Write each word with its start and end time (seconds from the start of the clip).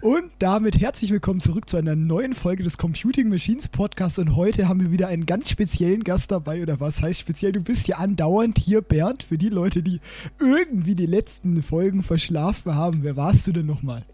Und 0.00 0.30
damit 0.38 0.80
herzlich 0.80 1.10
willkommen 1.10 1.40
zurück 1.40 1.68
zu 1.68 1.76
einer 1.76 1.96
neuen 1.96 2.32
Folge 2.32 2.62
des 2.62 2.78
Computing 2.78 3.28
Machines 3.30 3.68
Podcasts. 3.68 4.20
Und 4.20 4.36
heute 4.36 4.68
haben 4.68 4.80
wir 4.80 4.92
wieder 4.92 5.08
einen 5.08 5.26
ganz 5.26 5.50
speziellen 5.50 6.04
Gast 6.04 6.30
dabei. 6.30 6.62
Oder 6.62 6.78
was 6.78 7.02
heißt 7.02 7.18
speziell? 7.18 7.50
Du 7.50 7.60
bist 7.60 7.88
ja 7.88 7.96
andauernd 7.96 8.58
hier, 8.58 8.80
Bernd. 8.80 9.24
Für 9.24 9.38
die 9.38 9.48
Leute, 9.48 9.82
die 9.82 9.98
irgendwie 10.38 10.94
die 10.94 11.06
letzten 11.06 11.64
Folgen 11.64 12.04
verschlafen 12.04 12.76
haben. 12.76 13.02
Wer 13.02 13.16
warst 13.16 13.48
du 13.48 13.52
denn 13.52 13.66
nochmal? 13.66 14.04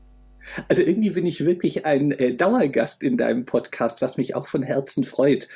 Also 0.69 0.83
irgendwie 0.83 1.11
bin 1.11 1.27
ich 1.27 1.45
wirklich 1.45 1.87
ein 1.87 2.13
äh, 2.13 2.35
Dauergast 2.35 3.03
in 3.03 3.17
deinem 3.17 3.45
Podcast, 3.45 4.03
was 4.03 4.17
mich 4.17 4.35
auch 4.35 4.47
von 4.47 4.63
Herzen 4.63 5.05
freut. 5.05 5.49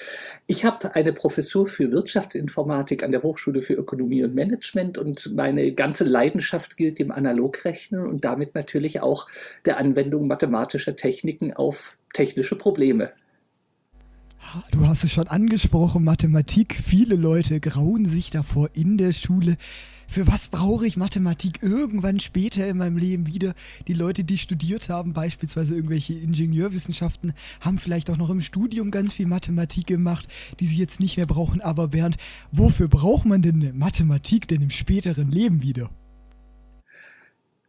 Ich 0.47 0.65
habe 0.65 0.95
eine 0.95 1.13
Professur 1.13 1.67
für 1.67 1.93
Wirtschaftsinformatik 1.93 3.03
an 3.03 3.13
der 3.13 3.23
Hochschule 3.23 3.61
für 3.61 3.75
Ökonomie 3.75 4.25
und 4.25 4.35
Management 4.35 4.99
und 4.99 5.35
meine 5.35 5.73
ganze 5.73 6.05
Leidenschaft 6.05 6.77
gilt 6.77 6.99
dem 6.99 7.11
Analogrechnen 7.11 8.07
und 8.07 8.25
damit 8.25 8.55
natürlich 8.55 9.01
auch 9.01 9.29
der 9.65 9.79
Anwendung 9.79 10.27
mathematischer 10.27 10.97
Techniken 10.97 11.53
auf 11.53 11.97
technische 12.13 12.57
Probleme. 12.57 13.13
Du 14.71 14.87
hast 14.87 15.05
es 15.05 15.13
schon 15.13 15.29
angesprochen, 15.29 16.05
Mathematik. 16.05 16.75
Viele 16.83 17.17
Leute 17.17 17.61
grauen 17.61 18.07
sich 18.07 18.31
davor 18.31 18.71
in 18.73 18.97
der 18.97 19.13
Schule 19.13 19.57
für 20.09 20.27
was 20.27 20.49
brauche 20.49 20.87
ich 20.87 20.97
Mathematik 20.97 21.63
irgendwann 21.63 22.19
später 22.19 22.67
in 22.67 22.79
meinem 22.79 22.97
Leben 22.97 23.27
wieder? 23.27 23.55
Die 23.87 23.93
Leute, 23.93 24.25
die 24.25 24.39
studiert 24.39 24.89
haben, 24.89 25.13
beispielsweise 25.13 25.77
irgendwelche 25.77 26.15
Ingenieurwissenschaften, 26.15 27.35
haben 27.61 27.79
vielleicht 27.79 28.09
auch 28.09 28.17
noch 28.17 28.31
im 28.31 28.41
Studium 28.41 28.91
ganz 28.91 29.13
viel 29.13 29.27
Mathematik 29.27 29.87
gemacht, 29.87 30.27
die 30.61 30.67
sie 30.67 30.77
jetzt 30.77 30.99
nicht 30.99 31.19
mehr 31.19 31.27
brauchen. 31.27 31.61
Aber 31.61 31.89
Bernd, 31.89 32.17
wofür 32.53 32.89
braucht 32.89 33.27
man 33.27 33.43
denn 33.43 33.77
Mathematik 33.77 34.49
denn 34.49 34.63
im 34.63 34.71
späteren 34.71 35.31
Leben 35.31 35.63
wieder? 35.63 35.91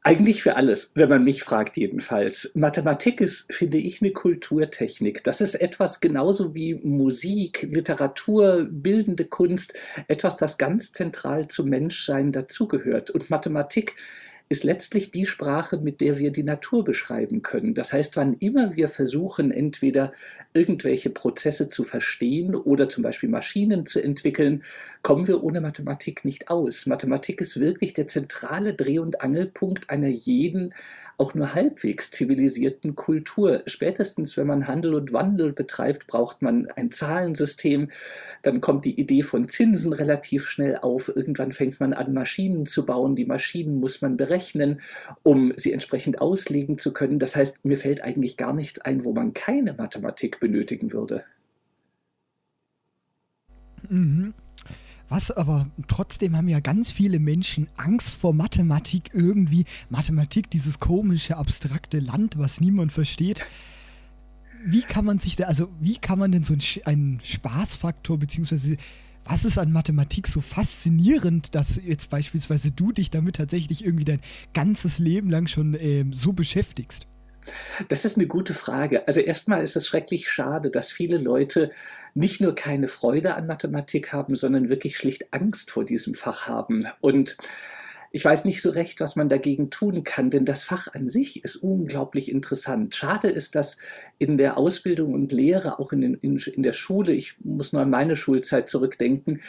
Eigentlich 0.02 0.42
für 0.42 0.56
alles, 0.56 0.92
wenn 0.96 1.10
man 1.10 1.26
mich 1.26 1.44
fragt 1.44 1.76
jedenfalls. 1.76 2.52
Mathematik 2.56 3.20
ist, 3.20 3.54
finde 3.54 3.80
ich, 3.80 4.02
eine 4.02 4.12
Kulturtechnik. 4.12 5.26
Das 5.26 5.42
ist 5.42 5.56
etwas 5.56 6.00
genauso 6.00 6.56
wie 6.56 6.76
Musik, 6.76 7.68
Literatur, 7.70 8.68
bildende 8.72 9.26
Kunst, 9.26 9.74
etwas, 10.08 10.38
das 10.38 10.58
ganz 10.58 10.94
zentral 10.94 11.50
zum 11.50 11.70
Menschsein 11.70 12.32
dazugehört. 12.32 13.10
Und 13.10 13.30
Mathematik 13.30 13.96
ist 14.50 14.64
letztlich 14.64 15.12
die 15.12 15.28
Sprache, 15.28 15.78
mit 15.78 16.02
der 16.02 16.18
wir 16.18 16.32
die 16.32 16.44
Natur 16.44 16.84
beschreiben 16.84 17.44
können. 17.44 17.76
Das 17.76 17.94
heißt, 17.94 18.18
wann 18.18 18.34
immer 18.40 18.76
wir 18.76 18.90
versuchen, 18.90 19.52
entweder 19.52 20.12
irgendwelche 20.54 21.12
Prozesse 21.12 21.70
zu 21.70 21.84
verstehen 21.84 22.56
oder 22.56 22.90
zum 22.90 23.04
Beispiel 23.04 23.30
Maschinen 23.30 23.86
zu 23.86 24.02
entwickeln, 24.02 24.64
kommen 25.04 25.28
wir 25.28 25.44
ohne 25.44 25.62
Mathematik 25.62 26.26
nicht 26.26 26.50
aus. 26.50 26.88
Mathematik 26.88 27.42
ist 27.42 27.60
wirklich 27.60 27.94
der 27.94 28.08
zentrale 28.08 28.74
Dreh- 28.74 28.98
und 28.98 29.22
Angelpunkt 29.22 29.92
einer 29.92 30.10
jeden 30.10 30.74
auch 31.20 31.34
nur 31.34 31.54
halbwegs 31.54 32.12
zivilisierten 32.12 32.96
Kultur. 32.96 33.64
Spätestens, 33.66 34.38
wenn 34.38 34.48
man 34.48 34.68
Handel 34.68 34.94
und 34.94 35.12
Wandel 35.12 35.52
betreibt, 35.52 36.08
braucht 36.08 36.42
man 36.42 36.68
ein 36.72 36.92
Zahlensystem. 36.92 37.90
Dann 38.42 38.62
kommt 38.62 38.86
die 38.86 39.00
Idee 39.00 39.22
von 39.22 39.50
Zinsen 39.50 39.94
relativ 39.94 40.48
schnell 40.48 40.78
auf. 40.78 41.12
Irgendwann 41.14 41.52
fängt 41.52 41.80
man 41.80 41.94
an, 41.94 42.14
Maschinen 42.14 42.66
zu 42.66 42.86
bauen. 42.86 43.16
Die 43.16 43.26
Maschinen 43.26 43.80
muss 43.80 44.02
man 44.02 44.18
berechnen, 44.18 44.82
um 45.24 45.54
sie 45.58 45.74
entsprechend 45.74 46.22
auslegen 46.22 46.78
zu 46.78 46.94
können. 46.94 47.20
Das 47.20 47.36
heißt, 47.36 47.66
mir 47.66 47.78
fällt 47.78 48.02
eigentlich 48.02 48.38
gar 48.38 48.54
nichts 48.54 48.80
ein, 48.80 49.04
wo 49.04 49.14
man 49.14 49.34
keine 49.34 49.74
Mathematik 49.74 50.40
benötigen 50.40 50.94
würde. 50.94 51.26
Mhm. 53.90 54.34
Was 55.10 55.32
aber 55.32 55.68
trotzdem 55.88 56.38
haben 56.38 56.48
ja 56.48 56.60
ganz 56.60 56.92
viele 56.92 57.20
Menschen 57.20 57.68
Angst 57.78 58.16
vor 58.16 58.34
Mathematik 58.34 59.12
irgendwie. 59.14 59.66
Mathematik, 59.90 60.52
dieses 60.52 60.80
komische, 60.80 61.38
abstrakte 61.38 62.00
Land, 62.00 62.38
was 62.38 62.62
niemand 62.62 62.92
versteht. 62.92 63.48
Wie 64.64 64.82
kann 64.82 65.06
man 65.06 65.18
sich 65.18 65.36
da, 65.36 65.46
also 65.46 65.70
wie 65.80 65.98
kann 65.98 66.20
man 66.20 66.32
denn 66.32 66.44
so 66.44 66.56
einen 66.86 67.22
Spaßfaktor, 67.24 68.20
beziehungsweise 68.20 68.78
was 69.26 69.46
ist 69.46 69.58
an 69.58 69.72
Mathematik 69.72 70.28
so 70.28 70.42
faszinierend, 70.42 71.54
dass 71.56 71.80
jetzt 71.84 72.10
beispielsweise 72.10 72.72
du 72.72 72.92
dich 72.92 73.12
damit 73.12 73.36
tatsächlich 73.38 73.86
irgendwie 73.86 74.06
dein 74.06 74.22
ganzes 74.54 75.00
Leben 75.00 75.30
lang 75.30 75.48
schon 75.48 75.76
ähm, 75.80 76.14
so 76.14 76.34
beschäftigst? 76.34 77.08
Das 77.88 78.06
ist 78.06 78.18
eine 78.18 78.28
gute 78.28 78.54
Frage. 78.54 79.08
Also 79.08 79.20
erstmal 79.20 79.64
ist 79.64 79.76
es 79.76 79.88
schrecklich 79.88 80.30
schade, 80.30 80.70
dass 80.70 80.92
viele 80.92 81.18
Leute 81.18 81.72
nicht 82.14 82.42
nur 82.42 82.56
keine 82.56 82.88
Freude 82.88 83.36
an 83.36 83.48
Mathematik 83.48 84.12
haben, 84.14 84.36
sondern 84.36 84.70
wirklich 84.70 84.98
schlicht 84.98 85.34
Angst 85.34 85.72
vor 85.72 85.86
diesem 85.86 86.14
Fach 86.14 86.48
haben. 86.48 86.86
Und 87.02 87.38
ich 88.12 88.26
weiß 88.26 88.46
nicht 88.46 88.62
so 88.62 88.72
recht, 88.72 89.00
was 89.02 89.16
man 89.16 89.30
dagegen 89.30 89.70
tun 89.70 90.04
kann, 90.04 90.32
denn 90.32 90.46
das 90.46 90.64
Fach 90.64 90.88
an 90.94 91.08
sich 91.08 91.44
ist 91.44 91.58
unglaublich 91.58 92.32
interessant. 92.32 92.96
Schade 92.96 93.30
ist, 93.30 93.54
dass 93.56 93.78
in 94.18 94.38
der 94.38 94.58
Ausbildung 94.58 95.14
und 95.14 95.32
Lehre, 95.32 95.80
auch 95.80 95.92
in, 95.92 96.16
in, 96.16 96.38
in 96.38 96.64
der 96.64 96.74
Schule, 96.74 97.14
ich 97.14 97.36
muss 97.40 97.72
nur 97.72 97.84
an 97.84 97.90
meine 97.90 98.16
Schulzeit 98.16 98.68
zurückdenken, 98.68 99.42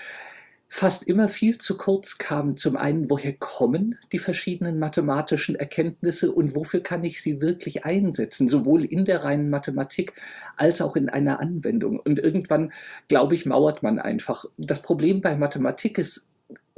fast 0.72 1.03
immer 1.03 1.28
viel 1.28 1.58
zu 1.58 1.76
kurz 1.76 2.16
kam. 2.16 2.56
Zum 2.56 2.76
einen, 2.76 3.10
woher 3.10 3.32
kommen 3.32 3.97
die 4.12 4.20
verschiedenen 4.20 4.78
mathematischen 4.78 5.56
Erkenntnisse 5.56 6.31
und 6.31 6.54
wofür 6.54 6.81
kann 6.81 7.03
ich 7.03 7.20
sie 7.20 7.41
wirklich 7.41 7.84
einsetzen, 7.84 8.47
sowohl 8.47 8.84
in 8.84 9.04
der 9.04 9.25
reinen 9.25 9.50
Mathematik 9.50 10.14
als 10.56 10.80
auch 10.80 10.94
in 10.94 11.09
einer 11.09 11.41
Anwendung. 11.41 11.98
Und 11.98 12.20
irgendwann, 12.20 12.72
glaube 13.09 13.34
ich, 13.34 13.47
mauert 13.47 13.82
man 13.82 13.98
einfach. 13.98 14.44
Das 14.59 14.80
Problem 14.80 15.20
bei 15.20 15.34
Mathematik 15.36 15.98
ist, 15.98 16.29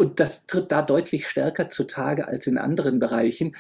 und 0.02 0.18
das 0.18 0.46
tritt 0.46 0.72
da 0.72 0.82
deutlich 0.82 1.28
stärker 1.28 1.70
zutage 1.70 2.26
als 2.26 2.48
in 2.48 2.58
anderen 2.58 2.98
Bereichen, 2.98 3.54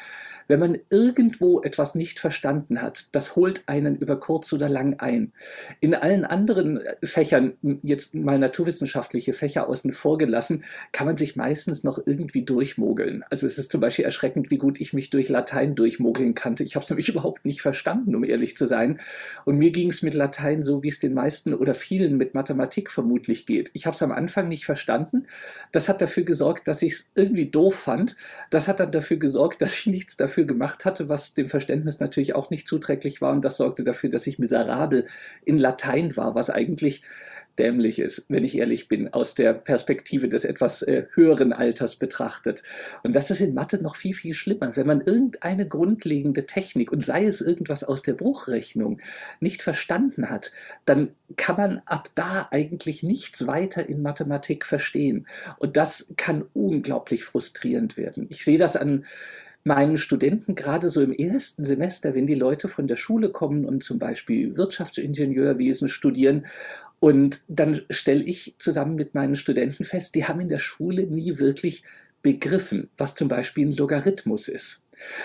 wenn 0.48 0.60
man 0.60 0.78
irgendwo 0.90 1.62
etwas 1.62 1.94
nicht 1.94 2.20
verstanden 2.20 2.82
hat, 2.82 3.06
das 3.12 3.36
holt 3.36 3.62
einen 3.66 3.96
über 3.96 4.18
kurz 4.18 4.52
oder 4.52 4.68
lang 4.68 4.98
ein. 4.98 5.32
In 5.80 5.94
allen 5.94 6.24
anderen 6.24 6.80
Fächern, 7.02 7.54
jetzt 7.82 8.14
mal 8.14 8.38
naturwissenschaftliche 8.38 9.32
Fächer 9.32 9.68
außen 9.68 9.92
vor 9.92 10.18
gelassen, 10.18 10.64
kann 10.92 11.06
man 11.06 11.16
sich 11.16 11.36
meistens 11.36 11.84
noch 11.84 11.98
irgendwie 12.04 12.44
durchmogeln. 12.44 13.24
Also 13.30 13.46
es 13.46 13.58
ist 13.58 13.70
zum 13.70 13.80
Beispiel 13.80 14.04
erschreckend, 14.04 14.50
wie 14.50 14.58
gut 14.58 14.80
ich 14.80 14.92
mich 14.92 15.10
durch 15.10 15.28
Latein 15.28 15.74
durchmogeln 15.74 16.34
kannte. 16.34 16.64
Ich 16.64 16.74
habe 16.74 16.84
es 16.84 16.90
nämlich 16.90 17.08
überhaupt 17.12 17.44
nicht 17.44 17.62
verstanden, 17.62 18.14
um 18.14 18.24
ehrlich 18.24 18.56
zu 18.56 18.66
sein. 18.66 19.00
Und 19.44 19.56
mir 19.56 19.70
ging 19.70 19.90
es 19.90 20.02
mit 20.02 20.14
Latein 20.14 20.62
so, 20.62 20.82
wie 20.82 20.88
es 20.88 20.98
den 20.98 21.14
meisten 21.14 21.54
oder 21.54 21.74
vielen 21.74 22.16
mit 22.16 22.34
Mathematik 22.34 22.90
vermutlich 22.90 23.46
geht. 23.46 23.70
Ich 23.72 23.86
habe 23.86 23.94
es 23.94 24.02
am 24.02 24.12
Anfang 24.12 24.48
nicht 24.48 24.64
verstanden. 24.64 25.26
Das 25.70 25.88
hat 25.88 26.02
dafür 26.02 26.24
gesorgt, 26.32 26.66
dass 26.66 26.80
ich 26.80 26.92
es 26.94 27.10
irgendwie 27.14 27.50
doof 27.50 27.74
fand. 27.74 28.16
Das 28.48 28.66
hat 28.66 28.80
dann 28.80 28.90
dafür 28.90 29.18
gesorgt, 29.18 29.60
dass 29.60 29.78
ich 29.80 29.86
nichts 29.86 30.16
dafür 30.16 30.46
gemacht 30.46 30.86
hatte, 30.86 31.10
was 31.10 31.34
dem 31.34 31.46
Verständnis 31.46 32.00
natürlich 32.00 32.34
auch 32.34 32.48
nicht 32.48 32.66
zuträglich 32.66 33.20
war. 33.20 33.32
Und 33.32 33.44
das 33.44 33.58
sorgte 33.58 33.84
dafür, 33.84 34.08
dass 34.08 34.26
ich 34.26 34.38
miserabel 34.38 35.06
in 35.44 35.58
Latein 35.58 36.16
war, 36.16 36.34
was 36.34 36.48
eigentlich 36.48 37.02
dämlich 37.58 37.98
ist, 37.98 38.26
wenn 38.28 38.44
ich 38.44 38.56
ehrlich 38.56 38.88
bin, 38.88 39.12
aus 39.12 39.34
der 39.34 39.52
Perspektive 39.54 40.28
des 40.28 40.44
etwas 40.44 40.82
äh, 40.82 41.06
höheren 41.12 41.52
Alters 41.52 41.96
betrachtet. 41.96 42.62
Und 43.02 43.14
das 43.14 43.30
ist 43.30 43.40
in 43.40 43.54
Mathe 43.54 43.82
noch 43.82 43.96
viel, 43.96 44.14
viel 44.14 44.34
schlimmer. 44.34 44.74
Wenn 44.76 44.86
man 44.86 45.00
irgendeine 45.00 45.66
grundlegende 45.66 46.46
Technik 46.46 46.92
und 46.92 47.04
sei 47.04 47.24
es 47.24 47.40
irgendwas 47.40 47.84
aus 47.84 48.02
der 48.02 48.14
Bruchrechnung 48.14 49.00
nicht 49.40 49.62
verstanden 49.62 50.30
hat, 50.30 50.52
dann 50.84 51.12
kann 51.36 51.56
man 51.56 51.82
ab 51.86 52.10
da 52.14 52.48
eigentlich 52.50 53.02
nichts 53.02 53.46
weiter 53.46 53.88
in 53.88 54.02
Mathematik 54.02 54.64
verstehen. 54.64 55.26
Und 55.58 55.76
das 55.76 56.12
kann 56.16 56.44
unglaublich 56.52 57.24
frustrierend 57.24 57.96
werden. 57.96 58.26
Ich 58.30 58.44
sehe 58.44 58.58
das 58.58 58.76
an 58.76 59.04
meinen 59.64 59.96
Studenten 59.96 60.54
gerade 60.54 60.88
so 60.88 61.00
im 61.00 61.12
ersten 61.12 61.64
Semester, 61.64 62.14
wenn 62.14 62.26
die 62.26 62.34
Leute 62.34 62.68
von 62.68 62.86
der 62.86 62.96
Schule 62.96 63.30
kommen 63.30 63.64
und 63.64 63.82
zum 63.84 63.98
Beispiel 63.98 64.56
Wirtschaftsingenieurwesen 64.56 65.88
studieren 65.88 66.46
und 66.98 67.40
dann 67.48 67.82
stelle 67.90 68.22
ich 68.22 68.54
zusammen 68.58 68.94
mit 68.94 69.14
meinen 69.14 69.36
Studenten 69.36 69.84
fest, 69.84 70.14
die 70.14 70.26
haben 70.26 70.40
in 70.40 70.48
der 70.48 70.58
Schule 70.58 71.06
nie 71.06 71.38
wirklich 71.38 71.82
begriffen, 72.22 72.90
was 72.96 73.14
zum 73.14 73.28
Beispiel 73.28 73.66
ein 73.66 73.76
Logarithmus 73.76 74.48
ist. 74.48 74.82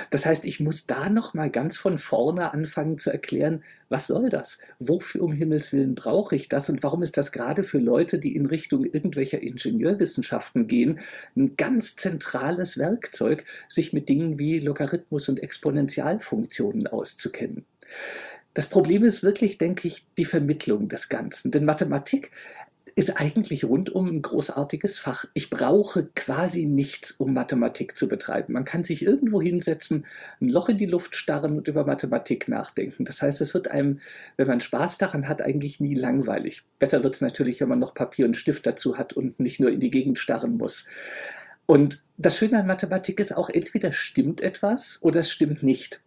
Das 0.10 0.26
heißt, 0.26 0.46
ich 0.46 0.60
muss 0.60 0.86
da 0.86 1.10
noch 1.10 1.34
mal 1.34 1.50
ganz 1.50 1.78
von 1.78 1.98
vorne 1.98 2.54
anfangen 2.54 2.98
zu 2.98 3.12
erklären, 3.12 3.64
was 3.90 4.08
soll 4.08 4.30
das? 4.30 4.58
Wofür 4.80 5.24
um 5.24 5.32
Himmels 5.32 5.72
Willen 5.74 5.96
brauche 5.96 6.36
ich 6.36 6.50
das? 6.50 6.70
Und 6.70 6.84
warum 6.84 7.04
ist 7.04 7.18
das 7.18 7.32
gerade 7.32 7.64
für 7.64 7.78
Leute, 7.80 8.20
die 8.20 8.36
in 8.36 8.46
Richtung 8.46 8.84
irgendwelcher 8.84 9.42
Ingenieurwissenschaften 9.42 10.68
gehen, 10.68 11.00
ein 11.36 11.56
ganz 11.56 11.96
zentrales 11.96 12.78
Werkzeug, 12.78 13.46
sich 13.70 13.94
mit 13.94 14.10
Dingen 14.10 14.40
wie 14.40 14.60
Logarithmus 14.60 15.30
und 15.30 15.42
Exponentialfunktionen 15.42 16.88
auszukennen? 16.88 17.66
Das 18.54 18.68
Problem 18.68 19.04
ist 19.04 19.22
wirklich, 19.22 19.60
denke 19.60 19.88
ich, 19.88 20.08
die 20.18 20.26
Vermittlung 20.26 20.90
des 20.90 21.10
Ganzen. 21.10 21.52
Denn 21.52 21.64
Mathematik 21.64 22.32
ist 22.96 23.20
eigentlich 23.20 23.66
rundum 23.66 24.08
ein 24.08 24.22
großartiges 24.22 24.98
Fach. 24.98 25.26
Ich 25.34 25.50
brauche 25.50 26.08
quasi 26.16 26.66
nichts, 26.66 27.12
um 27.12 27.34
Mathematik 27.34 27.96
zu 27.96 28.08
betreiben. 28.08 28.54
Man 28.54 28.66
kann 28.66 28.84
sich 28.84 29.04
irgendwo 29.04 29.42
hinsetzen, 29.42 30.06
ein 30.42 30.50
Loch 30.50 30.70
in 30.70 30.78
die 30.78 30.86
Luft 30.86 31.16
starren 31.16 31.58
und 31.58 31.68
über 31.68 31.86
Mathematik 31.86 32.48
nachdenken. 32.48 33.06
Das 33.06 33.22
heißt, 33.22 33.42
es 33.42 33.54
wird 33.54 33.70
einem, 33.70 34.00
wenn 34.38 34.48
man 34.48 34.62
Spaß 34.62 34.98
daran 34.98 35.28
hat, 35.28 35.42
eigentlich 35.42 35.80
nie 35.80 35.96
langweilig. 35.96 36.64
Besser 36.80 37.04
wird 37.04 37.16
es 37.16 37.22
natürlich, 37.22 37.62
wenn 37.62 37.70
man 37.70 37.80
noch 37.80 37.94
Papier 37.94 38.26
und 38.26 38.38
Stift 38.38 38.66
dazu 38.66 38.98
hat 38.98 39.14
und 39.14 39.40
nicht 39.40 39.60
nur 39.60 39.72
in 39.72 39.80
die 39.80 39.92
Gegend 39.92 40.18
starren 40.18 40.58
muss. 40.58 40.86
Und 41.66 42.02
das 42.18 42.38
Schöne 42.38 42.60
an 42.60 42.68
Mathematik 42.68 43.20
ist 43.20 43.36
auch, 43.36 43.50
entweder 43.50 43.92
stimmt 43.92 44.42
etwas 44.42 45.00
oder 45.02 45.20
es 45.20 45.32
stimmt 45.32 45.64
nicht. 45.64 46.02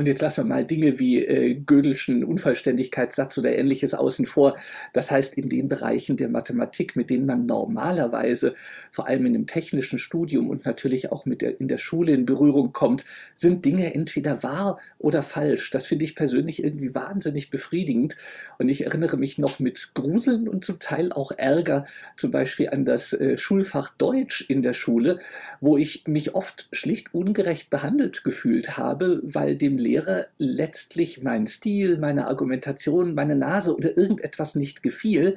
Und 0.00 0.06
jetzt 0.06 0.22
lassen 0.22 0.44
wir 0.44 0.54
mal 0.54 0.64
Dinge 0.64 0.98
wie 0.98 1.22
äh, 1.22 1.54
Gödelschen 1.56 2.24
Unvollständigkeitssatz 2.24 3.36
oder 3.36 3.54
ähnliches 3.54 3.92
außen 3.92 4.24
vor. 4.24 4.56
Das 4.94 5.10
heißt, 5.10 5.34
in 5.34 5.50
den 5.50 5.68
Bereichen 5.68 6.16
der 6.16 6.30
Mathematik, 6.30 6.96
mit 6.96 7.10
denen 7.10 7.26
man 7.26 7.44
normalerweise, 7.44 8.54
vor 8.92 9.06
allem 9.06 9.26
in 9.26 9.34
einem 9.34 9.46
technischen 9.46 9.98
Studium 9.98 10.48
und 10.48 10.64
natürlich 10.64 11.12
auch 11.12 11.26
mit 11.26 11.42
der, 11.42 11.60
in 11.60 11.68
der 11.68 11.76
Schule 11.76 12.12
in 12.12 12.24
Berührung 12.24 12.72
kommt, 12.72 13.04
sind 13.34 13.66
Dinge 13.66 13.94
entweder 13.94 14.42
wahr 14.42 14.80
oder 14.96 15.22
falsch. 15.22 15.70
Das 15.70 15.84
finde 15.84 16.06
ich 16.06 16.14
persönlich 16.14 16.64
irgendwie 16.64 16.94
wahnsinnig 16.94 17.50
befriedigend. 17.50 18.16
Und 18.56 18.70
ich 18.70 18.86
erinnere 18.86 19.18
mich 19.18 19.36
noch 19.36 19.58
mit 19.58 19.90
Gruseln 19.92 20.48
und 20.48 20.64
zum 20.64 20.78
Teil 20.78 21.12
auch 21.12 21.30
Ärger 21.30 21.84
zum 22.16 22.30
Beispiel 22.30 22.70
an 22.70 22.86
das 22.86 23.12
äh, 23.12 23.36
Schulfach 23.36 23.90
Deutsch 23.98 24.46
in 24.48 24.62
der 24.62 24.72
Schule, 24.72 25.18
wo 25.60 25.76
ich 25.76 26.04
mich 26.06 26.34
oft 26.34 26.68
schlicht 26.72 27.12
ungerecht 27.12 27.68
behandelt 27.68 28.24
gefühlt 28.24 28.78
habe, 28.78 29.20
weil 29.24 29.56
dem 29.56 29.76
Lehrer 29.76 29.89
letztlich 30.38 31.22
mein 31.22 31.46
Stil, 31.46 31.98
meine 31.98 32.26
Argumentation, 32.28 33.14
meine 33.14 33.36
Nase 33.36 33.74
oder 33.74 33.96
irgendetwas 33.96 34.54
nicht 34.54 34.82
gefiel. 34.82 35.36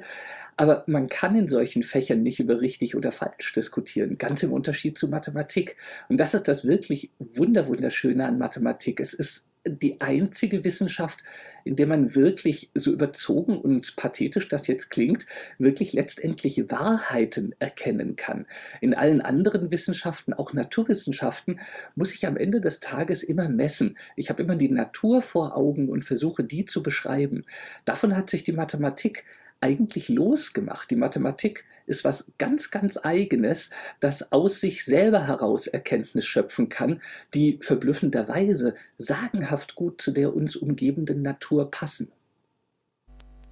Aber 0.56 0.84
man 0.86 1.08
kann 1.08 1.34
in 1.36 1.48
solchen 1.48 1.82
Fächern 1.82 2.22
nicht 2.22 2.40
über 2.40 2.60
richtig 2.60 2.94
oder 2.94 3.12
falsch 3.12 3.52
diskutieren, 3.52 4.18
ganz 4.18 4.42
im 4.42 4.52
Unterschied 4.52 4.96
zu 4.96 5.08
Mathematik. 5.08 5.76
Und 6.08 6.18
das 6.18 6.34
ist 6.34 6.46
das 6.48 6.64
wirklich 6.64 7.10
wunderwunderschöne 7.18 8.24
an 8.24 8.38
Mathematik. 8.38 9.00
Es 9.00 9.14
ist 9.14 9.46
die 9.66 10.00
einzige 10.00 10.64
Wissenschaft, 10.64 11.22
in 11.64 11.76
der 11.76 11.86
man 11.86 12.14
wirklich 12.14 12.70
so 12.74 12.92
überzogen 12.92 13.58
und 13.58 13.96
pathetisch 13.96 14.48
das 14.48 14.66
jetzt 14.66 14.90
klingt, 14.90 15.26
wirklich 15.58 15.92
letztendlich 15.92 16.70
Wahrheiten 16.70 17.54
erkennen 17.58 18.16
kann. 18.16 18.46
In 18.80 18.94
allen 18.94 19.20
anderen 19.20 19.70
Wissenschaften, 19.70 20.34
auch 20.34 20.52
Naturwissenschaften, 20.52 21.60
muss 21.94 22.12
ich 22.12 22.26
am 22.26 22.36
Ende 22.36 22.60
des 22.60 22.80
Tages 22.80 23.22
immer 23.22 23.48
messen. 23.48 23.96
Ich 24.16 24.30
habe 24.30 24.42
immer 24.42 24.56
die 24.56 24.70
Natur 24.70 25.22
vor 25.22 25.56
Augen 25.56 25.88
und 25.88 26.04
versuche 26.04 26.44
die 26.44 26.64
zu 26.64 26.82
beschreiben. 26.82 27.44
Davon 27.84 28.16
hat 28.16 28.30
sich 28.30 28.44
die 28.44 28.52
Mathematik 28.52 29.24
eigentlich 29.64 30.10
losgemacht. 30.10 30.90
Die 30.90 30.96
Mathematik 30.96 31.64
ist 31.86 32.04
was 32.04 32.30
ganz, 32.36 32.70
ganz 32.70 32.98
eigenes, 33.02 33.70
das 33.98 34.30
aus 34.30 34.60
sich 34.60 34.84
selber 34.84 35.26
heraus 35.26 35.66
Erkenntnis 35.66 36.26
schöpfen 36.26 36.68
kann, 36.68 37.00
die 37.32 37.58
verblüffenderweise 37.62 38.74
sagenhaft 38.98 39.74
gut 39.74 40.02
zu 40.02 40.12
der 40.12 40.36
uns 40.36 40.54
umgebenden 40.54 41.22
Natur 41.22 41.70
passen. 41.70 42.12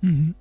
Mhm. 0.02 0.34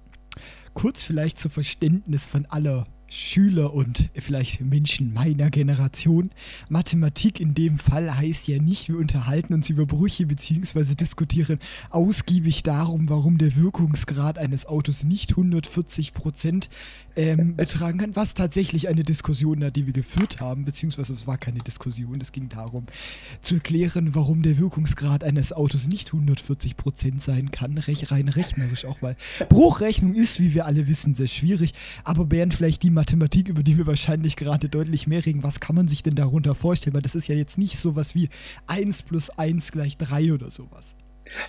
Kurz 0.74 1.04
vielleicht 1.04 1.40
zu 1.40 1.48
Verständnis 1.48 2.26
von 2.26 2.46
aller 2.48 2.84
Schüler 3.14 3.74
und 3.74 4.10
vielleicht 4.16 4.62
Menschen 4.62 5.14
meiner 5.14 5.50
Generation. 5.50 6.30
Mathematik 6.70 7.42
in 7.42 7.54
dem 7.54 7.78
Fall 7.78 8.16
heißt 8.16 8.48
ja 8.48 8.58
nicht, 8.62 8.88
wir 8.88 8.98
unterhalten 8.98 9.54
uns 9.54 9.70
über 9.70 9.86
Brüche 9.86 10.26
bzw. 10.26 10.96
diskutieren 10.96 11.60
ausgiebig 11.90 12.64
darum, 12.64 13.10
warum 13.10 13.38
der 13.38 13.58
Wirkungsgrad 13.58 14.38
eines 14.38 14.66
Autos 14.66 15.04
nicht 15.04 15.32
140 15.32 16.14
Prozent 16.14 16.70
ähm, 17.18 17.56
betragen 17.58 18.00
kann, 18.00 18.16
was 18.16 18.34
tatsächlich 18.34 18.88
eine 18.88 19.04
Diskussion 19.04 19.60
war, 19.62 19.72
die 19.72 19.88
wir 19.88 19.94
geführt 19.94 20.40
haben, 20.40 20.64
beziehungsweise 20.64 21.14
es 21.14 21.28
war 21.28 21.38
keine 21.38 21.60
Diskussion, 21.60 22.18
es 22.22 22.32
ging 22.32 22.48
darum 22.48 22.86
zu 23.42 23.56
erklären, 23.56 24.16
warum 24.16 24.42
der 24.42 24.58
Wirkungsgrad 24.58 25.26
eines 25.26 25.52
Autos 25.52 25.86
nicht 25.86 26.14
140 26.14 26.78
Prozent 26.78 27.22
sein 27.22 27.52
kann, 27.52 27.78
rein 27.78 28.30
rechnerisch 28.30 28.86
auch, 28.86 29.02
weil 29.02 29.18
Bruchrechnung 29.50 30.14
ist, 30.14 30.40
wie 30.40 30.54
wir 30.54 30.66
alle 30.66 30.88
wissen, 30.88 31.14
sehr 31.14 31.28
schwierig, 31.28 31.74
aber 32.06 32.24
Bernd, 32.24 32.54
vielleicht 32.54 32.84
die 32.84 33.01
Mathematik, 33.02 33.48
über 33.50 33.64
die 33.64 33.80
wir 33.80 33.88
wahrscheinlich 33.88 34.36
gerade 34.36 34.70
deutlich 34.70 35.08
mehr 35.08 35.26
reden, 35.26 35.42
was 35.42 35.60
kann 35.60 35.76
man 35.76 35.88
sich 35.88 36.04
denn 36.04 36.14
darunter 36.14 36.54
vorstellen, 36.54 36.94
weil 36.94 37.02
das 37.02 37.16
ist 37.16 37.28
ja 37.28 37.34
jetzt 37.34 37.58
nicht 37.58 37.80
sowas 37.80 38.14
wie 38.14 38.30
1 38.68 39.02
plus 39.02 39.32
1 39.32 39.72
gleich 39.72 39.98
3 39.98 40.34
oder 40.34 40.52
sowas. 40.52 40.94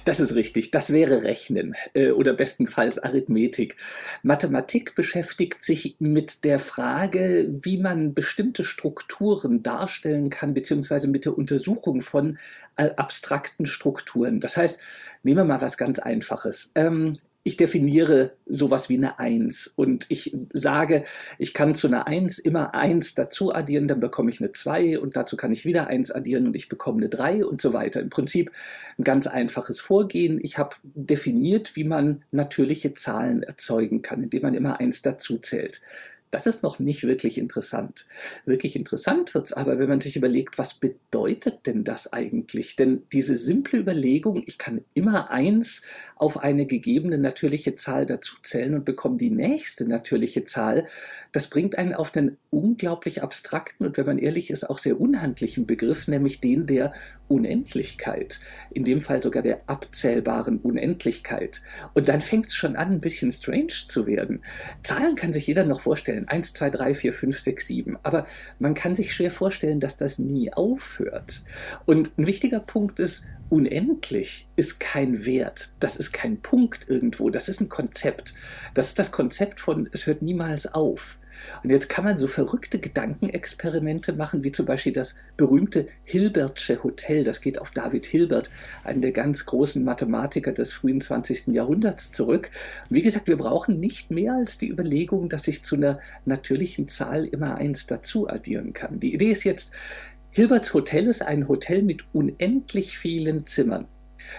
Das 0.07 0.19
ist 0.19 0.35
richtig. 0.35 0.71
Das 0.71 0.95
wäre 0.95 1.25
Rechnen 1.25 1.75
äh, 1.93 2.13
oder 2.13 2.33
bestenfalls 2.33 2.99
Arithmetik. 2.99 3.77
Mathematik 4.23 4.95
beschäftigt 4.95 5.63
sich 5.63 5.97
mit 5.99 6.45
der 6.45 6.59
Frage, 6.59 7.51
wie 7.51 7.77
man 7.77 8.15
bestimmte 8.15 8.65
Strukturen 8.65 9.63
darstellen 9.63 10.31
kann, 10.31 10.55
beziehungsweise 10.55 11.07
mit 11.07 11.27
der 11.27 11.37
Untersuchung 11.37 12.01
von 12.01 12.39
äh, 12.77 12.89
abstrakten 12.97 13.67
Strukturen. 13.67 14.41
Das 14.41 14.57
heißt, 14.57 14.81
nehmen 15.23 15.37
wir 15.37 15.45
mal 15.45 15.61
was 15.61 15.77
ganz 15.77 15.99
Einfaches. 15.99 16.71
Ich 17.44 17.56
definiere 17.56 18.37
sowas 18.47 18.89
wie 18.89 18.97
eine 18.97 19.19
Eins 19.19 19.67
und 19.67 20.06
ich 20.09 20.37
sage, 20.53 21.03
ich 21.39 21.55
kann 21.55 21.75
zu 21.75 21.89
einer 21.89 22.06
Eins 22.06 22.39
immer 22.39 22.75
eins 22.75 23.15
dazu 23.15 23.53
addieren, 23.53 23.89
dann 23.89 23.99
bekomme 23.99 24.31
ich 24.31 24.41
eine 24.41 24.53
Zwei 24.53 24.99
und 24.99 25.17
dazu 25.17 25.37
kann 25.37 25.50
ich 25.50 25.65
wieder 25.65 25.89
eins 25.89 26.12
addieren 26.12 26.47
und 26.47 26.55
ich 26.55 26.69
bekomme 26.69 26.99
eine 26.99 27.09
Drei 27.09 27.44
und 27.44 27.61
so 27.61 27.73
weiter. 27.73 28.00
Im 28.00 28.11
Prinzip 28.11 28.53
ein 28.97 29.03
ganz 29.03 29.27
einfaches 29.27 29.81
Vorgehen. 29.81 30.39
Ich 30.41 30.56
habe 30.56 30.77
definiert, 30.85 31.75
wie 31.75 31.85
man 31.85 32.23
natürliche 32.31 32.94
Zahlen 32.94 33.43
erzeugen 33.43 34.03
kann, 34.03 34.23
indem 34.23 34.43
man 34.43 34.55
immer 34.55 34.79
eins 34.79 35.03
dazu 35.03 35.39
zählt. 35.39 35.81
Das 36.32 36.46
ist 36.46 36.62
noch 36.62 36.79
nicht 36.79 37.05
wirklich 37.05 37.37
interessant. 37.37 38.06
Wirklich 38.46 38.75
interessant 38.75 39.34
wird 39.34 39.46
es 39.49 39.52
aber, 39.52 39.79
wenn 39.79 39.90
man 39.90 40.00
sich 40.00 40.17
überlegt, 40.17 40.56
was 40.56 40.73
bedeutet 40.73 41.67
denn 41.67 41.84
das 41.84 42.11
eigentlich? 42.11 42.75
Denn 42.75 43.02
diese 43.12 43.34
simple 43.34 43.79
Überlegung, 43.79 44.43
ich 44.46 44.56
kann 44.56 44.82
immer 44.94 45.31
eins 45.31 45.82
auf 46.17 46.38
eine 46.38 46.64
gegebene 46.64 47.19
natürliche 47.19 47.75
Zahl 47.75 48.06
dazuzählen 48.06 48.75
und 48.75 48.87
bekomme 48.87 49.19
die 49.19 49.29
nächste 49.29 49.87
natürliche 49.87 50.44
Zahl, 50.44 50.87
das 51.32 51.49
bringt 51.49 51.76
einen 51.76 51.93
auf 51.93 52.17
einen 52.17 52.38
unglaublich 52.49 53.23
abstrakten 53.23 53.87
und 53.87 53.99
wenn 53.99 54.06
man 54.06 54.19
ehrlich 54.19 54.50
ist, 54.50 54.69
auch 54.70 54.79
sehr 54.79 54.99
unhandlichen 54.99 55.67
Begriff, 55.67 56.08
nämlich 56.08 56.40
den 56.40 56.67
der 56.67 56.94
Unendlichkeit. 57.29 58.40
In 58.70 58.84
dem 58.84 59.02
Fall 59.02 59.20
sogar 59.20 59.43
der 59.43 59.62
abzählbaren 59.67 60.61
Unendlichkeit. 60.61 61.61
Und 61.93 62.08
dann 62.08 62.23
fängt 62.23 62.46
es 62.46 62.55
schon 62.55 62.76
an, 62.76 62.93
ein 62.93 63.00
bisschen 63.00 63.32
strange 63.32 63.73
zu 63.87 64.06
werden. 64.06 64.43
Zahlen 64.82 65.14
kann 65.14 65.34
sich 65.34 65.46
jeder 65.46 65.64
noch 65.64 65.82
vorstellen 65.82 66.22
vorstellen. 66.23 66.29
1, 66.29 66.53
2, 66.53 66.71
3, 66.71 66.95
4, 66.95 67.13
5, 67.13 67.39
6, 67.39 67.67
7. 67.67 67.99
Aber 68.03 68.27
man 68.59 68.75
kann 68.75 68.95
sich 68.95 69.15
schwer 69.15 69.31
vorstellen, 69.31 69.81
dass 69.81 69.97
das 69.97 70.19
nie 70.19 70.53
aufhört. 70.53 71.43
Und 71.87 72.17
ein 72.19 72.27
wichtiger 72.27 72.61
Punkt 72.61 73.01
ist, 73.01 73.25
unendlich 73.49 74.47
ist 74.57 74.81
kein 74.81 75.25
Wert. 75.25 75.71
Das 75.81 75.97
ist 75.97 76.13
kein 76.13 76.41
Punkt 76.41 76.89
irgendwo. 76.89 77.31
Das 77.31 77.49
ist 77.49 77.61
ein 77.61 77.69
Konzept. 77.69 78.35
Das 78.75 78.89
ist 78.89 78.99
das 78.99 79.13
Konzept 79.13 79.61
von, 79.61 79.89
es 79.93 80.07
hört 80.07 80.23
niemals 80.23 80.67
auf. 80.67 81.19
Und 81.62 81.70
jetzt 81.70 81.88
kann 81.88 82.05
man 82.05 82.19
so 82.19 82.26
verrückte 82.26 82.79
Gedankenexperimente 82.79 84.12
machen, 84.12 84.44
wie 84.44 84.52
zum 84.52 84.67
Beispiel 84.67 84.93
das 84.93 85.14
berühmte 85.37 85.87
Hilbertsche 86.05 86.82
Hotel. 86.82 87.25
Das 87.25 87.40
geht 87.40 87.61
auf 87.61 87.70
David 87.70 88.06
Hilbert, 88.06 88.50
einen 88.84 89.00
der 89.00 89.12
ganz 89.12 89.46
großen 89.46 89.84
Mathematiker 89.84 90.52
des 90.52 90.73
frühen 90.73 91.00
20. 91.00 91.49
Jahrhunderts, 91.49 92.12
zurück. 92.12 92.51
Und 92.89 92.96
wie 92.96 93.03
gesagt, 93.03 93.29
wir 93.29 93.36
brauchen 93.36 93.81
nicht 93.81 94.10
mehr 94.10 94.34
als 94.34 94.58
die 94.58 94.69
Überlegung, 94.69 95.29
dass 95.29 95.48
ich 95.48 95.62
zu 95.62 95.77
einer 95.77 95.98
natürlichen 96.24 96.89
Zahl 96.89 97.27
immer 97.27 97.56
eins 97.56 97.86
dazu 97.86 98.29
addieren 98.29 98.72
kann. 98.72 99.01
Die 99.01 99.15
Idee 99.15 99.32
ist 99.32 99.44
jetzt, 99.44 99.72
Hilberts 100.31 100.72
Hotel 100.72 101.08
ist 101.08 101.22
ein 101.22 101.48
Hotel 101.48 101.82
mit 101.82 102.05
unendlich 102.15 102.96
vielen 102.96 103.44
Zimmern. 103.44 103.86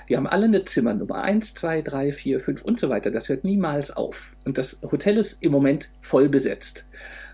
Die 0.09 0.17
haben 0.17 0.27
alle 0.27 0.45
eine 0.45 0.65
Zimmernummer 0.65 1.23
1, 1.23 1.53
2, 1.55 1.81
3, 1.81 2.11
4, 2.11 2.39
5 2.39 2.61
und 2.63 2.79
so 2.79 2.89
weiter. 2.89 3.11
Das 3.11 3.29
hört 3.29 3.43
niemals 3.43 3.91
auf. 3.91 4.35
Und 4.45 4.57
das 4.57 4.79
Hotel 4.83 5.17
ist 5.17 5.37
im 5.41 5.51
Moment 5.51 5.89
voll 6.01 6.29
besetzt. 6.29 6.85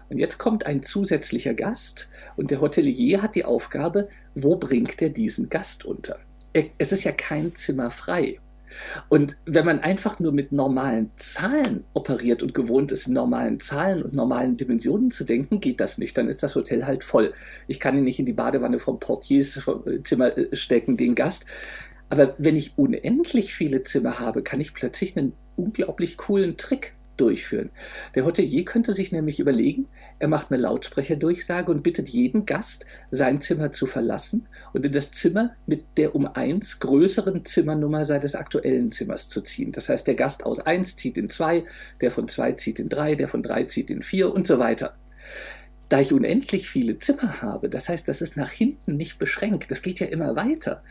Und 0.09 0.17
jetzt 0.17 0.37
kommt 0.39 0.65
ein 0.65 0.81
zusätzlicher 0.81 1.53
Gast 1.53 2.09
und 2.35 2.51
der 2.51 2.61
Hotelier 2.61 3.21
hat 3.21 3.35
die 3.35 3.45
Aufgabe, 3.45 4.09
wo 4.33 4.55
bringt 4.55 5.01
er 5.01 5.09
diesen 5.09 5.49
Gast 5.49 5.85
unter? 5.85 6.17
Es 6.79 6.91
ist 6.91 7.03
ja 7.03 7.11
kein 7.11 7.53
Zimmer 7.53 7.91
frei. 7.91 8.39
Und 9.07 9.37
wenn 9.45 9.65
man 9.65 9.79
einfach 9.79 10.19
nur 10.19 10.31
mit 10.31 10.51
normalen 10.51 11.11
Zahlen 11.15 11.83
operiert 11.93 12.43
und 12.43 12.53
gewohnt 12.53 12.91
ist, 12.91 13.07
in 13.07 13.13
normalen 13.13 13.59
Zahlen 13.59 14.03
und 14.03 14.13
normalen 14.13 14.57
Dimensionen 14.57 15.11
zu 15.11 15.23
denken, 15.23 15.59
geht 15.59 15.79
das 15.79 15.97
nicht. 15.97 16.17
Dann 16.17 16.27
ist 16.27 16.43
das 16.43 16.55
Hotel 16.55 16.85
halt 16.85 17.03
voll. 17.03 17.33
Ich 17.67 17.79
kann 17.79 17.97
ihn 17.97 18.03
nicht 18.03 18.19
in 18.19 18.25
die 18.25 18.33
Badewanne 18.33 18.79
vom 18.79 18.99
Portiers 18.99 19.67
Zimmer 20.03 20.37
äh, 20.37 20.55
stecken, 20.55 20.97
den 20.97 21.15
Gast. 21.15 21.45
Aber 22.09 22.35
wenn 22.37 22.55
ich 22.55 22.77
unendlich 22.77 23.53
viele 23.53 23.83
Zimmer 23.83 24.19
habe, 24.19 24.41
kann 24.43 24.59
ich 24.59 24.73
plötzlich 24.73 25.15
einen 25.15 25.33
unglaublich 25.55 26.17
coolen 26.17 26.57
Trick 26.57 26.95
durchführen. 27.19 27.69
Der 28.15 28.25
Hotelier 28.25 28.65
könnte 28.65 28.93
sich 28.93 29.11
nämlich 29.11 29.39
überlegen, 29.39 29.87
er 30.19 30.27
macht 30.27 30.51
eine 30.51 30.61
Lautsprecherdurchsage 30.61 31.71
und 31.71 31.83
bittet 31.83 32.09
jeden 32.09 32.45
Gast, 32.45 32.85
sein 33.11 33.41
Zimmer 33.41 33.71
zu 33.71 33.85
verlassen 33.85 34.47
und 34.73 34.85
in 34.85 34.91
das 34.91 35.11
Zimmer 35.11 35.55
mit 35.65 35.83
der 35.97 36.15
um 36.15 36.25
eins 36.25 36.79
größeren 36.79 37.45
Zimmernummer 37.45 38.05
seines 38.05 38.35
aktuellen 38.35 38.91
Zimmers 38.91 39.27
zu 39.27 39.41
ziehen. 39.41 39.71
Das 39.71 39.89
heißt, 39.89 40.07
der 40.07 40.15
Gast 40.15 40.45
aus 40.45 40.59
eins 40.59 40.95
zieht 40.95 41.17
in 41.17 41.29
zwei, 41.29 41.65
der 42.01 42.11
von 42.11 42.27
zwei 42.27 42.53
zieht 42.53 42.79
in 42.79 42.89
drei, 42.89 43.15
der 43.15 43.27
von 43.27 43.43
drei 43.43 43.63
zieht 43.65 43.89
in 43.89 44.01
vier 44.01 44.33
und 44.33 44.47
so 44.47 44.59
weiter. 44.59 44.95
Da 45.89 46.00
ich 46.00 46.13
unendlich 46.13 46.69
viele 46.69 47.00
Zimmer 47.00 47.41
habe, 47.41 47.67
das 47.67 47.89
heißt, 47.89 48.08
das 48.08 48.22
ist 48.22 48.38
nach 48.38 48.51
hinten 48.51 48.96
nicht 48.96 49.17
beschränkt, 49.17 49.72
das 49.72 49.81
geht 49.81 50.00
ja 50.00 50.05
immer 50.08 50.36
weiter, 50.36 50.84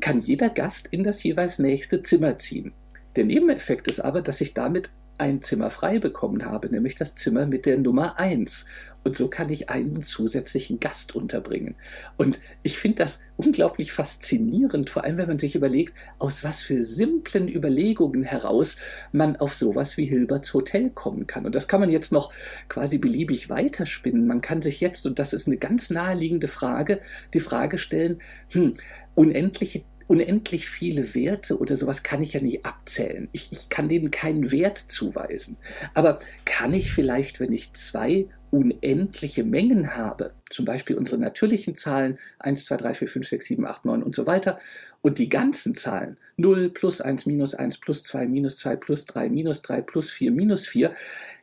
kann 0.00 0.20
jeder 0.20 0.48
Gast 0.48 0.86
in 0.92 1.02
das 1.02 1.22
jeweils 1.24 1.58
nächste 1.58 2.02
Zimmer 2.02 2.38
ziehen. 2.38 2.72
Der 3.16 3.24
Nebeneffekt 3.24 3.88
ist 3.88 3.98
aber, 3.98 4.22
dass 4.22 4.40
ich 4.40 4.54
damit 4.54 4.90
ein 5.18 5.42
Zimmer 5.42 5.70
frei 5.70 5.98
bekommen 5.98 6.44
habe, 6.44 6.68
nämlich 6.68 6.94
das 6.94 7.16
Zimmer 7.16 7.46
mit 7.46 7.66
der 7.66 7.78
Nummer 7.78 8.18
1. 8.18 8.66
Und 9.04 9.16
so 9.16 9.28
kann 9.28 9.50
ich 9.50 9.68
einen 9.68 10.02
zusätzlichen 10.02 10.80
Gast 10.80 11.14
unterbringen. 11.14 11.76
Und 12.16 12.40
ich 12.62 12.78
finde 12.78 12.98
das 12.98 13.20
unglaublich 13.36 13.92
faszinierend, 13.92 14.88
vor 14.88 15.04
allem 15.04 15.18
wenn 15.18 15.28
man 15.28 15.38
sich 15.38 15.54
überlegt, 15.54 15.94
aus 16.18 16.42
was 16.42 16.62
für 16.62 16.82
simplen 16.82 17.48
Überlegungen 17.48 18.24
heraus 18.24 18.76
man 19.12 19.36
auf 19.36 19.54
sowas 19.54 19.96
wie 19.98 20.06
Hilberts 20.06 20.54
Hotel 20.54 20.90
kommen 20.90 21.26
kann. 21.26 21.44
Und 21.44 21.54
das 21.54 21.68
kann 21.68 21.80
man 21.80 21.90
jetzt 21.90 22.12
noch 22.12 22.32
quasi 22.68 22.98
beliebig 22.98 23.50
weiterspinnen. 23.50 24.26
Man 24.26 24.40
kann 24.40 24.62
sich 24.62 24.80
jetzt, 24.80 25.06
und 25.06 25.18
das 25.18 25.34
ist 25.34 25.46
eine 25.46 25.58
ganz 25.58 25.90
naheliegende 25.90 26.48
Frage, 26.48 27.00
die 27.34 27.40
Frage 27.40 27.78
stellen, 27.78 28.20
hm, 28.52 28.74
unendliche 29.14 29.84
unendlich 30.06 30.68
viele 30.68 31.14
Werte 31.14 31.58
oder 31.58 31.76
sowas 31.76 32.02
kann 32.02 32.22
ich 32.22 32.34
ja 32.34 32.40
nicht 32.40 32.66
abzählen. 32.66 33.28
Ich, 33.32 33.52
ich, 33.52 33.68
kann 33.68 33.88
denen 33.88 34.10
keinen 34.10 34.52
Wert 34.52 34.78
zuweisen. 34.78 35.56
Aber 35.94 36.18
kann 36.44 36.74
ich 36.74 36.92
vielleicht, 36.92 37.40
wenn 37.40 37.52
ich 37.52 37.72
zwei 37.72 38.26
unendliche 38.54 39.42
Mengen 39.42 39.96
habe, 39.96 40.32
zum 40.48 40.64
Beispiel 40.64 40.96
unsere 40.96 41.20
natürlichen 41.20 41.74
Zahlen 41.74 42.18
1, 42.38 42.66
2, 42.66 42.76
3, 42.76 42.94
4, 42.94 43.08
5, 43.08 43.28
6, 43.28 43.46
7, 43.46 43.66
8, 43.66 43.84
9 43.84 44.02
und 44.04 44.14
so 44.14 44.28
weiter, 44.28 44.60
und 45.02 45.18
die 45.18 45.28
ganzen 45.28 45.74
Zahlen 45.74 46.16
0, 46.36 46.70
plus 46.70 47.00
1, 47.00 47.26
minus 47.26 47.54
1, 47.54 47.78
plus 47.78 48.04
2, 48.04 48.28
minus 48.28 48.58
2, 48.58 48.76
plus 48.76 49.06
3, 49.06 49.28
minus 49.28 49.62
3, 49.62 49.82
plus 49.82 50.12
4, 50.12 50.30
minus 50.30 50.68
4, 50.68 50.94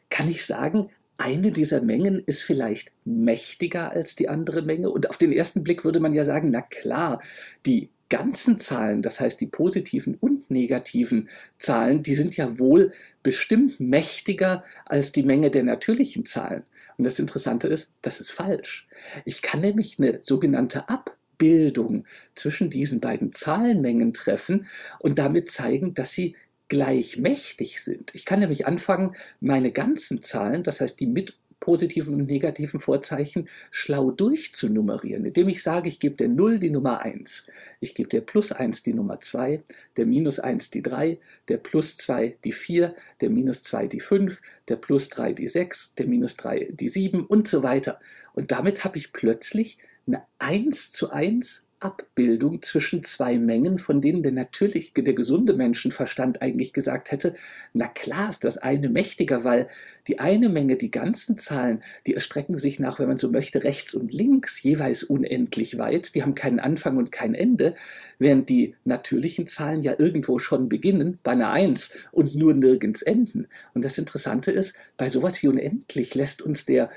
kann 0.10 0.30
ich 0.30 0.46
sagen, 0.46 0.90
eine 1.18 1.52
dieser 1.52 1.82
Mengen 1.82 2.24
ist 2.26 2.44
vielleicht 2.44 2.94
mächtiger 3.04 3.92
als 3.92 4.16
die 4.16 4.30
andere 4.30 4.62
Menge. 4.62 4.90
Und 4.90 5.10
auf 5.10 5.18
den 5.18 5.34
ersten 5.34 5.64
Blick 5.64 5.84
würde 5.84 6.00
man 6.00 6.16
ja 6.16 6.24
sagen, 6.24 6.50
na 6.50 6.62
klar, 6.62 7.22
die 7.66 7.90
ganzen 8.10 8.58
Zahlen, 8.58 9.02
das 9.02 9.20
heißt 9.20 9.40
die 9.40 9.48
positiven 9.48 10.16
und 10.16 10.50
negativen 10.50 11.30
Zahlen, 11.58 12.04
die 12.04 12.16
sind 12.16 12.36
ja 12.38 12.58
wohl 12.58 12.92
bestimmt 13.22 13.80
mächtiger 13.80 14.64
als 14.86 15.12
die 15.12 15.24
Menge 15.24 15.52
der 15.52 15.64
natürlichen 15.64 16.26
Zahlen. 16.26 16.64
Und 17.02 17.06
das 17.06 17.18
Interessante 17.18 17.68
ist, 17.68 17.94
das 18.04 18.20
ist 18.20 18.30
falsch. 18.30 18.88
Ich 19.26 19.42
kann 19.42 19.62
nämlich 19.62 19.98
eine 19.98 20.22
sogenannte 20.22 20.88
Abbildung 20.88 22.06
zwischen 22.36 22.70
diesen 22.70 23.00
beiden 23.00 23.32
Zahlenmengen 23.32 24.14
treffen 24.14 24.68
und 25.00 25.18
damit 25.18 25.50
zeigen, 25.50 25.96
dass 25.96 26.12
sie 26.12 26.36
gleich 26.68 27.18
mächtig 27.18 27.82
sind. 27.82 28.14
Ich 28.14 28.24
kann 28.24 28.40
nämlich 28.40 28.68
anfangen, 28.68 29.16
meine 29.40 29.72
ganzen 29.72 30.22
Zahlen, 30.22 30.62
das 30.62 30.80
heißt 30.80 31.00
die 31.00 31.08
mit 31.08 31.40
positiven 31.62 32.16
und 32.16 32.26
negativen 32.30 32.82
Vorzeichen 32.82 33.48
schlau 33.70 34.12
durchzunummerieren, 34.12 35.24
indem 35.24 35.48
ich 35.48 35.64
sage, 35.64 35.88
ich 35.88 36.02
gebe 36.02 36.18
der 36.18 36.28
0 36.28 36.60
die 36.60 36.70
Nummer 36.70 37.02
1, 37.02 37.48
ich 37.80 37.96
gebe 37.96 38.10
der 38.10 38.20
Plus 38.20 38.52
1 38.52 38.84
die 38.84 38.94
Nummer 38.94 39.22
2, 39.22 39.64
der 39.96 40.06
Minus 40.06 40.40
1 40.40 40.72
die 40.72 40.82
3, 40.82 41.20
der 41.48 41.58
Plus 41.58 41.96
2 41.96 42.36
die 42.44 42.52
4, 42.52 42.94
der 43.22 43.30
Minus 43.30 43.64
2 43.64 43.88
die 43.88 44.02
5, 44.02 44.42
der 44.68 44.76
Plus 44.76 45.08
3 45.08 45.32
die 45.32 45.48
6, 45.48 45.96
der 45.96 46.08
Minus 46.08 46.36
3 46.36 46.72
die 46.72 46.90
7 46.90 47.26
und 47.26 47.48
so 47.48 47.64
weiter. 47.64 48.02
Und 48.34 48.52
damit 48.52 48.84
habe 48.84 48.98
ich 48.98 49.14
plötzlich 49.14 49.78
eine 50.08 50.24
1 50.40 50.92
zu 50.92 51.12
1 51.12 51.68
Abbildung 51.82 52.62
zwischen 52.62 53.04
zwei 53.04 53.38
Mengen, 53.38 53.80
von 53.80 54.02
denen 54.02 54.24
der 54.24 54.32
natürlich, 54.32 54.94
der 54.94 55.14
gesunde 55.14 55.54
Menschenverstand 55.54 56.42
eigentlich 56.42 56.74
gesagt 56.74 57.12
hätte, 57.12 57.34
na 57.74 57.88
klar 57.88 58.30
ist 58.30 58.44
das 58.44 58.58
eine 58.58 58.90
mächtiger, 58.90 59.44
weil 59.44 59.68
die 60.08 60.20
eine 60.20 60.50
Menge, 60.50 60.78
die 60.78 60.92
ganzen 60.92 61.38
Zahlen, 61.38 61.82
die 62.06 62.14
erstrecken 62.14 62.56
sich 62.56 62.80
nach, 62.80 63.00
wenn 63.00 63.08
man 63.08 63.18
so 63.18 63.30
möchte, 63.30 63.64
rechts 63.64 63.94
und 63.94 64.14
links 64.14 64.62
jeweils 64.62 65.04
unendlich 65.04 65.78
weit, 65.78 66.16
die 66.16 66.22
haben 66.22 66.36
keinen 66.36 66.60
Anfang 66.60 66.98
und 66.98 67.12
kein 67.12 67.34
Ende, 67.34 67.74
während 68.20 68.50
die 68.50 68.76
natürlichen 68.86 69.48
Zahlen 69.48 69.82
ja 69.82 69.96
irgendwo 69.98 70.38
schon 70.38 70.70
beginnen, 70.70 71.18
bei 71.24 71.32
einer 71.32 71.52
Eins 71.52 71.98
und 72.12 72.36
nur 72.36 72.54
nirgends 72.54 73.02
enden. 73.02 73.48
Und 73.74 73.84
das 73.84 73.98
Interessante 73.98 74.52
ist, 74.52 74.76
bei 74.98 75.10
sowas 75.10 75.42
wie 75.42 75.48
unendlich 75.48 76.14
lässt 76.14 76.42
uns 76.42 76.66
der 76.66 76.92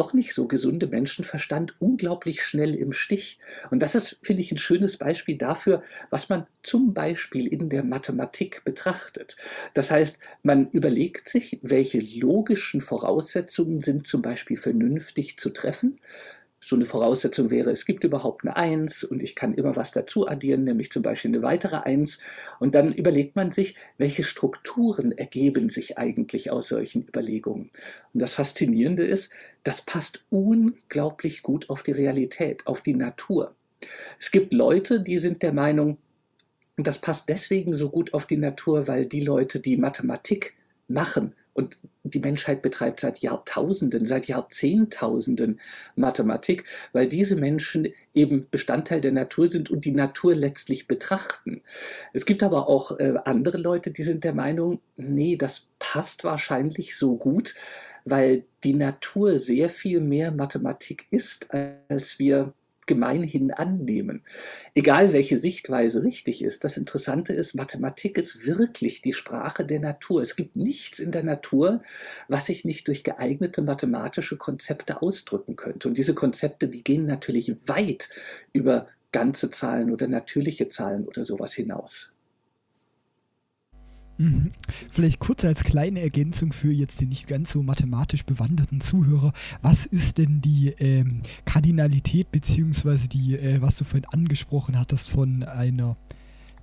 doch 0.00 0.14
nicht 0.14 0.32
so 0.32 0.48
gesunde 0.48 0.86
Menschenverstand 0.86 1.74
unglaublich 1.78 2.42
schnell 2.42 2.74
im 2.74 2.92
Stich. 2.92 3.38
Und 3.70 3.80
das 3.80 3.94
ist, 3.94 4.18
finde 4.22 4.40
ich, 4.40 4.50
ein 4.50 4.56
schönes 4.56 4.96
Beispiel 4.96 5.36
dafür, 5.36 5.82
was 6.08 6.30
man 6.30 6.46
zum 6.62 6.94
Beispiel 6.94 7.46
in 7.46 7.68
der 7.68 7.84
Mathematik 7.84 8.64
betrachtet. 8.64 9.36
Das 9.74 9.90
heißt, 9.90 10.18
man 10.42 10.70
überlegt 10.70 11.28
sich, 11.28 11.58
welche 11.60 12.00
logischen 12.00 12.80
Voraussetzungen 12.80 13.82
sind 13.82 14.06
zum 14.06 14.22
Beispiel 14.22 14.56
vernünftig 14.56 15.38
zu 15.38 15.50
treffen 15.50 15.98
so 16.62 16.76
eine 16.76 16.84
Voraussetzung 16.84 17.50
wäre, 17.50 17.70
es 17.70 17.86
gibt 17.86 18.04
überhaupt 18.04 18.44
eine 18.44 18.54
Eins 18.54 19.02
und 19.02 19.22
ich 19.22 19.34
kann 19.34 19.54
immer 19.54 19.76
was 19.76 19.92
dazu 19.92 20.28
addieren, 20.28 20.64
nämlich 20.64 20.92
zum 20.92 21.02
Beispiel 21.02 21.30
eine 21.30 21.42
weitere 21.42 21.76
Eins. 21.76 22.18
Und 22.58 22.74
dann 22.74 22.92
überlegt 22.92 23.34
man 23.34 23.50
sich, 23.50 23.76
welche 23.96 24.24
Strukturen 24.24 25.12
ergeben 25.12 25.70
sich 25.70 25.96
eigentlich 25.96 26.50
aus 26.50 26.68
solchen 26.68 27.08
Überlegungen. 27.08 27.70
Und 28.12 28.20
das 28.20 28.34
Faszinierende 28.34 29.04
ist, 29.04 29.32
das 29.62 29.80
passt 29.80 30.22
unglaublich 30.28 31.42
gut 31.42 31.70
auf 31.70 31.82
die 31.82 31.92
Realität, 31.92 32.66
auf 32.66 32.82
die 32.82 32.94
Natur. 32.94 33.54
Es 34.18 34.30
gibt 34.30 34.52
Leute, 34.52 35.00
die 35.00 35.16
sind 35.16 35.42
der 35.42 35.54
Meinung, 35.54 35.96
das 36.76 36.98
passt 36.98 37.30
deswegen 37.30 37.72
so 37.72 37.88
gut 37.88 38.12
auf 38.12 38.26
die 38.26 38.36
Natur, 38.36 38.86
weil 38.86 39.06
die 39.06 39.20
Leute, 39.20 39.60
die 39.60 39.78
Mathematik 39.78 40.54
machen, 40.88 41.34
und 41.52 41.78
die 42.02 42.20
Menschheit 42.20 42.62
betreibt 42.62 43.00
seit 43.00 43.18
Jahrtausenden, 43.18 44.04
seit 44.04 44.26
Jahrzehntausenden 44.26 45.60
Mathematik, 45.96 46.64
weil 46.92 47.08
diese 47.08 47.36
Menschen 47.36 47.88
eben 48.14 48.46
Bestandteil 48.50 49.00
der 49.00 49.12
Natur 49.12 49.46
sind 49.46 49.70
und 49.70 49.84
die 49.84 49.92
Natur 49.92 50.34
letztlich 50.34 50.86
betrachten. 50.86 51.62
Es 52.12 52.24
gibt 52.24 52.42
aber 52.42 52.68
auch 52.68 52.98
äh, 52.98 53.14
andere 53.24 53.58
Leute, 53.58 53.90
die 53.90 54.02
sind 54.02 54.24
der 54.24 54.34
Meinung, 54.34 54.80
nee, 54.96 55.36
das 55.36 55.68
passt 55.78 56.24
wahrscheinlich 56.24 56.96
so 56.96 57.16
gut, 57.16 57.54
weil 58.04 58.44
die 58.64 58.74
Natur 58.74 59.38
sehr 59.38 59.68
viel 59.70 60.00
mehr 60.00 60.30
Mathematik 60.30 61.06
ist, 61.10 61.52
als 61.52 62.18
wir 62.18 62.54
gemeinhin 62.86 63.50
annehmen. 63.52 64.24
Egal 64.74 65.12
welche 65.12 65.38
Sichtweise 65.38 66.02
richtig 66.02 66.42
ist, 66.42 66.64
das 66.64 66.76
Interessante 66.76 67.32
ist, 67.32 67.54
Mathematik 67.54 68.18
ist 68.18 68.46
wirklich 68.46 69.02
die 69.02 69.12
Sprache 69.12 69.64
der 69.64 69.80
Natur. 69.80 70.22
Es 70.22 70.36
gibt 70.36 70.56
nichts 70.56 70.98
in 70.98 71.12
der 71.12 71.22
Natur, 71.22 71.82
was 72.28 72.46
sich 72.46 72.64
nicht 72.64 72.88
durch 72.88 73.04
geeignete 73.04 73.62
mathematische 73.62 74.36
Konzepte 74.36 75.02
ausdrücken 75.02 75.56
könnte. 75.56 75.88
Und 75.88 75.98
diese 75.98 76.14
Konzepte, 76.14 76.68
die 76.68 76.82
gehen 76.82 77.06
natürlich 77.06 77.56
weit 77.66 78.08
über 78.52 78.86
ganze 79.12 79.50
Zahlen 79.50 79.90
oder 79.92 80.08
natürliche 80.08 80.68
Zahlen 80.68 81.06
oder 81.06 81.24
sowas 81.24 81.52
hinaus. 81.52 82.12
Mhm. 84.20 84.50
Vielleicht 84.90 85.18
kurz 85.18 85.46
als 85.46 85.64
kleine 85.64 86.02
Ergänzung 86.02 86.52
für 86.52 86.70
jetzt 86.70 87.00
die 87.00 87.06
nicht 87.06 87.26
ganz 87.26 87.52
so 87.52 87.62
mathematisch 87.62 88.24
bewanderten 88.26 88.82
Zuhörer. 88.82 89.32
Was 89.62 89.86
ist 89.86 90.18
denn 90.18 90.42
die 90.42 90.74
ähm, 90.78 91.22
Kardinalität, 91.46 92.30
beziehungsweise 92.30 93.08
die, 93.08 93.36
äh, 93.36 93.62
was 93.62 93.76
du 93.76 93.84
vorhin 93.84 94.06
angesprochen 94.12 94.78
hattest, 94.78 95.08
von 95.08 95.42
einer 95.42 95.96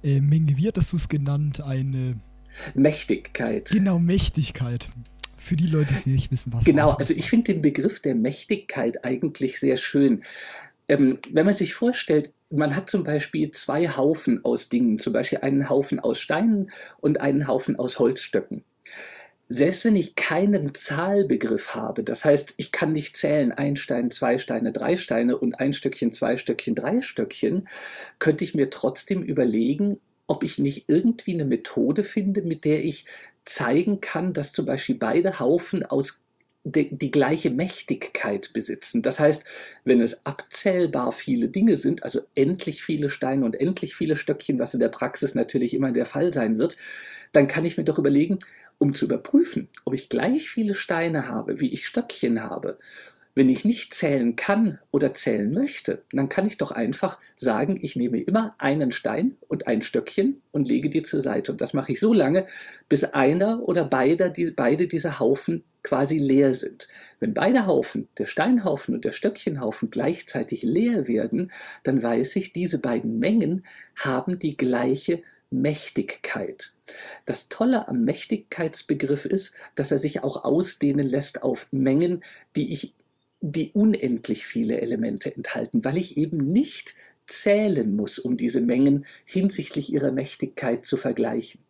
äh, 0.04 0.22
Menge, 0.22 0.56
wie 0.58 0.68
hattest 0.68 0.94
du 0.94 0.98
es 0.98 1.10
genannt? 1.10 1.60
Eine 1.62 2.20
Mächtigkeit. 2.76 3.72
Genau, 3.72 3.98
Mächtigkeit. 3.98 4.88
Für 5.38 5.56
die 5.56 5.68
Leute, 5.68 5.96
die 6.06 6.12
nicht 6.12 6.32
wissen, 6.32 6.54
was 6.54 6.64
Genau, 6.64 6.92
also 6.92 7.14
ich 7.14 7.30
finde 7.30 7.54
den 7.54 7.64
Begriff 7.64 8.02
der 8.02 8.14
Mächtigkeit 8.14 9.04
eigentlich 9.04 9.60
sehr 9.60 9.78
schön. 9.78 10.22
Ähm, 10.88 11.18
wenn 11.32 11.46
man 11.46 11.56
sich 11.56 11.74
vorstellt, 11.74 12.34
man 12.50 12.76
hat 12.76 12.90
zum 12.90 13.04
Beispiel 13.04 13.52
zwei 13.52 13.90
Haufen 13.90 14.44
aus 14.46 14.70
Dingen, 14.70 15.00
zum 15.00 15.14
Beispiel 15.14 15.40
einen 15.40 15.70
Haufen 15.70 16.00
aus 16.00 16.20
Steinen 16.20 16.72
und 17.00 17.20
einen 17.20 17.48
Haufen 17.48 17.78
aus 17.78 18.00
Holzstöcken. 18.00 18.64
Selbst 19.50 19.86
wenn 19.86 19.96
ich 19.96 20.16
keinen 20.16 20.76
Zahlbegriff 20.76 21.74
habe, 21.74 22.04
das 22.04 22.26
heißt, 22.26 22.56
ich 22.58 22.74
kann 22.74 22.92
nicht 22.92 23.16
zählen, 23.16 23.54
ein 23.54 23.78
Stein, 23.78 24.12
zwei 24.12 24.38
Steine, 24.38 24.74
drei 24.74 24.98
Steine 24.98 25.38
und 25.38 25.60
ein 25.60 25.72
Stöckchen, 25.72 26.12
zwei 26.12 26.36
Stöckchen, 26.36 26.76
drei 26.76 27.02
Stöckchen, 27.02 27.68
könnte 28.20 28.44
ich 28.44 28.56
mir 28.56 28.70
trotzdem 28.70 29.24
überlegen, 29.24 30.00
ob 30.28 30.44
ich 30.44 30.60
nicht 30.60 30.90
irgendwie 30.90 31.34
eine 31.34 31.46
Methode 31.46 32.04
finde, 32.04 32.42
mit 32.42 32.66
der 32.66 32.84
ich 32.84 33.06
zeigen 33.46 34.02
kann, 34.02 34.34
dass 34.34 34.52
zum 34.52 34.66
Beispiel 34.66 34.96
beide 34.96 35.40
Haufen 35.40 35.86
aus 35.86 36.20
die, 36.72 36.96
die, 36.96 37.12
gleiche 37.12 37.50
Mächtigkeit 37.50 38.52
besitzen. 38.54 39.02
Das 39.02 39.20
heißt, 39.20 39.46
wenn 39.84 40.02
es 40.02 40.26
abzählbar 40.26 41.12
viele 41.12 41.50
Dinge 41.50 41.78
sind, 41.78 42.04
also 42.04 42.22
endlich 42.36 42.84
viele 42.84 43.10
Steine 43.10 43.46
und 43.46 43.60
endlich 43.60 43.96
viele 43.96 44.16
Stöckchen, 44.16 44.60
was 44.60 44.74
in 44.74 44.80
der 44.80 44.90
Praxis 44.90 45.36
natürlich 45.36 45.74
immer 45.74 45.92
der 45.92 46.06
Fall 46.06 46.34
sein 46.34 46.58
wird, 46.60 46.78
dann 47.32 47.48
kann 47.48 47.66
ich 47.66 47.78
mir 47.78 47.84
doch 47.84 47.98
überlegen, 47.98 48.40
um 48.78 48.94
zu 48.94 49.06
überprüfen, 49.06 49.70
ob 49.86 49.94
ich 49.94 50.10
gleich 50.10 50.50
viele 50.50 50.76
Steine 50.76 51.28
habe, 51.28 51.60
wie 51.60 51.74
ich 51.74 51.88
Stöckchen 51.88 52.44
habe 52.44 52.78
wenn 53.38 53.50
ich 53.50 53.64
nicht 53.64 53.94
zählen 53.94 54.36
kann 54.36 54.80
oder 54.90 55.14
zählen 55.14 55.54
möchte, 55.54 56.02
dann 56.12 56.28
kann 56.28 56.48
ich 56.48 56.58
doch 56.58 56.72
einfach 56.72 57.20
sagen, 57.36 57.78
ich 57.84 57.96
nehme 57.96 58.20
immer 58.20 58.56
einen 58.58 58.92
Stein 58.92 59.38
und 59.48 59.68
ein 59.68 59.84
Stöckchen 59.84 60.42
und 60.52 60.68
lege 60.68 60.90
die 60.90 61.04
zur 61.04 61.22
Seite. 61.22 61.52
Und 61.52 61.62
das 61.62 61.76
mache 61.76 61.92
ich 61.92 62.00
so 62.00 62.14
lange, 62.14 62.48
bis 62.90 63.04
einer 63.04 63.62
oder 63.62 63.86
beide, 63.86 64.32
die, 64.32 64.50
beide 64.50 64.88
dieser 64.88 65.20
Haufen 65.20 65.64
quasi 65.88 66.18
leer 66.18 66.54
sind. 66.54 66.90
Wenn 67.22 67.34
beide 67.34 67.66
Haufen, 67.66 68.10
der 68.18 68.26
Steinhaufen 68.26 68.94
und 68.94 69.06
der 69.06 69.14
Stöckchenhaufen, 69.14 69.90
gleichzeitig 69.90 70.64
leer 70.64 71.08
werden, 71.08 71.54
dann 71.84 72.04
weiß 72.04 72.36
ich, 72.36 72.52
diese 72.52 72.80
beiden 72.80 73.20
Mengen 73.20 73.66
haben 73.96 74.38
die 74.38 74.58
gleiche 74.58 75.24
Mächtigkeit. 75.50 76.74
Das 77.26 77.48
Tolle 77.48 77.88
am 77.88 78.02
Mächtigkeitsbegriff 78.04 79.24
ist, 79.24 79.56
dass 79.76 79.92
er 79.92 79.98
sich 79.98 80.24
auch 80.24 80.44
ausdehnen 80.44 81.08
lässt 81.08 81.42
auf 81.42 81.68
Mengen, 81.72 82.22
die 82.58 82.74
ich 82.74 82.94
die 83.40 83.72
unendlich 83.72 84.46
viele 84.46 84.82
Elemente 84.82 85.34
enthalten, 85.34 85.86
weil 85.86 85.98
ich 85.98 86.18
eben 86.18 86.52
nicht 86.52 86.96
zählen 87.28 87.96
muss, 87.96 88.20
um 88.20 88.36
diese 88.36 88.60
Mengen 88.60 89.06
hinsichtlich 89.26 89.94
ihrer 89.94 90.12
Mächtigkeit 90.12 90.86
zu 90.86 90.98
vergleichen. 90.98 91.62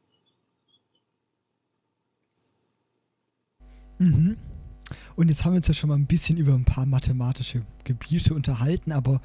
Mhm. 4.00 4.38
Und 5.16 5.30
jetzt 5.30 5.44
haben 5.44 5.54
wir 5.54 5.58
uns 5.58 5.68
ja 5.68 5.74
schon 5.74 5.89
mal 5.89 5.96
ein 5.96 6.06
bisschen 6.06 6.38
über 6.38 6.54
ein 6.54 6.63
paar 6.63 6.86
mathematische 6.86 7.63
Gebiete 7.84 8.34
unterhalten, 8.34 8.92
aber 8.92 9.22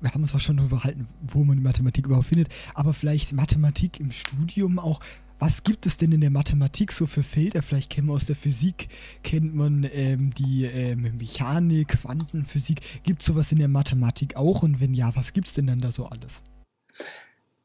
wir 0.00 0.12
haben 0.12 0.22
uns 0.22 0.34
auch 0.34 0.40
schon 0.40 0.56
darüber 0.56 0.76
unterhalten, 0.76 1.06
wo 1.22 1.44
man 1.44 1.56
die 1.56 1.62
Mathematik 1.62 2.06
überhaupt 2.06 2.26
findet. 2.26 2.48
Aber 2.74 2.92
vielleicht 2.92 3.32
Mathematik 3.32 4.00
im 4.00 4.10
Studium 4.10 4.78
auch. 4.78 5.00
Was 5.38 5.64
gibt 5.64 5.86
es 5.86 5.98
denn 5.98 6.12
in 6.12 6.20
der 6.20 6.30
Mathematik 6.30 6.92
so 6.92 7.06
für 7.06 7.24
Felder? 7.24 7.62
Vielleicht 7.62 7.90
kennen 7.90 8.06
wir 8.06 8.14
aus 8.14 8.26
der 8.26 8.36
Physik, 8.36 8.88
kennt 9.24 9.54
man 9.56 9.88
ähm, 9.92 10.32
die 10.34 10.64
ähm, 10.64 11.16
Mechanik, 11.18 11.88
Quantenphysik. 11.88 12.80
Gibt 13.02 13.22
es 13.22 13.26
sowas 13.26 13.50
in 13.50 13.58
der 13.58 13.66
Mathematik 13.66 14.36
auch? 14.36 14.62
Und 14.62 14.80
wenn 14.80 14.94
ja, 14.94 15.14
was 15.16 15.32
gibt 15.32 15.48
es 15.48 15.54
denn 15.54 15.66
dann 15.66 15.80
da 15.80 15.90
so 15.90 16.06
alles? 16.06 16.42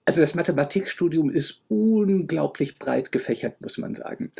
Also 0.07 0.21
das 0.21 0.35
Mathematikstudium 0.35 1.29
ist 1.29 1.63
unglaublich 1.67 2.79
breit 2.79 3.11
gefächert, 3.11 3.59
muss 3.59 3.77
man 3.77 3.93
sagen. 3.93 4.31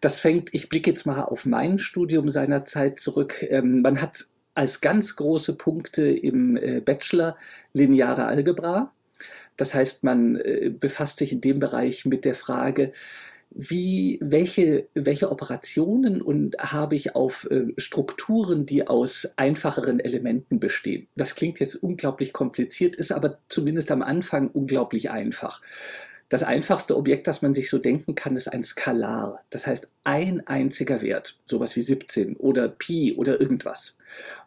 Das 0.00 0.20
fängt, 0.20 0.54
ich 0.54 0.68
blicke 0.68 0.88
jetzt 0.88 1.04
mal 1.04 1.20
auf 1.20 1.44
mein 1.44 1.78
Studium 1.78 2.30
seinerzeit 2.30 3.00
zurück. 3.00 3.44
Ähm, 3.50 3.82
man 3.82 4.00
hat 4.00 4.26
als 4.54 4.80
ganz 4.80 5.16
große 5.16 5.56
Punkte 5.56 6.06
im 6.06 6.56
äh, 6.56 6.80
Bachelor 6.80 7.36
lineare 7.72 8.26
Algebra. 8.26 8.94
Das 9.56 9.74
heißt, 9.74 10.04
man 10.04 10.36
äh, 10.36 10.70
befasst 10.70 11.18
sich 11.18 11.32
in 11.32 11.40
dem 11.40 11.58
Bereich 11.58 12.04
mit 12.04 12.24
der 12.24 12.36
Frage, 12.36 12.92
wie, 13.58 14.18
welche, 14.22 14.86
welche 14.92 15.32
Operationen 15.32 16.20
und 16.20 16.58
habe 16.58 16.94
ich 16.94 17.16
auf 17.16 17.50
äh, 17.50 17.72
Strukturen, 17.78 18.66
die 18.66 18.86
aus 18.86 19.30
einfacheren 19.36 19.98
Elementen 19.98 20.60
bestehen. 20.60 21.08
Das 21.16 21.34
klingt 21.34 21.58
jetzt 21.58 21.76
unglaublich 21.76 22.34
kompliziert, 22.34 22.96
ist 22.96 23.12
aber 23.12 23.38
zumindest 23.48 23.90
am 23.90 24.02
Anfang 24.02 24.48
unglaublich 24.48 25.10
einfach. 25.10 25.62
Das 26.28 26.42
einfachste 26.42 26.96
Objekt, 26.96 27.28
das 27.28 27.40
man 27.40 27.54
sich 27.54 27.70
so 27.70 27.78
denken 27.78 28.14
kann, 28.14 28.36
ist 28.36 28.48
ein 28.48 28.64
Skalar. 28.64 29.44
Das 29.48 29.66
heißt, 29.66 29.86
ein 30.04 30.46
einziger 30.46 31.00
Wert, 31.00 31.38
sowas 31.44 31.76
wie 31.76 31.82
17 31.82 32.36
oder 32.36 32.68
Pi 32.68 33.14
oder 33.16 33.40
irgendwas. 33.40 33.96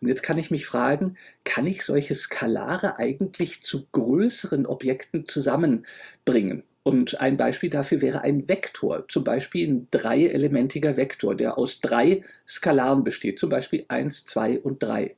Und 0.01 0.10
jetzt 0.10 0.22
kann 0.22 0.38
ich 0.38 0.51
mich 0.51 0.66
fragen, 0.66 1.16
kann 1.46 1.66
ich 1.66 1.84
solche 1.84 2.16
Skalare 2.16 3.00
eigentlich 3.00 3.63
zu 3.63 3.88
größeren 3.92 4.66
Objekten 4.66 5.25
zusammenbringen? 5.25 6.63
Und 6.83 7.19
ein 7.19 7.38
Beispiel 7.38 7.69
dafür 7.69 8.01
wäre 8.01 8.21
ein 8.21 8.48
Vektor, 8.48 9.05
zum 9.09 9.24
Beispiel 9.24 9.67
ein 9.67 9.88
dreielementiger 9.91 10.98
Vektor, 10.98 11.36
der 11.36 11.57
aus 11.57 11.81
drei 11.81 12.24
Skalaren 12.48 13.03
besteht, 13.03 13.38
zum 13.38 13.50
Beispiel 13.50 13.86
1, 13.89 14.25
2 14.25 14.59
und 14.59 14.81
3. 14.81 15.15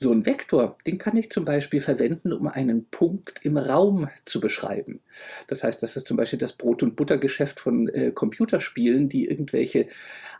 So 0.00 0.12
ein 0.12 0.24
Vektor, 0.24 0.76
den 0.86 0.96
kann 0.96 1.16
ich 1.16 1.28
zum 1.28 1.44
Beispiel 1.44 1.80
verwenden, 1.80 2.32
um 2.32 2.46
einen 2.46 2.84
Punkt 2.84 3.40
im 3.42 3.58
Raum 3.58 4.08
zu 4.24 4.40
beschreiben. 4.40 5.00
Das 5.48 5.64
heißt, 5.64 5.82
das 5.82 5.96
ist 5.96 6.06
zum 6.06 6.16
Beispiel 6.16 6.38
das 6.38 6.52
Brot- 6.52 6.84
und 6.84 6.94
Buttergeschäft 6.94 7.58
von 7.58 7.88
äh, 7.88 8.12
Computerspielen, 8.12 9.08
die 9.08 9.26
irgendwelche 9.26 9.88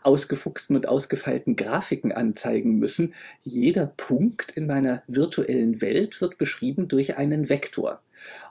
ausgefuchsten 0.01 0.77
und 0.77 0.87
ausgefeilten 0.87 1.57
Grafiken 1.57 2.13
anzeigen 2.13 2.79
müssen. 2.79 3.13
Jeder 3.43 3.87
Punkt 3.87 4.53
in 4.53 4.65
meiner 4.65 5.03
virtuellen 5.07 5.81
Welt 5.81 6.21
wird 6.21 6.37
beschrieben 6.37 6.87
durch 6.87 7.17
einen 7.17 7.49
Vektor. 7.49 8.01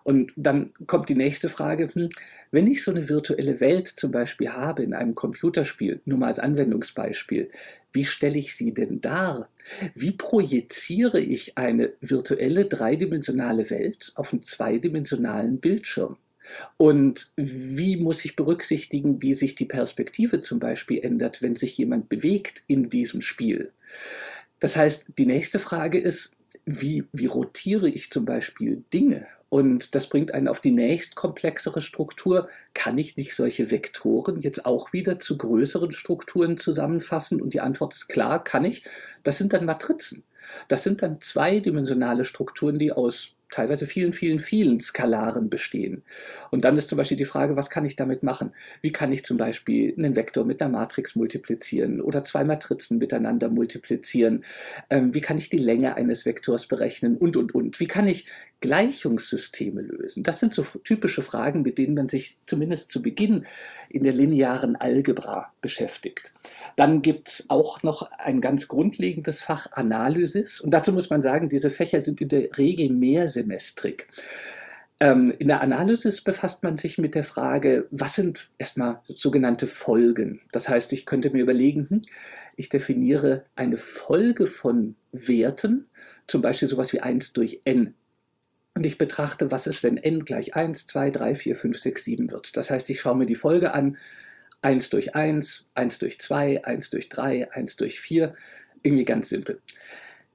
Und 0.05 0.33
dann 0.37 0.73
kommt 0.87 1.09
die 1.09 1.15
nächste 1.15 1.49
Frage, 1.49 1.91
hm, 1.93 2.09
wenn 2.51 2.67
ich 2.67 2.83
so 2.83 2.91
eine 2.91 3.09
virtuelle 3.09 3.61
Welt 3.61 3.89
zum 3.89 4.11
Beispiel 4.11 4.51
habe 4.51 4.83
in 4.83 4.95
einem 4.95 5.15
Computerspiel, 5.15 6.01
nur 6.05 6.19
mal 6.19 6.29
als 6.29 6.39
Anwendungsbeispiel, 6.39 7.51
wie 7.93 8.05
stelle 8.05 8.39
ich 8.39 8.57
sie 8.57 8.73
denn 8.73 9.01
dar? 9.01 9.49
Wie 9.95 10.13
projiziere 10.13 11.21
ich 11.21 11.59
eine 11.59 11.93
virtuelle 12.01 12.65
dreidimensionale 12.65 13.69
Welt 13.71 14.13
auf 14.15 14.33
einen 14.33 14.43
zweidimensionalen 14.43 15.59
Bildschirm? 15.59 16.17
Und 16.77 17.29
wie 17.37 17.97
muss 17.97 18.25
ich 18.25 18.37
berücksichtigen, 18.37 19.21
wie 19.21 19.35
sich 19.35 19.55
die 19.55 19.67
Perspektive 19.67 20.41
zum 20.41 20.59
Beispiel 20.59 21.01
ändert, 21.01 21.43
wenn 21.43 21.57
sich 21.57 21.77
jemand 21.77 22.09
bewegt 22.09 22.63
in 22.67 22.89
diesem 22.89 23.21
Spiel? 23.21 23.73
Das 24.61 24.77
heißt, 24.77 25.07
die 25.19 25.27
nächste 25.27 25.59
Frage 25.59 25.99
ist, 25.99 26.37
wie, 26.65 27.05
wie 27.13 27.27
rotiere 27.27 27.89
ich 27.89 28.11
zum 28.11 28.25
Beispiel 28.25 28.83
Dinge? 28.93 29.27
Und 29.51 29.95
das 29.95 30.09
bringt 30.09 30.35
einen 30.35 30.49
auf 30.49 30.61
die 30.61 30.73
nächst 30.73 31.15
komplexere 31.15 31.81
Struktur. 31.81 32.49
Kann 32.75 32.99
ich 32.99 33.17
nicht 33.17 33.35
solche 33.35 33.71
Vektoren 33.71 34.41
jetzt 34.41 34.67
auch 34.67 34.93
wieder 34.93 35.19
zu 35.19 35.39
größeren 35.39 35.93
Strukturen 35.93 36.57
zusammenfassen? 36.59 37.41
Und 37.41 37.55
die 37.55 37.61
Antwort 37.61 37.95
ist 37.95 38.09
klar, 38.09 38.45
kann 38.45 38.65
ich. 38.65 38.85
Das 39.23 39.39
sind 39.39 39.53
dann 39.53 39.65
Matrizen. 39.65 40.25
Das 40.69 40.83
sind 40.83 41.03
dann 41.03 41.21
zweidimensionale 41.21 42.25
Strukturen, 42.25 42.79
die 42.79 42.93
aus 42.93 43.35
teilweise 43.51 43.87
vielen, 43.87 44.13
vielen, 44.13 44.39
vielen 44.39 44.81
Skalaren 44.81 45.49
bestehen. 45.49 46.03
Und 46.51 46.65
dann 46.65 46.77
ist 46.77 46.89
zum 46.89 46.99
Beispiel 46.99 47.17
die 47.17 47.25
Frage, 47.25 47.57
was 47.57 47.71
kann 47.71 47.85
ich 47.85 47.97
damit 47.97 48.23
machen? 48.23 48.53
Wie 48.83 48.93
kann 48.93 49.13
ich 49.13 49.25
zum 49.25 49.39
Beispiel 49.39 49.95
einen 49.97 50.17
Vektor 50.17 50.45
mit 50.45 50.61
einer 50.61 50.71
Matrix 50.71 51.17
multiplizieren 51.17 52.01
oder 52.01 52.25
zwei 52.25 52.45
Matrizen 52.45 52.99
miteinander 52.99 53.49
multiplizieren? 53.49 54.45
Ähm, 54.91 55.15
wie 55.15 55.21
kann 55.21 55.39
ich 55.39 55.49
die 55.49 55.59
Länge 55.59 55.97
eines 55.97 56.27
Vektors 56.27 56.67
berechnen 56.67 57.17
und, 57.17 57.37
und, 57.37 57.55
und? 57.55 57.81
Wie 57.81 57.87
kann 57.87 58.07
ich 58.07 58.27
Gleichungssysteme 58.61 59.83
lösen? 59.83 60.23
Das 60.23 60.41
sind 60.41 60.53
so 60.53 60.63
typische 60.63 61.23
Fragen, 61.23 61.63
mit 61.63 61.79
denen 61.79 61.95
man 61.95 62.09
sich 62.09 62.39
zumindest 62.47 62.91
zu 62.91 63.03
Beginn 63.03 63.47
in 63.89 64.05
der 64.05 64.13
linearen 64.13 64.77
Algebra 64.77 65.53
beschäftigt. 65.61 66.35
Dann 66.77 67.03
gibt 67.03 67.29
es 67.29 67.45
auch 67.49 67.83
noch 67.83 68.11
ein 68.19 68.41
ganz 68.41 68.69
grundlegendes 68.69 69.43
Fach 69.43 69.73
Analysis. 69.73 70.61
Und 70.61 70.73
dazu 70.73 70.93
muss 70.93 71.11
man 71.11 71.23
sagen, 71.23 71.49
diese 71.49 71.71
Fächer 71.71 72.01
sind 72.01 72.21
in 72.21 72.29
der 72.29 72.57
Regel 72.59 72.91
mehrsemestrig. 72.91 74.09
Ähm, 75.01 75.33
in 75.39 75.47
der 75.47 75.61
Analysis 75.61 76.21
befasst 76.21 76.65
man 76.65 76.77
sich 76.77 76.99
mit 76.99 77.15
der 77.15 77.23
Frage, 77.23 77.87
was 77.91 78.17
sind 78.17 78.51
erstmal 78.59 79.01
sogenannte 79.07 79.69
Folgen. 79.69 80.41
Das 80.51 80.69
heißt, 80.69 80.93
ich 80.93 81.07
könnte 81.07 81.31
mir 81.31 81.43
überlegen, 81.43 81.89
hm, 81.89 82.03
ich 82.57 82.69
definiere 82.69 83.45
eine 83.55 83.79
Folge 83.79 84.49
von 84.49 84.97
Werten, 85.13 85.87
zum 86.27 86.43
Beispiel 86.43 86.67
sowas 86.67 86.93
wie 86.93 87.01
1 87.01 87.33
durch 87.33 87.61
n 87.65 87.95
und 88.79 88.87
ich 88.87 88.97
betrachte, 88.97 89.51
was 89.51 89.67
ist, 89.67 89.83
wenn 89.83 89.97
n 89.97 90.25
gleich 90.25 90.55
1, 90.55 90.87
2, 90.87 91.11
3, 91.11 91.35
4, 91.35 91.57
5, 91.57 91.79
6, 91.81 92.05
7 92.05 92.31
wird. 92.31 92.57
Das 92.57 92.71
heißt, 92.71 92.89
ich 92.91 93.01
schaue 93.01 93.17
mir 93.17 93.27
die 93.27 93.35
Folge 93.35 93.75
an, 93.75 93.97
1 94.63 94.91
durch 94.91 95.17
1, 95.17 95.67
1 95.75 95.99
durch 95.99 96.21
2, 96.21 96.65
1 96.65 96.91
durch 96.91 97.09
3, 97.09 97.51
1 97.51 97.75
durch 97.75 97.99
4, 97.99 98.35
irgendwie 98.85 99.05
ganz 99.05 99.31
simpel. 99.31 99.61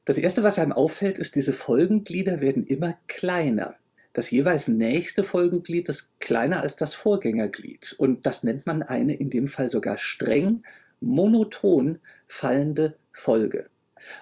Das 0.04 0.18
Erste, 0.18 0.44
was 0.44 0.60
einem 0.60 0.74
auffällt, 0.74 1.20
ist, 1.20 1.38
diese 1.38 1.54
Folgenglieder 1.54 2.42
werden 2.42 2.68
immer 2.68 2.98
kleiner. 3.08 3.76
Das 4.12 4.30
jeweils 4.30 4.68
nächste 4.68 5.24
Folgenglied 5.24 5.88
ist 5.88 6.12
kleiner 6.20 6.60
als 6.60 6.76
das 6.76 6.94
Vorgängerglied. 6.94 7.96
Und 7.98 8.26
das 8.26 8.44
nennt 8.44 8.66
man 8.66 8.84
eine 8.84 9.16
in 9.16 9.30
dem 9.30 9.48
Fall 9.48 9.70
sogar 9.70 9.98
streng 9.98 10.64
monoton 11.00 12.00
fallende 12.28 12.98
Folge. 13.14 13.70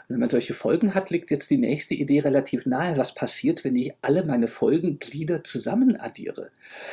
Und 0.07 0.15
wenn 0.15 0.19
man 0.19 0.29
solche 0.29 0.53
Folgen 0.53 0.93
hat, 0.93 1.09
liegt 1.09 1.31
jetzt 1.31 1.49
die 1.49 1.57
nächste 1.57 1.93
Idee 1.93 2.19
relativ 2.19 2.65
nahe. 2.65 2.97
Was 2.97 3.13
passiert, 3.13 3.63
wenn 3.63 3.75
ich 3.75 3.93
alle 4.01 4.25
meine 4.25 4.47
Folgenglieder 4.47 5.43
zusammen 5.43 5.95
addiere? 5.95 6.51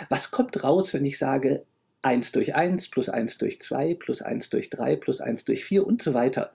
Was 0.09 0.31
kommt 0.31 0.63
raus, 0.65 0.95
wenn 0.95 1.05
ich 1.05 1.19
sage 1.19 1.65
1 2.03 2.33
durch 2.33 2.55
1 2.55 2.89
plus 2.89 3.09
1 3.09 3.39
durch 3.39 3.61
2 3.61 3.95
plus 3.95 4.23
1 4.23 4.51
durch 4.51 4.71
3 4.71 4.97
plus 4.97 5.21
1 5.21 5.45
durch 5.45 5.65
4 5.65 5.87
und 5.87 6.03
so 6.03 6.15
weiter? 6.15 6.53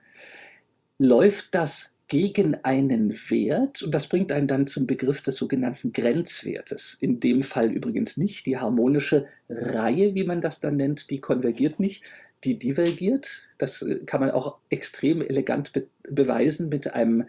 Läuft 0.97 1.55
das 1.55 1.93
gegen 2.07 2.55
einen 2.63 3.11
Wert 3.29 3.81
und 3.81 3.95
das 3.95 4.07
bringt 4.07 4.31
einen 4.31 4.47
dann 4.47 4.67
zum 4.67 4.85
Begriff 4.85 5.21
des 5.21 5.35
sogenannten 5.35 5.93
Grenzwertes. 5.93 6.97
In 6.99 7.19
dem 7.19 7.43
Fall 7.43 7.71
übrigens 7.71 8.17
nicht. 8.17 8.45
Die 8.45 8.57
harmonische 8.57 9.27
Reihe, 9.49 10.13
wie 10.13 10.23
man 10.23 10.41
das 10.41 10.59
dann 10.59 10.77
nennt, 10.77 11.09
die 11.09 11.19
konvergiert 11.19 11.79
nicht, 11.79 12.03
die 12.43 12.57
divergiert. 12.57 13.49
Das 13.57 13.81
äh, 13.81 13.99
kann 14.05 14.21
man 14.21 14.31
auch 14.31 14.57
extrem 14.69 15.21
elegant 15.21 15.73
be 15.73 15.87
beweisen 16.09 16.67
mit 16.67 16.93
einem 16.93 17.27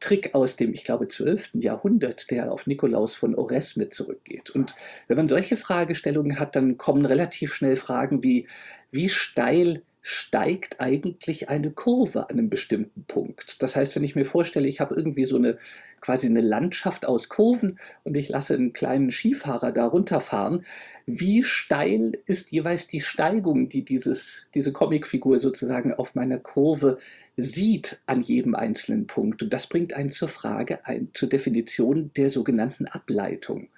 Trick 0.00 0.34
aus 0.34 0.56
dem, 0.56 0.74
ich 0.74 0.82
glaube, 0.82 1.06
12. 1.06 1.50
Jahrhundert, 1.54 2.32
der 2.32 2.52
auf 2.52 2.66
Nikolaus 2.66 3.14
von 3.14 3.36
Ores 3.36 3.76
mit 3.76 3.94
zurückgeht. 3.94 4.50
Und 4.50 4.74
wenn 5.06 5.16
man 5.16 5.28
solche 5.28 5.56
Fragestellungen 5.56 6.40
hat, 6.40 6.56
dann 6.56 6.78
kommen 6.78 7.06
relativ 7.06 7.54
schnell 7.54 7.76
Fragen 7.76 8.24
wie, 8.24 8.48
wie 8.90 9.08
steil 9.08 9.82
steigt 10.08 10.80
eigentlich 10.80 11.50
eine 11.50 11.70
Kurve 11.70 12.30
an 12.30 12.38
einem 12.38 12.48
bestimmten 12.48 13.04
Punkt. 13.04 13.62
Das 13.62 13.76
heißt, 13.76 13.94
wenn 13.94 14.04
ich 14.04 14.14
mir 14.14 14.24
vorstelle, 14.24 14.66
ich 14.66 14.80
habe 14.80 14.94
irgendwie 14.94 15.26
so 15.26 15.36
eine 15.36 15.58
quasi 16.00 16.28
eine 16.28 16.40
Landschaft 16.40 17.04
aus 17.04 17.28
Kurven 17.28 17.78
und 18.04 18.16
ich 18.16 18.30
lasse 18.30 18.54
einen 18.54 18.72
kleinen 18.72 19.10
Skifahrer 19.10 19.70
da 19.70 19.86
runterfahren, 19.86 20.64
wie 21.04 21.42
steil 21.42 22.18
ist 22.24 22.52
jeweils 22.52 22.86
die 22.86 23.00
Steigung, 23.00 23.68
die 23.68 23.84
dieses, 23.84 24.48
diese 24.54 24.72
Comicfigur 24.72 25.38
sozusagen 25.38 25.92
auf 25.92 26.14
meiner 26.14 26.38
Kurve 26.38 26.98
sieht 27.36 28.00
an 28.06 28.20
jedem 28.20 28.54
einzelnen 28.54 29.06
Punkt. 29.06 29.42
Und 29.42 29.52
das 29.52 29.66
bringt 29.66 29.92
einen 29.92 30.10
zur 30.10 30.28
Frage, 30.28 30.86
ein, 30.86 31.08
zur 31.12 31.28
Definition 31.28 32.10
der 32.16 32.30
sogenannten 32.30 32.86
Ableitung. 32.86 33.68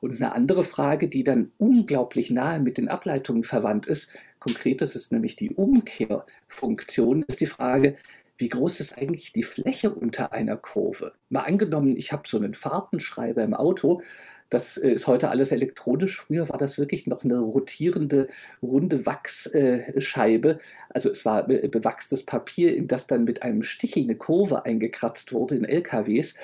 Und 0.00 0.16
eine 0.16 0.32
andere 0.32 0.64
Frage, 0.64 1.08
die 1.08 1.24
dann 1.24 1.50
unglaublich 1.58 2.30
nahe 2.30 2.60
mit 2.60 2.78
den 2.78 2.88
Ableitungen 2.88 3.44
verwandt 3.44 3.86
ist, 3.86 4.10
konkret 4.38 4.82
ist 4.82 5.12
nämlich 5.12 5.36
die 5.36 5.50
Umkehrfunktion, 5.50 7.24
ist 7.28 7.40
die 7.40 7.46
Frage, 7.46 7.96
wie 8.38 8.48
groß 8.48 8.80
ist 8.80 8.96
eigentlich 8.96 9.32
die 9.32 9.42
Fläche 9.42 9.92
unter 9.92 10.32
einer 10.32 10.56
Kurve? 10.56 11.12
Mal 11.28 11.40
angenommen, 11.40 11.96
ich 11.96 12.12
habe 12.12 12.28
so 12.28 12.36
einen 12.36 12.54
Fahrtenschreiber 12.54 13.42
im 13.42 13.52
Auto, 13.52 14.00
das 14.50 14.76
äh, 14.76 14.90
ist 14.90 15.06
heute 15.06 15.30
alles 15.30 15.52
elektronisch. 15.52 16.20
Früher 16.20 16.48
war 16.48 16.58
das 16.58 16.78
wirklich 16.78 17.06
noch 17.06 17.24
eine 17.24 17.38
rotierende, 17.38 18.28
runde 18.62 19.06
Wachsscheibe. 19.06 20.58
Also 20.90 21.10
es 21.10 21.24
war 21.24 21.44
bewachstes 21.44 22.24
Papier, 22.24 22.76
in 22.76 22.88
das 22.88 23.06
dann 23.06 23.24
mit 23.24 23.42
einem 23.42 23.62
Stichel 23.62 24.04
eine 24.04 24.16
Kurve 24.16 24.64
eingekratzt 24.64 25.32
wurde 25.32 25.56
in 25.56 25.64
LKWs. 25.64 26.34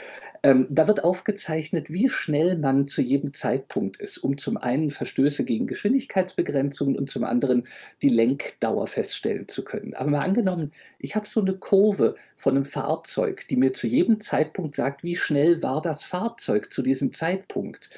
Ähm, 0.45 0.67
da 0.69 0.87
wird 0.87 1.03
aufgezeichnet, 1.05 1.89
wie 1.89 2.11
schnell 2.11 2.59
man 2.59 2.87
zu 2.87 3.01
jedem 3.01 3.33
Zeitpunkt 3.33 3.97
ist, 3.97 4.19
um 4.19 4.37
zum 4.37 4.59
einen 4.59 4.91
Verstöße 4.91 5.43
gegen 5.43 5.67
Geschwindigkeitsbegrenzungen 5.67 6.99
und 6.99 7.09
zum 7.09 7.25
anderen 7.25 7.67
die 8.03 8.11
Lenkdauer 8.11 8.87
feststellen 8.87 9.49
zu 9.49 9.65
können. 9.65 9.95
Aber 9.95 10.11
mal 10.11 10.21
angenommen, 10.23 10.73
ich 10.99 11.17
habe 11.17 11.27
so 11.27 11.41
eine 11.41 11.55
Kurve 11.55 12.15
von 12.37 12.57
einem 12.57 12.67
Fahrzeug, 12.67 13.49
die 13.49 13.57
mir 13.57 13.73
zu 13.73 13.87
jedem 13.87 14.21
Zeitpunkt 14.21 14.75
sagt, 14.75 15.03
wie 15.03 15.17
schnell 15.17 15.63
war 15.63 15.81
das 15.81 16.05
Fahrzeug 16.05 16.71
zu 16.71 16.83
diesem 16.83 17.13
Zeitpunkt 17.13 17.89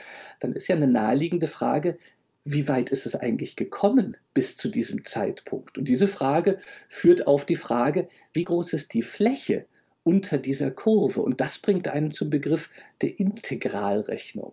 dann 0.41 0.53
ist 0.53 0.69
ja 0.69 0.77
eine 0.77 0.87
naheliegende 0.87 1.49
Frage, 1.49 1.99
wie 2.45 2.69
weit 2.69 2.91
ist 2.91 3.07
es 3.07 3.17
eigentlich 3.17 3.57
gekommen 3.57 4.17
bis 4.33 4.57
zu 4.57 4.69
diesem 4.69 5.05
Zeitpunkt? 5.05 5.79
Und 5.79 5.89
diese 5.89 6.07
Frage 6.07 6.59
führt 6.89 7.27
auf 7.27 7.45
die 7.45 7.57
Frage, 7.57 8.09
wie 8.33 8.45
groß 8.45 8.73
ist 8.73 8.95
die 8.95 9.03
Fläche 9.03 9.67
unter 10.05 10.39
dieser 10.39 10.71
Kurve? 10.71 11.23
Und 11.23 11.41
das 11.41 11.59
bringt 11.59 11.89
einen 11.89 12.13
zum 12.13 12.31
Begriff 12.31 12.71
der 13.03 13.19
Integralrechnung. 13.19 14.53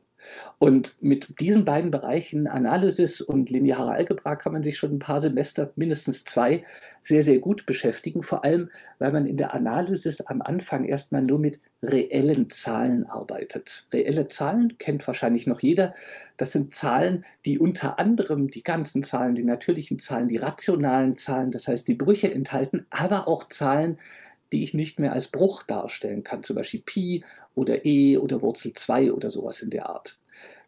Und 0.58 0.96
mit 1.02 1.40
diesen 1.40 1.66
beiden 1.66 1.92
Bereichen 1.92 2.48
Analysis 2.48 3.22
und 3.22 3.50
lineare 3.50 3.92
Algebra 3.92 4.36
kann 4.36 4.54
man 4.54 4.64
sich 4.64 4.78
schon 4.78 4.94
ein 4.96 5.00
paar 5.00 5.22
Semester, 5.22 5.72
mindestens 5.76 6.24
zwei, 6.24 6.64
sehr, 7.02 7.24
sehr 7.24 7.40
gut 7.40 7.66
beschäftigen. 7.66 8.24
Vor 8.24 8.44
allem, 8.44 8.70
weil 9.00 9.12
man 9.12 9.26
in 9.26 9.38
der 9.38 9.54
Analysis 9.54 10.22
am 10.22 10.42
Anfang 10.42 10.86
erstmal 10.86 11.22
nur 11.22 11.40
mit 11.40 11.60
reellen 11.84 12.50
Zahlen 12.50 13.06
arbeitet. 13.06 13.86
Reelle 13.91 14.28
Zahlen 14.30 14.78
kennt 14.78 15.06
wahrscheinlich 15.06 15.48
noch 15.48 15.60
jeder. 15.60 15.93
Das 16.38 16.54
sind 16.54 16.74
Zahlen, 16.74 17.26
die 17.46 17.60
unter 17.60 18.00
anderem 18.00 18.50
die 18.50 18.63
ganzen 18.63 19.04
Zahlen, 19.04 19.36
die 19.36 19.43
natürlichen 19.43 20.00
Zahlen, 20.00 20.30
die 20.30 20.38
rationalen 20.38 21.15
Zahlen, 21.15 21.52
das 21.52 21.67
heißt 21.67 21.88
die 21.88 21.93
Brüche 21.93 22.34
enthalten, 22.34 22.86
aber 22.89 23.28
auch 23.28 23.50
Zahlen, 23.50 24.00
die 24.52 24.63
ich 24.63 24.74
nicht 24.74 25.00
mehr 25.00 25.13
als 25.13 25.28
Bruch 25.28 25.63
darstellen 25.63 26.24
kann, 26.24 26.43
zum 26.43 26.56
Beispiel 26.56 26.82
Pi 26.86 27.24
oder 27.56 27.86
E 27.86 28.17
oder 28.17 28.41
Wurzel 28.41 28.74
2 28.74 29.12
oder 29.12 29.30
sowas 29.30 29.62
in 29.62 29.69
der 29.69 29.89
Art. 29.89 30.19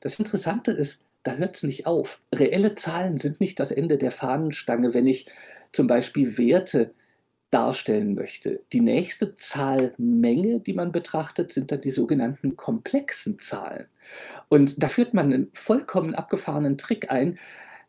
Das 0.01 0.19
Interessante 0.19 0.71
ist, 0.71 1.01
da 1.23 1.35
hört 1.35 1.55
es 1.55 1.63
nicht 1.63 1.87
auf. 1.87 2.21
Reelle 2.33 2.75
Zahlen 2.75 3.17
sind 3.17 3.39
nicht 3.39 3.59
das 3.59 3.71
Ende 3.71 3.97
der 3.97 4.11
Fahnenstange, 4.11 4.93
wenn 4.93 5.07
ich 5.07 5.27
zum 5.71 5.87
Beispiel 5.87 6.37
Werte 6.37 6.93
darstellen 7.55 8.15
möchte. 8.15 8.59
Die 8.73 8.81
nächste 8.81 9.33
Zahlmenge, 9.33 10.59
die 10.59 10.73
man 10.73 10.91
betrachtet, 10.91 11.53
sind 11.53 11.71
dann 11.71 11.79
die 11.79 11.91
sogenannten 11.91 12.57
komplexen 12.57 13.39
Zahlen. 13.39 13.85
Und 14.49 14.83
da 14.83 14.89
führt 14.89 15.13
man 15.13 15.31
einen 15.31 15.47
vollkommen 15.53 16.15
abgefahrenen 16.15 16.77
Trick 16.77 17.09
ein, 17.09 17.39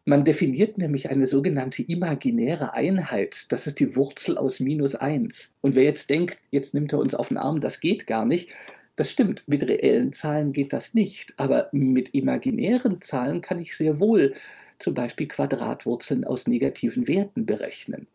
man 0.08 0.24
definiert 0.24 0.78
nämlich 0.78 1.10
eine 1.10 1.26
sogenannte 1.26 1.82
imaginäre 1.82 2.74
Einheit. 2.74 3.46
Das 3.48 3.66
ist 3.66 3.80
die 3.80 3.96
Wurzel 3.96 4.38
aus 4.38 4.60
minus 4.60 4.94
1. 4.94 5.56
Und 5.62 5.74
wer 5.74 5.82
jetzt 5.82 6.10
denkt, 6.10 6.38
jetzt 6.52 6.74
nimmt 6.74 6.92
er 6.92 7.00
uns 7.00 7.16
auf 7.16 7.26
den 7.26 7.38
Arm, 7.38 7.58
das 7.58 7.80
geht 7.80 8.06
gar 8.06 8.24
nicht, 8.24 8.54
das 8.94 9.10
stimmt, 9.10 9.48
mit 9.48 9.68
reellen 9.68 10.12
Zahlen 10.12 10.52
geht 10.52 10.72
das 10.72 10.94
nicht, 10.94 11.34
aber 11.38 11.68
mit 11.72 12.14
imaginären 12.14 13.02
Zahlen 13.02 13.40
kann 13.40 13.58
ich 13.58 13.76
sehr 13.76 13.98
wohl 13.98 14.32
zum 14.78 14.94
Beispiel 14.94 15.28
Quadratwurzeln 15.28 16.24
aus 16.24 16.46
negativen 16.46 17.08
Werten 17.08 17.46
berechnen. 17.46 18.06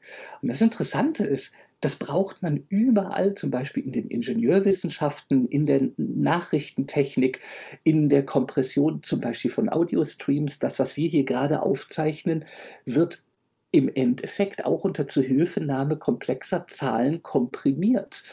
Und 0.41 0.49
das 0.49 0.61
Interessante 0.61 1.25
ist, 1.25 1.51
das 1.81 1.95
braucht 1.95 2.43
man 2.43 2.63
überall, 2.69 3.33
zum 3.33 3.49
Beispiel 3.49 3.83
in 3.83 3.91
den 3.91 4.07
Ingenieurwissenschaften, 4.07 5.47
in 5.47 5.65
der 5.65 5.89
Nachrichtentechnik, 5.97 7.39
in 7.83 8.07
der 8.07 8.23
Kompression 8.23 9.01
zum 9.01 9.19
Beispiel 9.19 9.49
von 9.49 9.67
Audiostreams. 9.67 10.59
Das, 10.59 10.77
was 10.77 10.95
wir 10.95 11.09
hier 11.09 11.25
gerade 11.25 11.63
aufzeichnen, 11.63 12.45
wird 12.85 13.23
im 13.71 13.89
Endeffekt 13.93 14.65
auch 14.65 14.83
unter 14.83 15.07
Zuhilfenahme 15.07 15.97
komplexer 15.97 16.67
Zahlen 16.67 17.23
komprimiert. 17.23 18.23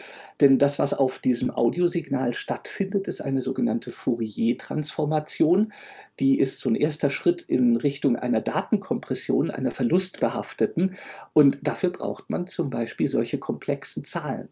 Denn 0.41 0.59
das, 0.59 0.81
was 0.81 0.95
auf 0.95 1.21
diesem 1.21 1.51
Audiosignal 1.51 2.33
stattfindet, 2.33 3.07
ist 3.07 3.21
eine 3.21 3.41
sogenannte 3.41 3.93
Fourier-Transformation. 3.93 5.73
Die 6.19 6.41
ist 6.41 6.59
so 6.59 6.69
ein 6.69 6.75
erster 6.75 7.11
Schritt 7.11 7.43
in 7.43 7.77
Richtung 7.77 8.17
einer 8.17 8.41
Datenkompression, 8.41 9.51
einer 9.51 9.71
verlustbehafteten. 9.71 10.97
Und 11.35 11.61
dafür 11.63 11.91
braucht 11.91 12.31
man 12.31 12.49
zum 12.49 12.71
Beispiel 12.71 13.07
solche 13.07 13.39
komplexen 13.39 14.03
Zahlen. 14.05 14.49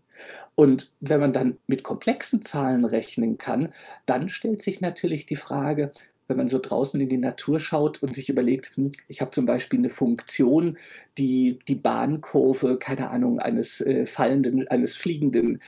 Und 0.54 0.92
wenn 1.00 1.20
man 1.20 1.32
dann 1.32 1.58
mit 1.66 1.82
komplexen 1.82 2.42
Zahlen 2.42 2.84
rechnen 2.84 3.38
kann, 3.38 3.72
dann 4.06 4.28
stellt 4.28 4.62
sich 4.62 4.80
natürlich 4.80 5.26
die 5.26 5.36
Frage, 5.36 5.90
wenn 6.28 6.36
man 6.36 6.48
so 6.48 6.58
draußen 6.58 7.00
in 7.00 7.08
die 7.08 7.18
Natur 7.18 7.60
schaut 7.60 8.02
und 8.02 8.14
sich 8.14 8.28
überlegt, 8.28 8.76
hm, 8.76 8.90
ich 9.08 9.20
habe 9.20 9.30
zum 9.30 9.46
Beispiel 9.46 9.78
eine 9.78 9.90
Funktion, 9.90 10.76
die 11.18 11.58
die 11.68 11.74
Bahnkurve, 11.74 12.78
keine 12.78 13.10
Ahnung, 13.10 13.38
eines 13.38 13.80
äh, 13.80 14.06
fallenden, 14.06 14.66
eines 14.68 14.96
fliegenden 14.96 15.60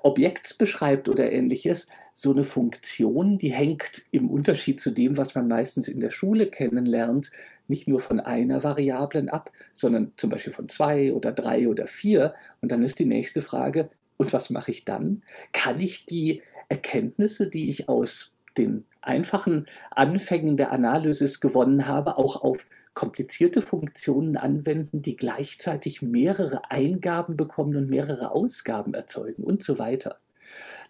Objekts 0.00 0.54
beschreibt 0.54 1.08
oder 1.08 1.32
ähnliches. 1.32 1.88
So 2.14 2.32
eine 2.32 2.44
Funktion, 2.44 3.38
die 3.38 3.52
hängt 3.52 4.04
im 4.10 4.30
Unterschied 4.30 4.80
zu 4.80 4.90
dem, 4.90 5.16
was 5.16 5.34
man 5.34 5.48
meistens 5.48 5.88
in 5.88 6.00
der 6.00 6.10
Schule 6.10 6.46
kennenlernt, 6.46 7.30
nicht 7.68 7.88
nur 7.88 7.98
von 7.98 8.20
einer 8.20 8.62
Variablen 8.62 9.28
ab, 9.28 9.50
sondern 9.72 10.12
zum 10.16 10.30
Beispiel 10.30 10.52
von 10.52 10.68
zwei 10.68 11.12
oder 11.12 11.32
drei 11.32 11.68
oder 11.68 11.86
vier. 11.86 12.34
Und 12.60 12.70
dann 12.70 12.82
ist 12.82 12.98
die 12.98 13.04
nächste 13.04 13.42
Frage, 13.42 13.90
und 14.16 14.32
was 14.32 14.48
mache 14.48 14.70
ich 14.70 14.84
dann? 14.84 15.22
Kann 15.52 15.80
ich 15.80 16.06
die 16.06 16.42
Erkenntnisse, 16.68 17.48
die 17.48 17.68
ich 17.68 17.88
aus 17.88 18.32
den 18.56 18.84
einfachen 19.06 19.66
Anfängen 19.90 20.56
der 20.56 20.72
Analysis 20.72 21.40
gewonnen 21.40 21.86
habe, 21.86 22.18
auch 22.18 22.42
auf 22.42 22.66
komplizierte 22.96 23.60
Funktionen 23.60 24.36
anwenden, 24.36 25.02
die 25.02 25.16
gleichzeitig 25.16 26.00
mehrere 26.00 26.70
Eingaben 26.70 27.36
bekommen 27.36 27.76
und 27.76 27.90
mehrere 27.90 28.32
Ausgaben 28.32 28.94
erzeugen 28.94 29.44
und 29.44 29.62
so 29.62 29.78
weiter. 29.78 30.18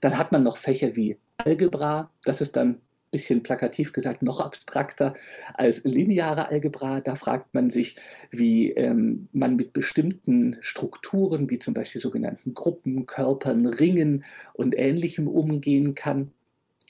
Dann 0.01 0.17
hat 0.17 0.31
man 0.31 0.45
noch 0.45 0.57
Fächer 0.57 0.95
wie 0.95 1.19
Algebra, 1.37 2.11
das 2.25 2.41
ist 2.41 2.55
dann 2.55 2.69
ein 2.69 2.81
bisschen 3.11 3.43
plakativ 3.43 3.93
gesagt 3.93 4.23
noch 4.23 4.41
abstrakter 4.41 5.15
als 5.55 5.85
lineare 5.85 6.49
Algebra. 6.49 7.01
Da 7.01 7.15
fragt 7.15 7.55
man 7.55 7.71
sich, 7.71 7.97
wie 8.31 8.71
ähm, 8.71 9.29
man 9.33 9.57
mit 9.57 9.73
bestimmten 9.73 10.57
Strukturen, 10.61 11.51
wie 11.51 11.59
zum 11.59 11.75
Beispiel 11.75 12.01
sogenannten 12.01 12.55
Gruppen, 12.55 13.07
Körpern, 13.07 13.67
Ringen 13.67 14.25
und 14.55 14.79
ähnlichem 14.79 15.29
umgehen 15.29 15.95
kann 15.95 16.33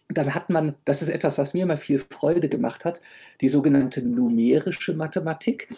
dann 0.09 0.35
hat 0.35 0.51
man, 0.51 0.77
das 0.85 1.03
ist 1.03 1.09
etwas, 1.09 1.38
was 1.38 1.53
mir 1.53 1.64
immer 1.64 1.79
viel 1.79 1.99
Freude 1.99 2.49
gemacht 2.49 2.85
hat, 2.85 3.01
die 3.40 3.49
sogenannte 3.49 4.07
numerische 4.07 4.95
Mathematik. 4.95 5.69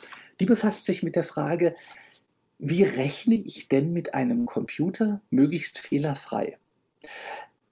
Die 0.40 0.46
befasst 0.46 0.84
sich 0.84 1.02
mit 1.02 1.16
der 1.16 1.24
Frage, 1.24 1.74
wie 2.58 2.82
rechne 2.82 3.36
ich 3.36 3.68
denn 3.68 3.92
mit 3.92 4.14
einem 4.14 4.46
Computer 4.46 5.22
möglichst 5.30 5.78
fehlerfrei? 5.78 6.58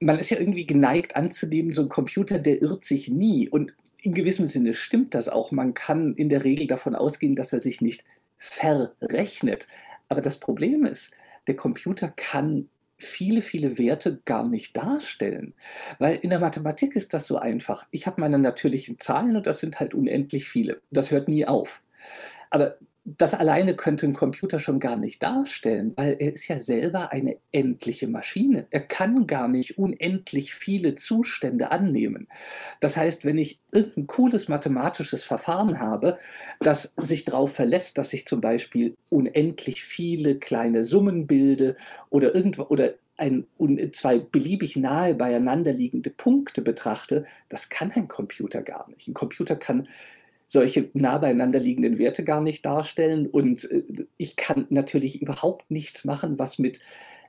Man 0.00 0.18
ist 0.18 0.30
ja 0.30 0.38
irgendwie 0.38 0.66
geneigt 0.66 1.16
anzunehmen, 1.16 1.72
so 1.72 1.82
ein 1.82 1.88
Computer, 1.88 2.38
der 2.38 2.62
irrt 2.62 2.84
sich 2.84 3.08
nie. 3.08 3.48
Und 3.48 3.74
in 4.00 4.14
gewissem 4.14 4.46
Sinne 4.46 4.74
stimmt 4.74 5.14
das 5.14 5.28
auch. 5.28 5.50
Man 5.50 5.74
kann 5.74 6.14
in 6.14 6.28
der 6.28 6.44
Regel 6.44 6.66
davon 6.66 6.94
ausgehen, 6.94 7.34
dass 7.34 7.52
er 7.52 7.60
sich 7.60 7.80
nicht 7.80 8.04
verrechnet. 8.38 9.66
Aber 10.08 10.20
das 10.20 10.38
Problem 10.38 10.84
ist, 10.86 11.12
der 11.46 11.56
Computer 11.56 12.12
kann 12.14 12.68
viele, 12.98 13.42
viele 13.42 13.78
Werte 13.78 14.20
gar 14.24 14.46
nicht 14.46 14.76
darstellen. 14.76 15.54
Weil 15.98 16.16
in 16.16 16.30
der 16.30 16.40
Mathematik 16.40 16.96
ist 16.96 17.14
das 17.14 17.26
so 17.26 17.38
einfach. 17.38 17.86
Ich 17.90 18.06
habe 18.06 18.20
meine 18.20 18.38
natürlichen 18.38 18.98
Zahlen 18.98 19.36
und 19.36 19.46
das 19.46 19.60
sind 19.60 19.80
halt 19.80 19.94
unendlich 19.94 20.48
viele. 20.48 20.80
Das 20.90 21.10
hört 21.10 21.28
nie 21.28 21.46
auf. 21.46 21.82
Aber 22.50 22.78
das 23.06 23.34
alleine 23.34 23.76
könnte 23.76 24.04
ein 24.04 24.14
Computer 24.14 24.58
schon 24.58 24.80
gar 24.80 24.96
nicht 24.96 25.22
darstellen, 25.22 25.92
weil 25.94 26.16
er 26.18 26.32
ist 26.32 26.48
ja 26.48 26.58
selber 26.58 27.12
eine 27.12 27.36
endliche 27.52 28.08
Maschine. 28.08 28.66
Er 28.70 28.80
kann 28.80 29.28
gar 29.28 29.46
nicht 29.46 29.78
unendlich 29.78 30.52
viele 30.54 30.96
Zustände 30.96 31.70
annehmen. 31.70 32.26
Das 32.80 32.96
heißt, 32.96 33.24
wenn 33.24 33.38
ich 33.38 33.60
irgendein 33.70 34.08
cooles 34.08 34.48
mathematisches 34.48 35.22
Verfahren 35.22 35.78
habe, 35.78 36.18
das 36.58 36.94
sich 37.00 37.24
darauf 37.24 37.54
verlässt, 37.54 37.96
dass 37.96 38.12
ich 38.12 38.26
zum 38.26 38.40
Beispiel 38.40 38.96
unendlich 39.08 39.84
viele 39.84 40.34
kleine 40.36 40.82
Summen 40.82 41.28
bilde 41.28 41.76
oder 42.10 42.34
irgendwo 42.34 42.64
oder 42.64 42.94
ein, 43.18 43.46
zwei 43.92 44.18
beliebig 44.18 44.76
nahe 44.76 45.14
beieinander 45.14 45.72
liegende 45.72 46.10
Punkte 46.10 46.60
betrachte, 46.60 47.24
das 47.48 47.68
kann 47.68 47.92
ein 47.92 48.08
Computer 48.08 48.62
gar 48.62 48.90
nicht. 48.90 49.08
Ein 49.08 49.14
Computer 49.14 49.56
kann 49.56 49.88
solche 50.46 50.90
nah 50.94 51.18
beieinander 51.18 51.58
liegenden 51.58 51.98
Werte 51.98 52.24
gar 52.24 52.40
nicht 52.40 52.64
darstellen. 52.64 53.26
Und 53.26 53.70
äh, 53.70 53.82
ich 54.16 54.36
kann 54.36 54.66
natürlich 54.70 55.20
überhaupt 55.20 55.70
nichts 55.70 56.04
machen, 56.04 56.38
was 56.38 56.58
mit 56.58 56.80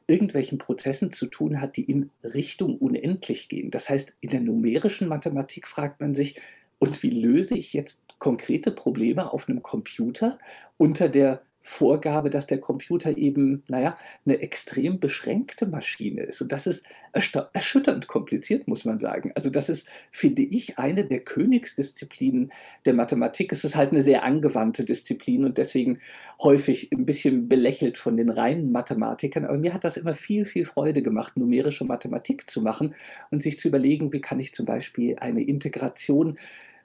irgendwelchen 0.08 0.58
Prozessen 0.58 1.12
zu 1.12 1.26
tun 1.26 1.60
hat, 1.60 1.76
die 1.76 1.84
in 1.84 2.12
Richtung 2.24 2.78
unendlich 2.78 3.50
gehen. 3.50 3.72
Das 3.72 3.90
heißt, 3.90 4.16
in 4.22 4.30
der 4.30 4.40
numerischen 4.40 5.08
Mathematik 5.08 5.68
fragt 5.68 6.00
man 6.00 6.16
sich, 6.16 6.40
und 6.80 7.02
wie 7.04 7.10
löse 7.10 7.56
ich 7.56 7.74
jetzt 7.74 8.04
konkrete 8.20 8.72
Probleme 8.72 9.32
auf 9.34 9.50
einem 9.50 9.64
Computer 9.64 10.38
unter 10.78 11.10
der 11.10 11.42
Vorgabe, 11.68 12.30
dass 12.30 12.48
der 12.48 12.60
Computer 12.60 13.18
eben, 13.18 13.62
naja, 13.68 13.98
eine 14.26 14.40
extrem 14.40 15.02
beschränkte 15.02 15.68
Maschine 15.68 16.24
ist. 16.24 16.42
Und 16.42 16.54
das 16.54 16.66
ist 16.66 16.86
erschütternd 17.12 18.08
kompliziert, 18.08 18.70
muss 18.70 18.86
man 18.86 18.98
sagen. 19.00 19.34
Also 19.36 19.50
das 19.50 19.68
ist, 19.68 19.86
finde 20.10 20.44
ich, 20.44 20.80
eine 20.80 21.04
der 21.04 21.20
Königsdisziplinen 21.20 22.54
der 22.86 22.94
Mathematik. 22.94 23.52
Es 23.52 23.66
ist 23.66 23.76
halt 23.76 23.92
eine 23.92 24.02
sehr 24.02 24.24
angewandte 24.24 24.86
Disziplin 24.86 25.44
und 25.44 25.58
deswegen 25.58 26.00
häufig 26.42 26.92
ein 26.94 27.06
bisschen 27.06 27.50
belächelt 27.50 27.98
von 27.98 28.16
den 28.16 28.30
reinen 28.30 28.72
Mathematikern. 28.72 29.44
Aber 29.44 29.58
mir 29.58 29.74
hat 29.74 29.84
das 29.84 29.98
immer 29.98 30.14
viel, 30.14 30.46
viel 30.46 30.64
Freude 30.64 31.02
gemacht, 31.02 31.36
numerische 31.36 31.84
Mathematik 31.84 32.50
zu 32.50 32.62
machen 32.62 32.96
und 33.30 33.44
sich 33.44 33.60
zu 33.60 33.68
überlegen, 33.68 34.14
wie 34.14 34.22
kann 34.22 34.40
ich 34.40 34.54
zum 34.54 34.66
Beispiel 34.66 35.18
eine 35.20 35.44
Integration 35.44 36.38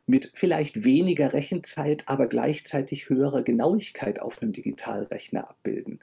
mit 0.07 0.31
vielleicht 0.35 0.85
weniger 0.85 1.33
Rechenzeit, 1.33 2.05
aber 2.07 2.27
gleichzeitig 2.27 3.09
höherer 3.09 3.43
Genauigkeit 3.43 4.21
auf 4.21 4.43
einem 4.43 4.53
Digitalrechner 4.53 5.49
abbilden. 5.49 6.01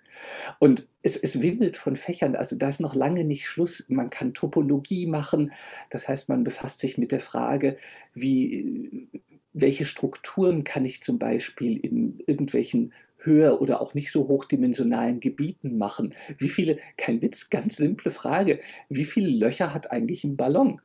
Und 0.57 0.88
es, 1.01 1.17
es 1.17 1.41
wimmelt 1.41 1.77
von 1.77 1.95
Fächern, 1.95 2.35
also 2.35 2.55
da 2.55 2.69
ist 2.69 2.79
noch 2.79 2.95
lange 2.95 3.23
nicht 3.23 3.45
Schluss. 3.45 3.85
Man 3.89 4.09
kann 4.09 4.33
Topologie 4.33 5.05
machen, 5.05 5.51
das 5.89 6.07
heißt, 6.07 6.29
man 6.29 6.43
befasst 6.43 6.79
sich 6.79 6.97
mit 6.97 7.12
der 7.12 7.19
Frage, 7.19 7.75
wie, 8.13 9.09
welche 9.53 9.85
Strukturen 9.85 10.63
kann 10.63 10.85
ich 10.85 11.03
zum 11.03 11.19
Beispiel 11.19 11.77
in 11.77 12.19
irgendwelchen 12.25 12.93
höher 13.17 13.62
oder 13.62 13.81
auch 13.81 13.93
nicht 13.93 14.12
so 14.12 14.29
hochdimensionalen 14.29 15.19
Gebieten 15.19 15.77
machen? 15.77 16.15
Wie 16.38 16.49
viele, 16.49 16.77
kein 16.97 17.21
Witz, 17.21 17.49
ganz 17.49 17.75
simple 17.75 18.12
Frage, 18.12 18.62
wie 18.88 19.05
viele 19.05 19.29
Löcher 19.29 19.73
hat 19.73 19.91
eigentlich 19.91 20.23
ein 20.23 20.38
Ballon? 20.38 20.81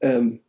Ähm, 0.00 0.40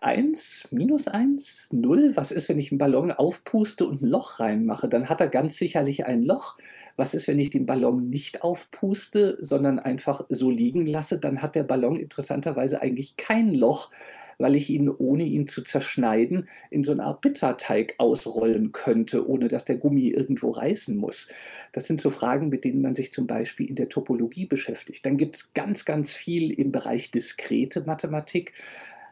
1, 0.00 0.68
minus 0.70 1.08
1, 1.08 1.68
0. 1.72 2.12
Was 2.14 2.32
ist, 2.32 2.48
wenn 2.48 2.58
ich 2.58 2.70
einen 2.70 2.78
Ballon 2.78 3.12
aufpuste 3.12 3.86
und 3.86 4.02
ein 4.02 4.08
Loch 4.08 4.40
reinmache? 4.40 4.88
Dann 4.88 5.08
hat 5.08 5.20
er 5.20 5.28
ganz 5.28 5.56
sicherlich 5.56 6.06
ein 6.06 6.22
Loch. 6.22 6.56
Was 6.96 7.14
ist, 7.14 7.28
wenn 7.28 7.38
ich 7.38 7.50
den 7.50 7.66
Ballon 7.66 8.08
nicht 8.08 8.42
aufpuste, 8.42 9.36
sondern 9.40 9.78
einfach 9.78 10.24
so 10.28 10.50
liegen 10.50 10.86
lasse? 10.86 11.18
Dann 11.18 11.42
hat 11.42 11.54
der 11.54 11.64
Ballon 11.64 11.96
interessanterweise 11.96 12.80
eigentlich 12.80 13.16
kein 13.16 13.52
Loch, 13.54 13.90
weil 14.38 14.56
ich 14.56 14.70
ihn, 14.70 14.88
ohne 14.88 15.24
ihn 15.24 15.46
zu 15.46 15.62
zerschneiden, 15.62 16.48
in 16.70 16.82
so 16.82 16.92
eine 16.92 17.04
Art 17.04 17.20
Pizzateig 17.20 17.94
ausrollen 17.98 18.72
könnte, 18.72 19.28
ohne 19.28 19.48
dass 19.48 19.64
der 19.64 19.76
Gummi 19.76 20.08
irgendwo 20.08 20.50
reißen 20.50 20.96
muss. 20.96 21.28
Das 21.72 21.86
sind 21.86 22.00
so 22.00 22.10
Fragen, 22.10 22.48
mit 22.48 22.64
denen 22.64 22.82
man 22.82 22.94
sich 22.94 23.12
zum 23.12 23.26
Beispiel 23.26 23.68
in 23.68 23.76
der 23.76 23.88
Topologie 23.88 24.46
beschäftigt. 24.46 25.04
Dann 25.04 25.16
gibt 25.16 25.36
es 25.36 25.52
ganz, 25.54 25.84
ganz 25.84 26.12
viel 26.12 26.50
im 26.50 26.72
Bereich 26.72 27.10
diskrete 27.10 27.82
Mathematik. 27.82 28.52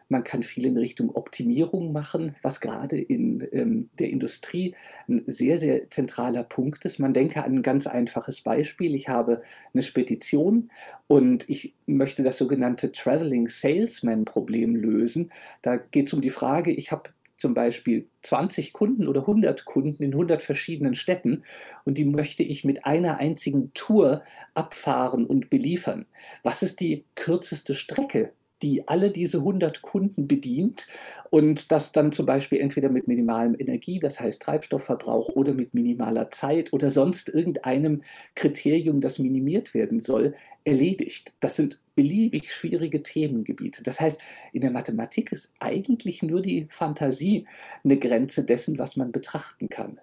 Man 0.09 0.25
kann 0.25 0.43
viel 0.43 0.67
in 0.67 0.77
Richtung 0.77 1.11
Optimierung 1.11 1.93
machen, 1.93 2.37
was 2.43 2.61
gerade 2.61 2.99
in 2.99 3.47
ähm, 3.53 3.91
der 3.99 4.11
Industrie 4.11 4.75
ein 5.09 5.23
sehr, 5.27 5.59
sehr 5.59 5.91
zentraler 5.91 6.45
Punkt 6.45 6.85
ist. 6.85 6.99
Man 6.99 7.15
denke 7.15 7.45
an 7.45 7.57
ein 7.57 7.63
ganz 7.63 7.87
einfaches 7.87 8.41
Beispiel. 8.41 8.95
Ich 8.95 9.09
habe 9.09 9.43
eine 9.73 9.83
Spedition 9.83 10.71
und 11.07 11.49
ich 11.49 11.75
möchte 11.87 12.23
das 12.23 12.39
sogenannte 12.39 12.93
Traveling 12.93 13.49
Salesman 13.49 14.25
Problem 14.25 14.77
lösen. 14.77 15.31
Da 15.63 15.77
geht 15.77 16.09
es 16.09 16.13
um 16.13 16.21
die 16.21 16.31
Frage, 16.31 16.73
ich 16.73 16.93
habe 16.93 17.11
zum 17.43 17.55
Beispiel 17.55 18.09
20 18.23 18.73
Kunden 18.73 19.09
oder 19.09 19.23
100 19.23 19.65
Kunden 19.65 20.01
in 20.01 20.13
100 20.13 20.45
verschiedenen 20.45 20.95
Städten 20.95 21.43
und 21.85 21.99
die 21.99 22.05
möchte 22.05 22.45
ich 22.45 22.63
mit 22.63 22.87
einer 22.87 23.19
einzigen 23.19 23.73
Tour 23.75 24.23
abfahren 24.55 25.27
und 25.27 25.51
beliefern. 25.51 26.07
Was 26.45 26.63
ist 26.63 26.79
die 26.79 27.05
kürzeste 27.17 27.75
Strecke, 27.75 28.33
die 28.63 28.89
alle 28.89 29.11
diese 29.11 29.39
100 29.39 29.83
Kunden 29.83 30.29
bedient 30.29 30.87
und 31.31 31.73
das 31.73 31.93
dann 31.93 32.13
zum 32.13 32.27
Beispiel 32.27 32.61
entweder 32.61 32.89
mit 32.89 33.09
minimalem 33.09 33.57
Energie, 33.59 33.99
das 33.99 34.21
heißt 34.21 34.41
Treibstoffverbrauch 34.41 35.31
oder 35.31 35.53
mit 35.53 35.75
minimaler 35.75 36.31
Zeit 36.31 36.73
oder 36.73 36.91
sonst 36.91 37.29
irgendeinem 37.29 38.03
Kriterium, 38.35 39.01
das 39.01 39.19
minimiert 39.19 39.75
werden 39.75 40.01
soll, 40.01 40.35
erledigt. 40.65 41.33
Das 41.41 41.57
sind 41.57 41.81
beliebig 41.95 42.53
schwierige 42.53 43.03
Themengebiete. 43.03 43.83
Das 43.83 44.01
heißt, 44.01 44.21
in 44.53 44.61
der 44.61 44.71
Mathematik 44.71 45.33
ist 45.33 45.53
eigentlich 45.59 46.23
nur 46.23 46.41
die 46.41 46.67
Fantasie 46.71 47.47
eine 47.85 47.99
Grenze 47.99 48.45
dessen, 48.45 48.79
was 48.79 48.97
man 48.97 49.13
betrachten 49.13 49.69
kann. 49.69 49.99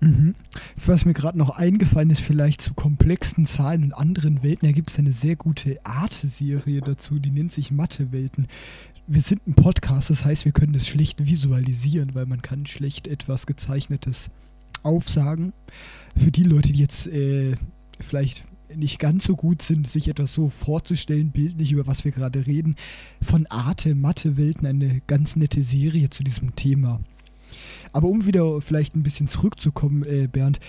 Mhm. 0.00 0.34
Was 0.84 1.04
mir 1.04 1.12
gerade 1.12 1.38
noch 1.38 1.50
eingefallen 1.50 2.10
ist, 2.10 2.22
vielleicht 2.22 2.62
zu 2.62 2.74
komplexen 2.74 3.46
Zahlen 3.46 3.84
und 3.84 3.92
anderen 3.92 4.42
Welten, 4.42 4.66
da 4.66 4.72
gibt 4.72 4.90
es 4.90 4.98
eine 4.98 5.12
sehr 5.12 5.36
gute 5.36 5.84
Arte-Serie 5.84 6.80
dazu, 6.80 7.18
die 7.18 7.30
nennt 7.30 7.52
sich 7.52 7.70
Mathe-Welten. 7.70 8.46
Wir 9.06 9.20
sind 9.20 9.46
ein 9.46 9.54
Podcast, 9.54 10.08
das 10.08 10.24
heißt, 10.24 10.44
wir 10.44 10.52
können 10.52 10.72
das 10.72 10.88
schlecht 10.88 11.26
visualisieren, 11.26 12.14
weil 12.14 12.26
man 12.26 12.42
kann 12.42 12.64
schlecht 12.64 13.08
etwas 13.08 13.46
Gezeichnetes 13.46 14.30
aufsagen. 14.82 15.52
Für 16.16 16.30
die 16.30 16.44
Leute, 16.44 16.72
die 16.72 16.80
jetzt 16.80 17.06
äh, 17.06 17.56
vielleicht 17.98 18.44
nicht 18.74 18.98
ganz 18.98 19.24
so 19.24 19.36
gut 19.36 19.62
sind, 19.62 19.86
sich 19.86 20.08
etwas 20.08 20.32
so 20.32 20.48
vorzustellen, 20.48 21.32
bildlich, 21.32 21.72
über 21.72 21.86
was 21.86 22.04
wir 22.04 22.12
gerade 22.12 22.46
reden, 22.46 22.76
von 23.20 23.46
Arte, 23.48 23.94
Mathe-Welten, 23.94 24.66
eine 24.66 25.02
ganz 25.06 25.36
nette 25.36 25.62
Serie 25.62 26.08
zu 26.08 26.22
diesem 26.22 26.54
Thema. 26.54 27.00
Aber 27.92 28.08
um 28.08 28.26
wieder 28.26 28.60
vielleicht 28.60 28.94
ein 28.94 29.02
bisschen 29.02 29.28
zurückzukommen, 29.28 30.04
äh, 30.04 30.28
Bernd, 30.28 30.60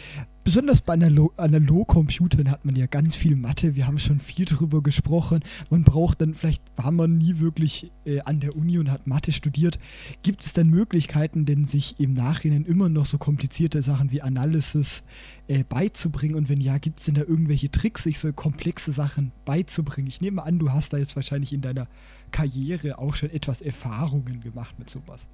besonders 0.43 0.81
bei 0.81 0.93
Analogcomputern 0.93 2.49
hat 2.49 2.65
man 2.65 2.75
ja 2.75 2.87
ganz 2.87 3.15
viel 3.15 3.35
Mathe. 3.35 3.75
Wir 3.75 3.87
haben 3.87 3.99
schon 3.99 4.19
viel 4.19 4.45
darüber 4.45 4.81
gesprochen. 4.81 5.41
Man 5.69 5.83
braucht 5.83 6.21
dann, 6.21 6.33
vielleicht 6.33 6.63
war 6.75 6.91
man 6.91 7.17
nie 7.17 7.39
wirklich 7.39 7.91
äh, 8.05 8.21
an 8.21 8.39
der 8.39 8.55
Uni 8.55 8.77
und 8.77 8.89
hat 8.89 9.07
Mathe 9.07 9.31
studiert. 9.31 9.77
Gibt 10.23 10.43
es 10.45 10.53
dann 10.53 10.69
Möglichkeiten, 10.69 11.45
denn 11.45 11.65
sich 11.65 11.99
im 11.99 12.13
Nachhinein 12.13 12.65
immer 12.65 12.89
noch 12.89 13.05
so 13.05 13.17
komplizierte 13.17 13.83
Sachen 13.83 14.11
wie 14.11 14.21
Analysis 14.21 15.03
äh, 15.47 15.63
beizubringen? 15.63 16.35
Und 16.35 16.49
wenn 16.49 16.61
ja, 16.61 16.77
gibt 16.77 16.99
es 16.99 17.05
denn 17.05 17.15
da 17.15 17.21
irgendwelche 17.21 17.69
Tricks, 17.69 18.03
sich 18.03 18.17
so 18.17 18.33
komplexe 18.33 18.91
Sachen 18.91 19.31
beizubringen? 19.45 20.07
Ich 20.07 20.21
nehme 20.21 20.43
an, 20.43 20.59
du 20.59 20.71
hast 20.71 20.93
da 20.93 20.97
jetzt 20.97 21.15
wahrscheinlich 21.15 21.53
in 21.53 21.61
deiner 21.61 21.87
Karriere 22.31 22.97
auch 22.97 23.15
schon 23.15 23.29
etwas 23.29 23.61
Erfahrungen 23.61 24.41
gemacht 24.41 24.79
mit 24.79 24.89
sowas. 24.89 25.27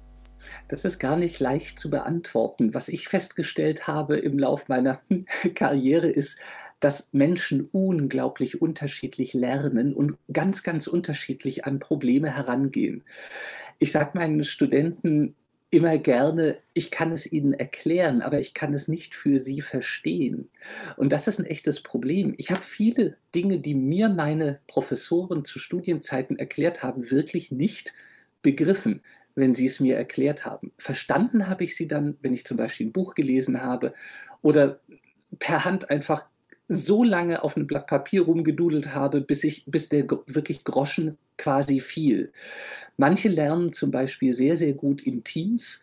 Das 0.68 0.84
ist 0.84 0.98
gar 0.98 1.16
nicht 1.16 1.40
leicht 1.40 1.78
zu 1.78 1.90
beantworten. 1.90 2.74
Was 2.74 2.88
ich 2.88 3.08
festgestellt 3.08 3.86
habe 3.86 4.18
im 4.18 4.38
Lauf 4.38 4.68
meiner 4.68 5.00
Karriere 5.54 6.08
ist, 6.08 6.38
dass 6.80 7.08
Menschen 7.12 7.68
unglaublich 7.72 8.62
unterschiedlich 8.62 9.34
lernen 9.34 9.94
und 9.94 10.16
ganz, 10.32 10.62
ganz 10.62 10.86
unterschiedlich 10.86 11.64
an 11.64 11.78
Probleme 11.78 12.34
herangehen. 12.34 13.02
Ich 13.78 13.92
sage 13.92 14.12
meinen 14.14 14.44
Studenten 14.44 15.34
immer 15.70 15.98
gerne, 15.98 16.58
ich 16.72 16.90
kann 16.90 17.12
es 17.12 17.30
ihnen 17.30 17.52
erklären, 17.52 18.22
aber 18.22 18.38
ich 18.38 18.54
kann 18.54 18.72
es 18.72 18.88
nicht 18.88 19.14
für 19.14 19.38
sie 19.38 19.60
verstehen. 19.60 20.48
Und 20.96 21.12
das 21.12 21.28
ist 21.28 21.38
ein 21.38 21.44
echtes 21.44 21.82
Problem. 21.82 22.34
Ich 22.38 22.50
habe 22.50 22.62
viele 22.62 23.16
Dinge, 23.34 23.58
die 23.58 23.74
mir 23.74 24.08
meine 24.08 24.60
Professoren 24.66 25.44
zu 25.44 25.58
Studienzeiten 25.58 26.38
erklärt 26.38 26.82
haben, 26.82 27.10
wirklich 27.10 27.50
nicht 27.50 27.92
begriffen 28.40 29.02
wenn 29.38 29.54
sie 29.54 29.66
es 29.66 29.80
mir 29.80 29.96
erklärt 29.96 30.44
haben. 30.44 30.72
Verstanden 30.78 31.48
habe 31.48 31.64
ich 31.64 31.76
sie 31.76 31.86
dann, 31.86 32.16
wenn 32.22 32.34
ich 32.34 32.44
zum 32.44 32.56
Beispiel 32.56 32.86
ein 32.86 32.92
Buch 32.92 33.14
gelesen 33.14 33.62
habe 33.62 33.92
oder 34.42 34.80
per 35.38 35.64
Hand 35.64 35.90
einfach 35.90 36.26
so 36.66 37.02
lange 37.02 37.42
auf 37.42 37.56
ein 37.56 37.66
Blatt 37.66 37.86
Papier 37.86 38.22
rumgedudelt 38.22 38.94
habe, 38.94 39.20
bis, 39.20 39.44
ich, 39.44 39.64
bis 39.66 39.88
der 39.88 40.06
wirklich 40.26 40.64
Groschen 40.64 41.16
quasi 41.38 41.80
fiel. 41.80 42.32
Manche 42.96 43.28
lernen 43.28 43.72
zum 43.72 43.90
Beispiel 43.90 44.32
sehr, 44.34 44.56
sehr 44.56 44.74
gut 44.74 45.02
in 45.02 45.24
Teams. 45.24 45.80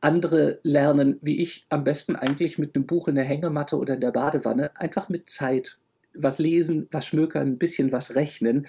Andere 0.00 0.60
lernen, 0.62 1.18
wie 1.22 1.40
ich, 1.40 1.66
am 1.70 1.82
besten 1.82 2.14
eigentlich 2.14 2.58
mit 2.58 2.76
einem 2.76 2.86
Buch 2.86 3.08
in 3.08 3.16
der 3.16 3.24
Hängematte 3.24 3.78
oder 3.78 3.94
in 3.94 4.00
der 4.00 4.12
Badewanne, 4.12 4.70
einfach 4.76 5.08
mit 5.08 5.28
Zeit 5.28 5.78
was 6.18 6.38
lesen, 6.38 6.88
was 6.90 7.06
schmökern, 7.06 7.48
ein 7.48 7.58
bisschen 7.58 7.92
was 7.92 8.14
rechnen. 8.14 8.66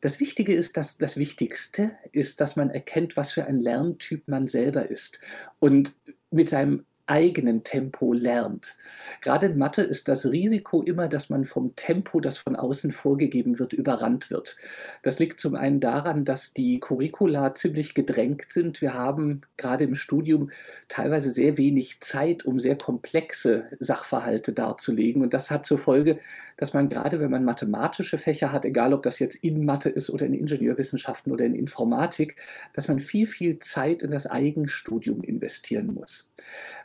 Das 0.00 0.20
Wichtige 0.20 0.54
ist, 0.54 0.76
dass 0.76 0.98
das 0.98 1.16
Wichtigste 1.16 1.92
ist, 2.12 2.40
dass 2.40 2.56
man 2.56 2.70
erkennt, 2.70 3.16
was 3.16 3.32
für 3.32 3.46
ein 3.46 3.60
Lerntyp 3.60 4.28
man 4.28 4.46
selber 4.46 4.90
ist. 4.90 5.20
Und 5.58 5.94
mit 6.30 6.48
seinem 6.48 6.84
eigenen 7.08 7.64
Tempo 7.64 8.12
lernt. 8.12 8.76
Gerade 9.20 9.46
in 9.46 9.58
Mathe 9.58 9.82
ist 9.82 10.08
das 10.08 10.26
Risiko 10.26 10.82
immer, 10.82 11.08
dass 11.08 11.30
man 11.30 11.44
vom 11.44 11.74
Tempo, 11.74 12.20
das 12.20 12.38
von 12.38 12.56
außen 12.56 12.92
vorgegeben 12.92 13.58
wird, 13.58 13.72
überrannt 13.72 14.30
wird. 14.30 14.56
Das 15.02 15.18
liegt 15.18 15.40
zum 15.40 15.54
einen 15.54 15.80
daran, 15.80 16.24
dass 16.24 16.52
die 16.52 16.80
Curricula 16.80 17.54
ziemlich 17.54 17.94
gedrängt 17.94 18.52
sind. 18.52 18.80
Wir 18.80 18.94
haben 18.94 19.42
gerade 19.56 19.84
im 19.84 19.94
Studium 19.94 20.50
teilweise 20.88 21.30
sehr 21.30 21.56
wenig 21.56 22.00
Zeit, 22.00 22.44
um 22.44 22.60
sehr 22.60 22.76
komplexe 22.76 23.64
Sachverhalte 23.80 24.52
darzulegen. 24.52 25.22
Und 25.22 25.34
das 25.34 25.50
hat 25.50 25.66
zur 25.66 25.78
Folge, 25.78 26.18
dass 26.56 26.74
man 26.74 26.88
gerade, 26.88 27.20
wenn 27.20 27.30
man 27.30 27.44
mathematische 27.44 28.18
Fächer 28.18 28.52
hat, 28.52 28.64
egal 28.64 28.92
ob 28.92 29.02
das 29.02 29.18
jetzt 29.18 29.36
in 29.36 29.64
Mathe 29.64 29.88
ist 29.88 30.10
oder 30.10 30.26
in 30.26 30.34
Ingenieurwissenschaften 30.34 31.32
oder 31.32 31.44
in 31.44 31.54
Informatik, 31.54 32.36
dass 32.74 32.88
man 32.88 33.00
viel, 33.00 33.26
viel 33.26 33.58
Zeit 33.60 34.02
in 34.02 34.10
das 34.10 34.26
Eigenstudium 34.26 35.22
investieren 35.22 35.94
muss. 35.94 36.26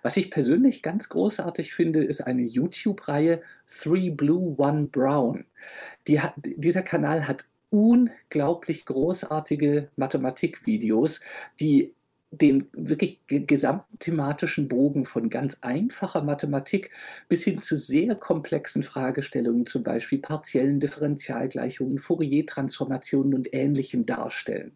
Was 0.02 0.12
ich 0.17 0.32
persönlich 0.32 0.82
ganz 0.82 1.10
großartig 1.10 1.73
finde, 1.73 2.04
ist 2.04 2.21
eine 2.21 2.43
YouTube-Reihe 2.43 3.41
Three 3.67 4.10
Blue, 4.10 4.56
One 4.58 4.88
Brown. 4.88 5.45
Die 6.08 6.19
hat, 6.19 6.34
dieser 6.38 6.82
Kanal 6.82 7.28
hat 7.28 7.45
unglaublich 7.69 8.86
großartige 8.86 9.89
Mathematikvideos, 9.95 11.21
die 11.60 11.93
den 12.34 12.67
wirklich 12.73 13.19
gesamten 13.28 13.99
thematischen 13.99 14.67
Bogen 14.67 15.06
von 15.06 15.30
ganz 15.30 15.58
einfacher 15.62 16.23
Mathematik 16.23 16.89
bis 17.30 17.43
hin 17.43 17.62
zu 17.62 17.78
sehr 17.78 18.15
komplexen 18.15 18.82
Fragestellungen, 18.82 19.67
zum 19.67 19.84
Beispiel 19.84 20.17
partiellen 20.17 20.80
Differentialgleichungen, 20.80 21.99
Fourier-Transformationen 21.99 23.36
und 23.36 23.54
Ähnlichem 23.54 24.06
darstellen. 24.08 24.71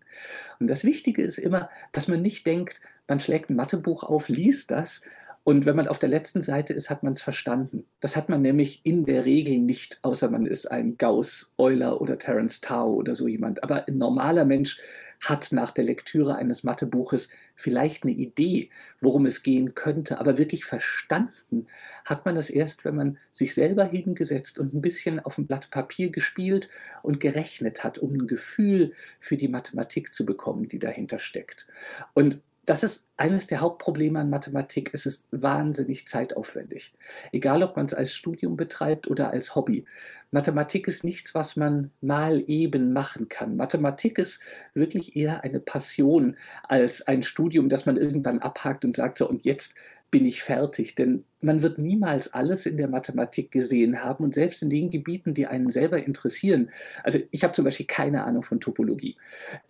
Und 0.60 0.68
das 0.68 0.84
Wichtige 0.84 1.24
ist 1.24 1.40
immer, 1.40 1.70
dass 1.92 2.08
man 2.08 2.22
nicht 2.22 2.46
denkt, 2.46 2.80
man 3.08 3.20
schlägt 3.20 3.50
ein 3.50 3.56
Mathebuch 3.56 4.04
auf, 4.04 4.30
liest 4.30 4.70
das 4.70 5.02
und 5.48 5.66
wenn 5.66 5.78
man 5.78 5.88
auf 5.88 5.98
der 5.98 6.10
letzten 6.10 6.42
Seite 6.42 6.74
ist, 6.74 6.90
hat 6.90 7.04
man 7.04 7.14
es 7.14 7.22
verstanden. 7.22 7.86
Das 8.02 8.18
hat 8.18 8.28
man 8.28 8.42
nämlich 8.42 8.82
in 8.84 9.06
der 9.06 9.24
Regel 9.24 9.60
nicht, 9.60 9.98
außer 10.02 10.30
man 10.30 10.46
ist 10.46 10.70
ein 10.70 10.98
Gauss, 10.98 11.54
Euler 11.58 12.02
oder 12.02 12.18
Terence 12.18 12.60
Tao 12.60 12.94
oder 12.94 13.16
so 13.16 13.30
jemand. 13.30 13.64
Aber 13.64 13.88
ein 13.88 13.98
normaler 13.98 14.44
Mensch 14.44 14.78
hat 15.22 15.54
nach 15.54 15.72
der 15.72 15.86
Lektüre 15.86 16.36
eines 16.36 16.66
Mathebuches 16.66 17.30
vielleicht 17.56 18.04
eine 18.04 18.12
Idee, 18.12 18.72
worum 19.00 19.26
es 19.26 19.42
gehen 19.42 19.74
könnte, 19.74 20.20
aber 20.20 20.38
wirklich 20.38 20.66
verstanden 20.66 21.68
hat 22.04 22.26
man 22.26 22.36
das 22.36 22.50
erst, 22.50 22.84
wenn 22.84 22.96
man 22.96 23.18
sich 23.32 23.54
selber 23.54 23.86
hingesetzt 23.86 24.60
und 24.60 24.74
ein 24.74 24.82
bisschen 24.82 25.22
auf 25.22 25.36
dem 25.36 25.48
Blatt 25.48 25.72
Papier 25.72 26.10
gespielt 26.10 26.68
und 27.04 27.22
gerechnet 27.22 27.86
hat, 27.86 28.00
um 28.00 28.12
ein 28.12 28.28
Gefühl 28.28 28.92
für 29.22 29.38
die 29.38 29.48
Mathematik 29.48 30.12
zu 30.12 30.26
bekommen, 30.26 30.68
die 30.68 30.80
dahinter 30.80 31.20
steckt. 31.20 31.68
Und 32.14 32.42
das 32.68 32.84
ist 32.84 33.08
eines 33.16 33.48
der 33.48 33.62
Hauptprobleme 33.62 34.20
an 34.20 34.30
Mathematik. 34.30 34.90
Es 34.94 35.06
ist 35.06 35.30
wahnsinnig 35.32 36.06
zeitaufwendig. 36.06 36.94
Egal, 37.32 37.64
ob 37.64 37.78
man 37.78 37.86
es 37.86 37.94
als 37.94 38.14
Studium 38.14 38.58
betreibt 38.58 39.08
oder 39.08 39.32
als 39.32 39.56
Hobby. 39.56 39.86
Mathematik 40.32 40.90
ist 40.90 41.06
nichts, 41.06 41.34
was 41.34 41.56
man 41.56 41.92
mal 42.02 42.44
eben 42.46 42.92
machen 42.92 43.30
kann. 43.30 43.56
Mathematik 43.56 44.20
ist 44.20 44.42
wirklich 44.74 45.16
eher 45.16 45.46
eine 45.46 45.62
Passion 45.62 46.36
als 46.64 47.08
ein 47.08 47.24
Studium, 47.24 47.70
das 47.70 47.86
man 47.86 47.96
irgendwann 47.96 48.40
abhakt 48.40 48.84
und 48.84 48.94
sagt, 48.94 49.18
so 49.18 49.30
und 49.30 49.46
jetzt 49.46 49.76
bin 50.12 50.26
ich 50.26 50.44
fertig. 50.44 50.96
Denn 50.96 51.26
man 51.42 51.62
wird 51.62 51.78
niemals 51.78 52.34
alles 52.34 52.66
in 52.66 52.78
der 52.78 52.88
Mathematik 52.88 53.52
gesehen 53.52 54.04
haben 54.04 54.24
und 54.24 54.34
selbst 54.34 54.62
in 54.62 54.70
den 54.70 54.90
Gebieten, 54.90 55.34
die 55.34 55.48
einen 55.48 55.70
selber 55.70 56.04
interessieren. 56.04 56.70
Also 57.04 57.20
ich 57.32 57.44
habe 57.44 57.54
zum 57.54 57.66
Beispiel 57.66 57.86
keine 57.86 58.24
Ahnung 58.24 58.44
von 58.44 58.60
Topologie. 58.60 59.18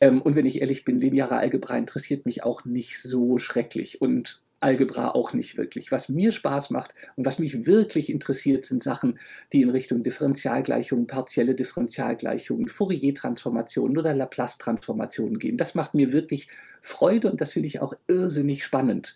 Ähm, 0.02 0.22
und 0.22 0.36
wenn 0.36 0.46
ich 0.46 0.62
ehrlich 0.62 0.86
bin, 0.86 1.00
lineare 1.00 1.38
Algebra 1.38 1.78
interessiert 1.78 2.26
mich 2.26 2.44
auch 2.44 2.66
nicht 2.66 3.02
so 3.02 3.38
schrecklich. 3.38 4.02
Und 4.02 4.42
Algebra 4.60 5.10
auch 5.10 5.34
nicht 5.34 5.58
wirklich. 5.58 5.92
Was 5.92 6.10
mir 6.10 6.32
Spaß 6.32 6.72
macht 6.72 6.94
und 7.16 7.26
was 7.26 7.40
mich 7.40 7.66
wirklich 7.66 8.10
interessiert, 8.10 8.66
sind 8.66 8.82
Sachen, 8.82 9.20
die 9.54 9.62
in 9.62 9.70
Richtung 9.70 10.04
Differentialgleichungen, 10.04 11.06
partielle 11.06 11.54
Differentialgleichungen, 11.54 12.68
Fourier-Transformationen 12.68 13.98
oder 13.98 14.14
Laplace-Transformationen 14.16 15.38
gehen. 15.38 15.58
Das 15.58 15.76
macht 15.76 15.94
mir 15.94 16.12
wirklich 16.12 16.48
Freude 16.88 17.30
und 17.30 17.42
das 17.42 17.54
finde 17.54 17.68
ich 17.68 17.82
auch 17.82 17.94
irrsinnig 18.08 18.64
spannend. 18.64 19.16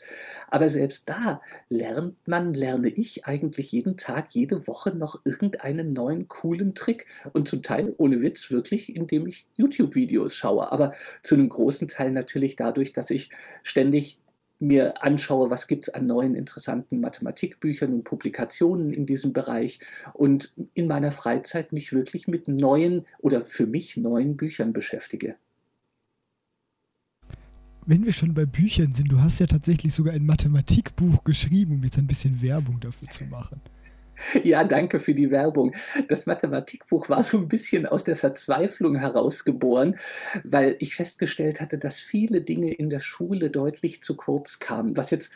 Aber 0.50 0.68
selbst 0.68 1.08
da 1.08 1.42
lernt 1.70 2.28
man, 2.28 2.54
lerne 2.54 2.90
ich 2.90 3.26
eigentlich 3.26 3.72
jeden 3.72 3.96
Tag, 3.98 4.32
jede 4.32 4.68
Woche 4.68 4.96
noch 4.96 5.22
irgendeinen 5.24 5.94
neuen 5.94 6.28
coolen 6.28 6.76
Trick. 6.76 7.06
Und 7.34 7.48
zum 7.48 7.64
Teil 7.64 7.96
ohne 7.98 8.22
Witz 8.22 8.52
wirklich, 8.52 8.96
indem 8.96 9.26
ich 9.28 9.48
YouTube-Videos 9.56 10.36
schaue. 10.36 10.72
Aber 10.72 10.94
zu 11.24 11.36
einem 11.36 11.50
großen 11.50 11.88
Teil 11.88 12.12
natürlich 12.12 12.58
dadurch, 12.58 12.92
dass 12.92 13.10
ich 13.10 13.30
ständig 13.64 14.20
mir 14.60 15.02
anschaue, 15.04 15.50
was 15.50 15.68
gibt 15.68 15.88
es 15.88 15.94
an 15.94 16.06
neuen 16.06 16.36
interessanten 16.36 17.02
Mathematikbüchern 17.02 17.94
und 17.94 18.04
Publikationen 18.04 18.92
in 18.92 19.06
diesem 19.06 19.34
Bereich 19.34 19.80
und 20.14 20.54
in 20.74 20.88
meiner 20.88 21.12
Freizeit 21.12 21.72
mich 21.72 21.94
wirklich 21.94 22.28
mit 22.28 22.48
neuen 22.48 23.06
oder 23.20 23.46
für 23.46 23.66
mich 23.66 23.98
neuen 23.98 24.38
Büchern 24.38 24.74
beschäftige. 24.74 25.36
Wenn 27.86 28.06
wir 28.06 28.14
schon 28.14 28.34
bei 28.34 28.46
Büchern 28.46 28.94
sind, 28.94 29.12
du 29.12 29.22
hast 29.22 29.40
ja 29.40 29.48
tatsächlich 29.48 29.94
sogar 29.94 30.14
ein 30.14 30.26
Mathematikbuch 30.26 31.24
geschrieben, 31.24 31.76
um 31.76 31.84
jetzt 31.84 31.98
ein 31.98 32.08
bisschen 32.08 32.42
Werbung 32.42 32.80
dafür 32.80 33.10
zu 33.10 33.26
machen. 33.26 33.62
Ja, 34.44 34.64
danke 34.64 35.00
für 35.00 35.16
die 35.16 35.32
Werbung. 35.32 35.74
Das 36.08 36.28
Mathematikbuch 36.28 37.10
war 37.10 37.24
so 37.24 37.40
ein 37.40 37.48
bisschen 37.48 37.88
aus 37.88 38.04
der 38.04 38.16
Verzweiflung 38.16 38.96
herausgeboren, 38.96 39.96
weil 40.44 40.76
ich 40.78 40.96
festgestellt 40.96 41.60
hatte, 41.60 41.80
dass 41.80 42.00
viele 42.00 42.42
Dinge 42.42 42.72
in 42.72 42.92
der 42.92 43.00
Schule 43.00 43.50
deutlich 43.50 44.04
zu 44.04 44.16
kurz 44.16 44.60
kamen. 44.60 44.96
Was 44.96 45.10
jetzt, 45.10 45.32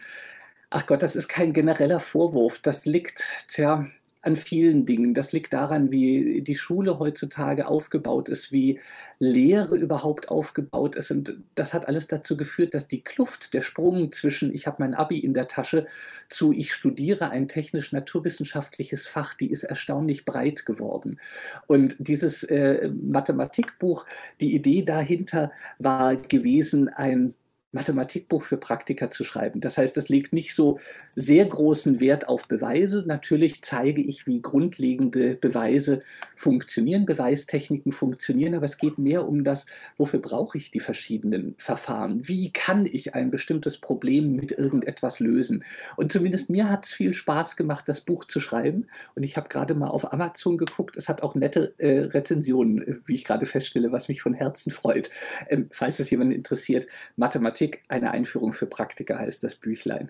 ach 0.69 0.86
Gott, 0.86 1.01
das 1.01 1.15
ist 1.15 1.27
kein 1.27 1.51
genereller 1.51 1.99
Vorwurf. 1.99 2.60
Das 2.60 2.86
liegt, 2.86 3.23
tja, 3.47 3.88
an 4.26 4.36
vielen 4.36 4.86
Dingen. 4.86 5.14
Das 5.14 5.32
liegt 5.32 5.54
daran, 5.54 5.92
wie 5.92 6.42
die 6.42 6.56
Schule 6.56 7.00
heutzutage 7.00 7.68
aufgebaut 7.68 8.28
ist, 8.30 8.52
wie 8.52 8.80
Lehre 9.20 9.76
überhaupt 9.78 10.30
aufgebaut 10.30 10.96
ist. 10.96 11.12
Und 11.12 11.38
das 11.54 11.74
hat 11.74 11.88
alles 11.88 12.08
dazu 12.08 12.36
geführt, 12.36 12.74
dass 12.74 12.88
die 12.88 13.02
Kluft, 13.02 13.54
der 13.54 13.62
Sprung 13.62 14.12
zwischen 14.12 14.54
ich 14.54 14.68
habe 14.68 14.78
mein 14.80 14.94
Abi 14.94 15.20
in 15.20 15.34
der 15.34 15.48
Tasche 15.48 15.86
zu 16.30 16.52
ich 16.52 16.74
studiere 16.74 17.30
ein 17.30 17.48
technisch-naturwissenschaftliches 17.48 19.08
Fach, 19.08 19.36
die 19.36 19.52
ist 19.52 19.64
erstaunlich 19.64 20.26
breit 20.26 20.66
geworden. 20.66 21.20
Und 21.68 21.96
dieses 22.00 22.44
äh, 22.44 22.90
Mathematikbuch, 22.90 24.06
die 24.42 24.56
Idee 24.56 24.84
dahinter 24.84 25.52
war 25.78 26.16
gewesen, 26.16 26.90
ein 26.90 27.36
Mathematikbuch 27.76 28.42
für 28.42 28.58
Praktiker 28.58 29.12
zu 29.12 29.24
schreiben. 29.24 29.60
Das 29.60 29.78
heißt, 29.78 29.98
es 29.98 30.10
legt 30.10 30.34
nicht 30.34 30.56
so 30.56 30.80
sehr 31.16 31.46
großen 31.46 32.00
Wert 32.00 32.28
auf 32.28 32.48
Beweise. 32.48 33.04
Natürlich 33.06 33.62
zeige 33.62 34.02
ich, 34.02 34.26
wie 34.26 34.42
grundlegende 34.42 35.36
Beweise 35.36 36.00
funktionieren, 36.38 37.06
Beweistechniken 37.06 37.92
funktionieren, 37.92 38.56
aber 38.56 38.66
es 38.66 38.78
geht 38.78 38.98
mehr 38.98 39.28
um 39.28 39.44
das, 39.44 39.66
wofür 39.98 40.20
brauche 40.20 40.58
ich 40.58 40.72
die 40.72 40.80
verschiedenen 40.80 41.56
Verfahren? 41.58 42.28
Wie 42.28 42.52
kann 42.52 42.86
ich 42.86 43.14
ein 43.14 43.30
bestimmtes 43.30 43.78
Problem 43.78 44.36
mit 44.36 44.54
irgendetwas 44.54 45.20
lösen? 45.20 45.66
Und 45.98 46.14
zumindest 46.14 46.50
mir 46.50 46.70
hat 46.70 46.86
es 46.86 46.94
viel 46.94 47.14
Spaß 47.14 47.58
gemacht, 47.58 47.90
das 47.90 48.00
Buch 48.00 48.24
zu 48.24 48.40
schreiben. 48.40 48.88
Und 49.16 49.24
ich 49.24 49.36
habe 49.36 49.50
gerade 49.50 49.76
mal 49.76 49.90
auf 49.90 50.14
Amazon 50.14 50.58
geguckt. 50.58 50.96
Es 50.96 51.10
hat 51.10 51.22
auch 51.22 51.36
nette 51.36 51.74
äh, 51.78 52.06
Rezensionen, 52.06 53.02
wie 53.06 53.16
ich 53.16 53.26
gerade 53.26 53.46
feststelle, 53.46 53.92
was 53.92 54.08
mich 54.08 54.22
von 54.22 54.34
Herzen 54.34 54.72
freut. 54.72 55.10
Ähm, 55.50 55.68
falls 55.72 56.00
es 56.00 56.10
jemanden 56.10 56.34
interessiert, 56.34 56.88
Mathematik 57.18 57.64
Mathematik, 57.65 57.84
eine 57.88 58.12
Einführung 58.12 58.54
für 58.54 58.65
Praktiker 58.65 59.19
heißt 59.19 59.43
das 59.43 59.56
Büchlein. 59.56 60.10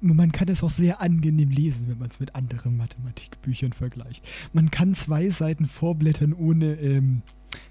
Man 0.00 0.30
kann 0.30 0.48
es 0.48 0.62
auch 0.62 0.70
sehr 0.70 1.00
angenehm 1.00 1.50
lesen, 1.50 1.88
wenn 1.88 1.98
man 1.98 2.08
es 2.10 2.20
mit 2.20 2.34
anderen 2.36 2.76
Mathematikbüchern 2.76 3.72
vergleicht. 3.72 4.24
Man 4.52 4.70
kann 4.70 4.94
zwei 4.94 5.28
Seiten 5.28 5.66
vorblättern, 5.66 6.32
ohne, 6.32 6.74
ähm, 6.74 7.22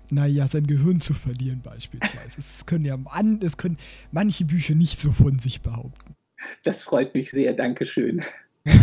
naja, 0.09 0.47
sein 0.47 0.67
Gehirn 0.67 0.99
zu 0.99 1.13
verlieren 1.13 1.61
beispielsweise. 1.61 2.39
es 2.39 2.65
können 2.65 2.83
ja 2.83 2.97
es 3.41 3.55
können 3.55 3.77
manche 4.11 4.43
Bücher 4.43 4.75
nicht 4.75 4.99
so 4.99 5.13
von 5.13 5.39
sich 5.39 5.61
behaupten. 5.61 6.15
Das 6.63 6.83
freut 6.83 7.13
mich 7.13 7.31
sehr, 7.31 7.53
Dankeschön. 7.53 8.21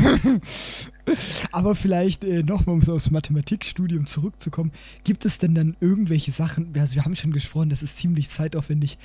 Aber 1.52 1.74
vielleicht 1.74 2.24
äh, 2.24 2.42
nochmal, 2.42 2.76
um 2.76 2.82
so 2.82 2.94
aufs 2.94 3.10
Mathematikstudium 3.10 4.06
zurückzukommen, 4.06 4.72
gibt 5.04 5.26
es 5.26 5.36
denn 5.36 5.54
dann 5.54 5.76
irgendwelche 5.80 6.30
Sachen, 6.30 6.72
also 6.78 6.94
wir 6.94 7.04
haben 7.04 7.14
schon 7.14 7.32
gesprochen, 7.32 7.68
das 7.68 7.82
ist 7.82 7.98
ziemlich 7.98 8.30
zeitaufwendig, 8.30 8.96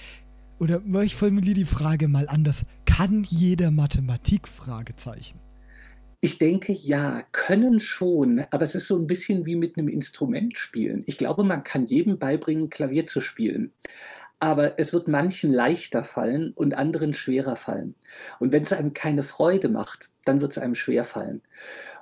oder 0.59 0.81
ich 1.03 1.15
formuliere 1.15 1.55
die 1.55 1.65
Frage 1.65 2.07
mal 2.07 2.27
anders. 2.27 2.63
Kann 2.85 3.23
jeder 3.23 3.71
Mathematik? 3.71 4.47
Fragezeichen. 4.47 5.39
Ich 6.21 6.37
denke 6.37 6.73
ja, 6.73 7.23
können 7.31 7.79
schon, 7.79 8.45
aber 8.51 8.65
es 8.65 8.75
ist 8.75 8.87
so 8.87 8.97
ein 8.97 9.07
bisschen 9.07 9.45
wie 9.45 9.55
mit 9.55 9.77
einem 9.77 9.87
Instrument 9.87 10.57
spielen. 10.57 11.03
Ich 11.05 11.17
glaube, 11.17 11.45
man 11.45 11.63
kann 11.63 11.85
jedem 11.85 12.19
beibringen, 12.19 12.69
Klavier 12.69 13.07
zu 13.07 13.21
spielen. 13.21 13.71
Aber 14.37 14.79
es 14.79 14.91
wird 14.91 15.07
manchen 15.07 15.51
leichter 15.51 16.03
fallen 16.03 16.51
und 16.53 16.73
anderen 16.73 17.13
schwerer 17.13 17.55
fallen. 17.55 17.95
Und 18.39 18.51
wenn 18.51 18.63
es 18.63 18.73
einem 18.73 18.93
keine 18.93 19.23
Freude 19.23 19.69
macht, 19.69 20.11
dann 20.25 20.41
wird 20.41 20.51
es 20.51 20.57
einem 20.57 20.75
schwer 20.75 21.05
fallen. 21.05 21.41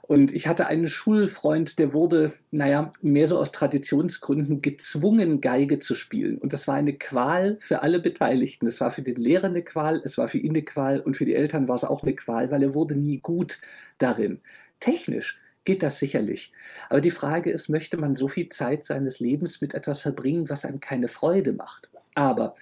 Und 0.07 0.33
ich 0.33 0.47
hatte 0.47 0.67
einen 0.67 0.87
Schulfreund, 0.87 1.79
der 1.79 1.91
wurde, 1.91 2.31
naja, 2.49 2.93
mehr 3.01 3.27
so 3.27 3.37
aus 3.37 3.51
Traditionsgründen 3.51 4.61
gezwungen, 4.61 5.41
Geige 5.41 5.79
zu 5.79 5.95
spielen. 5.95 6.37
Und 6.37 6.53
das 6.53 6.65
war 6.65 6.75
eine 6.75 6.93
Qual 6.93 7.57
für 7.59 7.81
alle 7.81 7.99
Beteiligten. 7.99 8.67
Es 8.67 8.79
war 8.79 8.89
für 8.89 9.01
den 9.01 9.17
Lehrer 9.17 9.47
eine 9.47 9.63
Qual, 9.63 10.01
es 10.05 10.17
war 10.17 10.29
für 10.29 10.37
ihn 10.37 10.51
eine 10.51 10.61
Qual 10.61 11.01
und 11.01 11.17
für 11.17 11.25
die 11.25 11.35
Eltern 11.35 11.67
war 11.67 11.75
es 11.75 11.83
auch 11.83 12.03
eine 12.03 12.15
Qual, 12.15 12.51
weil 12.51 12.63
er 12.63 12.73
wurde 12.73 12.95
nie 12.95 13.19
gut 13.19 13.59
darin. 13.97 14.39
Technisch 14.79 15.37
geht 15.65 15.83
das 15.83 15.99
sicherlich. 15.99 16.53
Aber 16.89 17.01
die 17.01 17.11
Frage 17.11 17.51
ist, 17.51 17.67
möchte 17.67 17.97
man 17.97 18.15
so 18.15 18.29
viel 18.29 18.47
Zeit 18.47 18.85
seines 18.85 19.19
Lebens 19.19 19.59
mit 19.59 19.73
etwas 19.73 19.99
verbringen, 19.99 20.49
was 20.49 20.63
einem 20.63 20.79
keine 20.79 21.09
Freude 21.09 21.51
macht? 21.51 21.89
Aber 22.15 22.53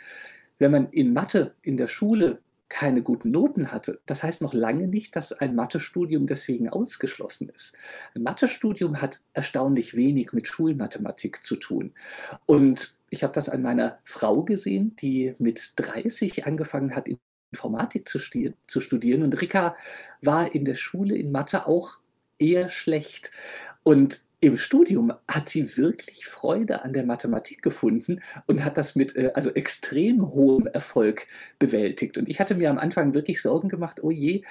wenn 0.58 0.72
man 0.72 0.90
in 0.90 1.14
Mathe 1.14 1.54
in 1.62 1.78
der 1.78 1.88
Schule 1.88 2.40
keine 2.70 3.04
guten 3.04 3.32
Noten 3.32 3.72
hatte. 3.72 4.02
Das 4.06 4.24
heißt 4.24 4.42
noch 4.42 4.54
lange 4.54 4.88
nicht, 4.88 5.16
dass 5.16 5.32
ein 5.32 5.56
Mathestudium 5.56 6.26
deswegen 6.28 6.70
ausgeschlossen 6.70 7.50
ist. 7.50 7.74
Ein 8.16 8.24
Mathestudium 8.24 9.02
hat 9.02 9.22
erstaunlich 9.34 9.96
wenig 9.96 10.34
mit 10.34 10.48
Schulmathematik 10.48 11.44
zu 11.44 11.56
tun. 11.56 11.94
Und 12.46 12.98
ich 13.10 13.24
habe 13.24 13.34
das 13.34 13.50
an 13.50 13.62
meiner 13.62 14.00
Frau 14.04 14.44
gesehen, 14.44 14.96
die 14.96 15.36
mit 15.38 15.74
30 15.76 16.46
angefangen 16.46 16.96
hat, 16.96 17.08
Informatik 17.52 18.10
zu, 18.10 18.20
zu 18.68 18.80
studieren. 18.80 19.24
Und 19.24 19.40
Rika 19.40 19.76
war 20.22 20.54
in 20.54 20.66
der 20.66 20.76
Schule 20.76 21.16
in 21.16 21.32
Mathe 21.32 21.68
auch 21.68 22.00
eher 22.38 22.68
schlecht. 22.68 23.32
Und 23.84 24.25
im 24.46 24.58
Studium 24.58 25.12
hat 25.28 25.50
sie 25.50 25.76
wirklich 25.76 26.28
Freude 26.28 26.84
an 26.84 26.94
der 26.94 27.04
Mathematik 27.04 27.64
gefunden 27.64 28.22
und 28.46 28.64
hat 28.64 28.78
das 28.78 28.96
mit 28.96 29.16
äh, 29.16 29.32
also 29.34 29.50
extrem 29.52 30.22
hohem 30.22 30.68
Erfolg 30.68 31.28
bewältigt. 31.58 32.18
Und 32.18 32.30
ich 32.30 32.40
hatte 32.40 32.54
mir 32.54 32.70
am 32.70 32.78
Anfang 32.78 33.16
wirklich 33.16 33.42
Sorgen 33.42 33.70
gemacht, 33.70 34.04
oh 34.04 34.12
je, 34.12 34.44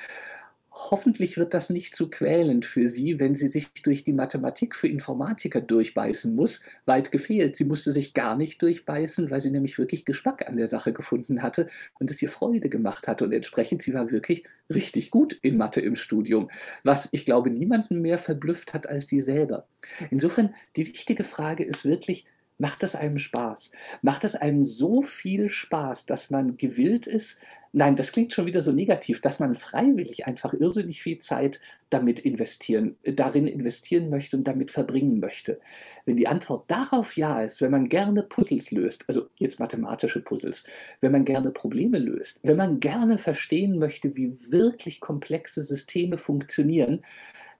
Hoffentlich 0.77 1.37
wird 1.37 1.55
das 1.55 1.71
nicht 1.71 1.95
zu 1.95 2.11
quälend 2.11 2.67
für 2.67 2.89
sie, 2.89 3.21
wenn 3.21 3.37
sie 3.37 3.47
sich 3.47 3.73
durch 3.85 4.03
die 4.03 4.13
Mathematik 4.13 4.75
für 4.75 4.89
Informatiker 4.89 5.61
durchbeißen 5.61 6.35
muss. 6.35 6.63
Weit 6.85 7.13
gefehlt. 7.13 7.57
Sie 7.57 7.65
musste 7.65 7.93
sich 7.93 8.13
gar 8.13 8.37
nicht 8.37 8.61
durchbeißen, 8.61 9.31
weil 9.31 9.41
sie 9.41 9.53
nämlich 9.53 9.79
wirklich 9.79 10.05
Geschmack 10.05 10.49
an 10.49 10.57
der 10.57 10.67
Sache 10.67 10.93
gefunden 10.93 11.43
hatte 11.43 11.69
und 12.01 12.11
es 12.11 12.21
ihr 12.21 12.29
Freude 12.29 12.69
gemacht 12.69 13.07
hatte. 13.07 13.25
Und 13.25 13.33
entsprechend, 13.33 13.83
sie 13.83 13.95
war 13.95 14.11
wirklich 14.11 14.49
richtig 14.69 15.13
gut 15.13 15.39
in 15.43 15.57
Mathe 15.57 15.81
im 15.81 15.95
Studium, 15.95 16.51
was 16.83 17.09
ich 17.13 17.25
glaube 17.25 17.51
niemanden 17.51 18.03
mehr 18.03 18.19
verblüfft 18.19 18.75
hat 18.75 18.89
als 18.89 19.07
sie 19.07 19.21
selber. 19.21 19.69
Insofern, 20.11 20.55
die 20.75 20.89
wichtige 20.89 21.23
Frage 21.23 21.63
ist 21.63 21.85
wirklich, 21.85 22.27
macht 22.59 22.83
es 22.83 22.97
einem 22.97 23.19
Spaß? 23.19 23.71
Macht 24.03 24.25
es 24.25 24.35
einem 24.35 24.65
so 24.65 25.03
viel 25.03 25.49
Spaß, 25.49 26.07
dass 26.07 26.31
man 26.31 26.57
gewillt 26.57 27.07
ist, 27.07 27.39
Nein, 27.77 27.97
das 27.97 28.13
klingt 28.13 28.33
schon 28.33 28.47
wieder 28.47 28.61
so 28.61 28.71
negativ, 28.71 29.21
dass 29.21 29.41
man 29.41 29.57
freiwillig 29.57 30.29
einfach 30.29 30.55
irrsinnig 30.55 31.03
viel 31.03 31.19
Zeit 31.19 31.59
damit 31.91 32.21
investieren, 32.21 32.97
äh, 33.03 33.13
darin 33.13 33.49
investieren 33.49 34.11
möchte 34.11 34.37
und 34.37 34.45
damit 34.45 34.71
verbringen 34.71 35.19
möchte. 35.19 35.59
Wenn 36.07 36.15
die 36.15 36.29
Antwort 36.29 36.71
darauf 36.71 37.17
ja 37.17 37.43
ist, 37.43 37.61
wenn 37.61 37.73
man 37.73 37.89
gerne 37.89 38.23
Puzzles 38.23 38.71
löst, 38.71 39.03
also 39.09 39.27
jetzt 39.41 39.59
mathematische 39.59 40.21
Puzzles, 40.21 40.63
wenn 41.01 41.11
man 41.11 41.25
gerne 41.25 41.51
Probleme 41.51 41.99
löst, 41.99 42.39
wenn 42.45 42.59
man 42.59 42.79
gerne 42.79 43.19
verstehen 43.19 43.77
möchte, 43.81 44.17
wie 44.17 44.39
wirklich 44.53 45.01
komplexe 45.01 45.61
Systeme 45.61 46.17
funktionieren, 46.17 47.01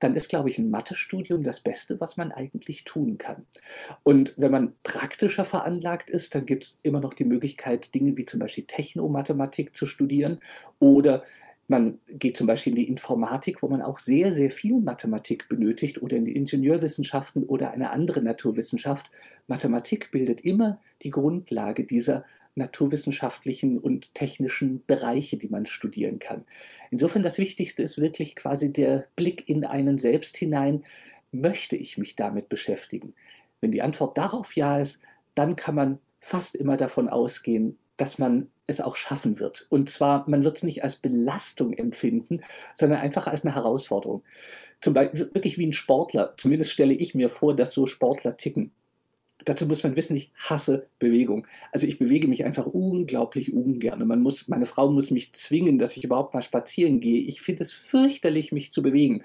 dann 0.05 0.17
ist, 0.17 0.29
glaube 0.29 0.51
ich, 0.51 0.59
ein 0.59 0.69
Mathestudium 0.69 1.43
das 1.43 1.61
Beste, 1.61 1.99
was 1.99 2.19
man 2.19 2.31
eigentlich 2.31 2.85
tun 2.85 3.17
kann. 3.17 3.47
Und 4.03 4.35
wenn 4.37 4.53
man 4.53 4.75
praktischer 4.83 5.47
veranlagt 5.47 6.11
ist, 6.11 6.35
dann 6.35 6.45
gibt 6.45 6.65
es 6.65 6.79
immer 6.83 7.01
noch 7.01 7.15
die 7.15 7.25
Möglichkeit, 7.25 7.95
Dinge 7.95 8.15
wie 8.19 8.27
zum 8.27 8.39
Beispiel 8.39 8.65
Technomathematik 8.65 9.75
zu 9.75 9.87
studieren 9.87 10.41
oder 10.79 11.25
man 11.69 11.99
geht 12.09 12.37
zum 12.37 12.47
Beispiel 12.47 12.73
in 12.73 12.77
die 12.77 12.89
Informatik, 12.89 13.63
wo 13.63 13.69
man 13.69 13.81
auch 13.81 13.99
sehr, 13.99 14.33
sehr 14.33 14.51
viel 14.51 14.81
Mathematik 14.81 15.49
benötigt 15.49 16.03
oder 16.03 16.17
in 16.17 16.25
die 16.25 16.37
Ingenieurwissenschaften 16.37 17.45
oder 17.45 17.71
eine 17.71 17.91
andere 17.91 18.23
Naturwissenschaft. 18.23 19.11
Mathematik 19.47 20.11
bildet 20.11 20.43
immer 20.43 20.81
die 21.03 21.11
Grundlage 21.11 21.85
dieser 21.85 22.25
naturwissenschaftlichen 22.55 23.79
und 23.79 24.15
technischen 24.15 24.85
Bereiche, 24.87 25.37
die 25.37 25.49
man 25.49 25.67
studieren 25.67 26.19
kann. 26.19 26.45
Insofern 26.91 27.23
das 27.23 27.39
Wichtigste 27.39 27.83
ist 27.83 27.99
wirklich 27.99 28.37
quasi 28.37 28.73
der 28.73 29.07
Blick 29.17 29.49
in 29.49 29.65
einen 29.65 29.99
selbst 29.99 30.37
hinein. 30.37 30.85
Möchte 31.33 31.77
ich 31.77 31.99
mich 31.99 32.15
damit 32.15 32.49
beschäftigen? 32.49 33.15
Wenn 33.61 33.73
die 33.73 33.83
Antwort 33.83 34.17
darauf 34.19 34.55
ja 34.55 34.79
ist, 34.79 35.01
dann 35.35 35.57
kann 35.57 35.75
man 35.75 35.99
fast 36.21 36.55
immer 36.55 36.77
davon 36.77 37.09
ausgehen, 37.09 37.79
dass 37.97 38.19
man 38.19 38.49
es 38.67 38.81
auch 38.81 38.97
schaffen 38.97 39.41
wird. 39.41 39.67
Und 39.69 39.91
zwar, 39.91 40.29
man 40.29 40.45
wird 40.45 40.57
es 40.57 40.63
nicht 40.63 40.83
als 40.83 40.97
Belastung 40.97 41.73
empfinden, 41.75 42.41
sondern 42.73 43.01
einfach 43.01 43.27
als 43.27 43.45
eine 43.45 43.55
Herausforderung. 43.55 44.23
Zum 44.81 44.95
Beispiel 44.95 45.31
wirklich 45.35 45.59
wie 45.59 45.67
ein 45.67 45.73
Sportler. 45.73 46.35
Zumindest 46.37 46.73
stelle 46.73 46.95
ich 46.95 47.15
mir 47.15 47.29
vor, 47.29 47.55
dass 47.55 47.73
so 47.73 47.87
Sportler 47.87 48.37
ticken. 48.37 48.73
Dazu 49.45 49.67
muss 49.67 49.83
man 49.83 49.97
wissen, 49.97 50.17
ich 50.17 50.33
hasse 50.37 50.87
Bewegung. 50.99 51.47
Also 51.73 51.87
ich 51.87 51.99
bewege 51.99 52.29
mich 52.29 52.45
einfach 52.45 52.67
unglaublich 52.67 53.53
ungern. 53.53 54.07
Man 54.07 54.21
muss, 54.21 54.49
meine 54.49 54.67
Frau 54.67 54.91
muss 54.91 55.11
mich 55.11 55.35
zwingen, 55.35 55.79
dass 55.79 55.97
ich 55.97 56.05
überhaupt 56.05 56.33
mal 56.33 56.43
spazieren 56.43 57.01
gehe. 57.01 57.21
Ich 57.21 57.43
finde 57.43 57.65
es 57.65 57.73
fürchterlich, 57.73 58.53
mich 58.53 58.73
zu 58.73 58.83
bewegen. 58.83 59.23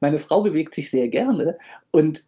Meine 0.00 0.18
Frau 0.18 0.42
bewegt 0.42 0.74
sich 0.74 0.90
sehr 0.90 1.08
gerne 1.08 1.56
und 1.90 2.24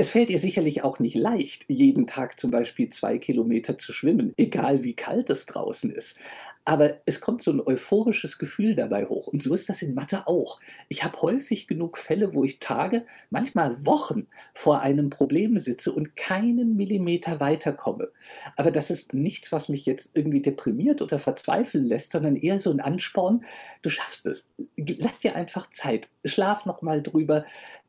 es 0.00 0.10
fällt 0.10 0.30
ihr 0.30 0.38
sicherlich 0.38 0.84
auch 0.84 1.00
nicht 1.00 1.16
leicht, 1.16 1.64
jeden 1.68 2.06
Tag 2.06 2.38
zum 2.38 2.52
Beispiel 2.52 2.88
zwei 2.88 3.18
Kilometer 3.18 3.76
zu 3.78 3.92
schwimmen, 3.92 4.32
egal 4.36 4.84
wie 4.84 4.94
kalt 4.94 5.28
es 5.28 5.44
draußen 5.46 5.90
ist. 5.90 6.16
Aber 6.64 6.98
es 7.04 7.20
kommt 7.20 7.42
so 7.42 7.50
ein 7.50 7.60
euphorisches 7.60 8.38
Gefühl 8.38 8.76
dabei 8.76 9.06
hoch. 9.06 9.26
Und 9.26 9.42
so 9.42 9.54
ist 9.54 9.68
das 9.68 9.82
in 9.82 9.94
Mathe 9.94 10.28
auch. 10.28 10.60
Ich 10.88 11.02
habe 11.02 11.20
häufig 11.20 11.66
genug 11.66 11.98
Fälle, 11.98 12.32
wo 12.32 12.44
ich 12.44 12.60
Tage, 12.60 13.06
manchmal 13.30 13.84
Wochen 13.86 14.28
vor 14.54 14.82
einem 14.82 15.10
Problem 15.10 15.58
sitze 15.58 15.90
und 15.90 16.14
keinen 16.14 16.76
Millimeter 16.76 17.40
weiterkomme. 17.40 18.12
Aber 18.54 18.70
das 18.70 18.90
ist 18.90 19.14
nichts, 19.14 19.50
was 19.50 19.68
mich 19.68 19.84
jetzt 19.84 20.10
irgendwie 20.14 20.42
deprimiert 20.42 21.02
oder 21.02 21.18
verzweifeln 21.18 21.86
lässt, 21.86 22.12
sondern 22.12 22.36
eher 22.36 22.60
so 22.60 22.70
ein 22.70 22.80
Ansporn. 22.80 23.44
Du 23.82 23.90
schaffst 23.90 24.26
es. 24.26 24.48
Lass 24.76 25.18
dir 25.18 25.34
einfach 25.34 25.70
Zeit. 25.70 26.10
Schlaf 26.24 26.66
noch 26.66 26.82
mal 26.82 27.02
drüber 27.02 27.44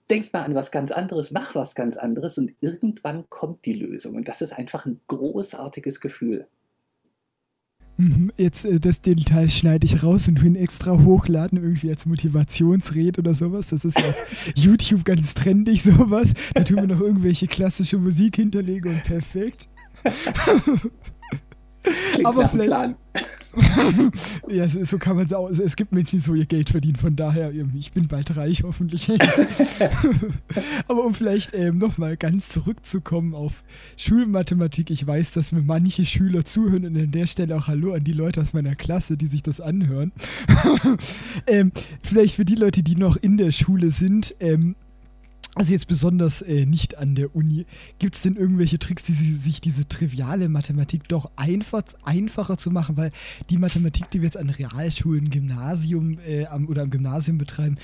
denk 0.10 0.34
mal 0.34 0.44
an 0.44 0.56
was 0.56 0.72
ganz 0.72 0.92
anderes, 0.92 1.32
mach 1.32 1.56
was 1.56 1.76
ganz 1.76 1.98
anderes 1.98 2.38
und 2.38 2.54
irgendwann 2.62 3.30
kommt 3.30 3.66
die 3.66 3.74
Lösung. 3.74 4.16
Und 4.16 4.28
das 4.28 4.42
ist 4.42 4.54
einfach 4.54 4.86
ein 4.86 5.00
großartiges 5.08 6.00
Gefühl. 6.00 6.48
Mhm, 7.98 8.32
jetzt 8.38 8.64
äh, 8.64 8.80
das 8.80 9.02
den 9.02 9.26
Teil 9.26 9.50
schneide 9.50 9.86
ich 9.86 10.04
raus 10.04 10.30
und 10.30 10.42
will 10.42 10.52
ihn 10.52 10.56
extra 10.56 10.98
hochladen, 11.04 11.62
irgendwie 11.62 11.90
als 11.90 12.06
Motivationsred 12.06 13.20
oder 13.20 13.34
sowas. 13.34 13.68
Das 13.68 13.84
ist 13.84 14.00
ja 14.00 14.08
auf 14.08 14.16
YouTube 14.56 15.04
ganz 15.04 15.34
trendig, 15.34 15.84
sowas. 15.84 16.34
Da 16.54 16.64
tun 16.64 16.78
wir 16.78 16.88
noch 16.88 17.02
irgendwelche 17.02 17.48
klassische 17.48 17.98
Musik 17.98 18.38
hinterlegen 18.38 18.94
und 18.94 19.04
perfekt. 19.04 19.68
Klingt 22.14 22.26
Aber 22.26 22.48
vielleicht. 22.48 22.70
Plan. 22.70 22.96
Ja, 24.48 24.68
so 24.68 24.98
kann 24.98 25.16
man 25.16 25.26
es 25.26 25.34
auch. 25.34 25.50
Es 25.50 25.76
gibt 25.76 25.92
Menschen, 25.92 26.18
die 26.18 26.24
so 26.24 26.34
ihr 26.36 26.46
Geld 26.46 26.70
verdienen, 26.70 26.96
von 26.96 27.16
daher, 27.16 27.52
ich 27.78 27.92
bin 27.92 28.08
bald 28.08 28.36
reich, 28.36 28.64
hoffentlich. 28.64 29.10
Aber 30.88 31.06
um 31.06 31.14
vielleicht 31.14 31.54
ähm, 31.54 31.78
nochmal 31.78 32.18
ganz 32.18 32.50
zurückzukommen 32.50 33.34
auf 33.34 33.64
Schulmathematik, 33.98 34.92
ich 34.92 35.06
weiß, 35.06 35.32
dass 35.32 35.52
mir 35.52 35.62
manche 35.62 36.06
Schüler 36.06 36.46
zuhören 36.46 36.86
und 36.86 36.98
an 36.98 37.12
der 37.12 37.28
Stelle 37.28 37.56
auch 37.56 37.68
Hallo 37.68 37.94
an 37.94 38.04
die 38.04 38.14
Leute 38.14 38.42
aus 38.42 38.54
meiner 38.54 38.76
Klasse, 38.76 39.18
die 39.18 39.28
sich 39.28 39.42
das 39.42 39.62
anhören. 39.62 40.12
ähm, 41.48 41.72
vielleicht 42.04 42.36
für 42.36 42.46
die 42.46 42.56
Leute, 42.56 42.84
die 42.84 42.96
noch 42.96 43.18
in 43.18 43.38
der 43.38 43.52
Schule 43.52 43.92
sind, 43.92 44.36
ähm, 44.40 44.76
also 45.60 45.74
jetzt 45.74 45.88
besonders 45.88 46.42
äh, 46.42 46.66
nicht 46.66 46.98
an 46.98 47.16
der 47.16 47.36
Uni, 47.36 47.66
gibt 48.00 48.16
es 48.16 48.22
denn 48.22 48.38
irgendwelche 48.38 48.80
Tricks, 48.80 49.04
die 49.04 49.14
sich 49.14 49.60
diese 49.60 49.86
triviale 49.90 50.48
Mathematik 50.48 51.10
doch 51.10 51.32
einfach, 51.36 51.84
einfacher 52.06 52.58
zu 52.58 52.72
machen? 52.72 52.96
Weil 52.96 53.12
die 53.50 53.58
Mathematik, 53.58 54.10
die 54.10 54.20
wir 54.20 54.26
jetzt 54.26 54.38
an 54.38 54.50
Realschulen, 54.50 55.30
Gymnasium 55.30 56.18
äh, 56.26 56.46
am, 56.46 56.70
oder 56.70 56.84
am 56.84 56.90
Gymnasium 56.90 57.38
betreiben, 57.38 57.76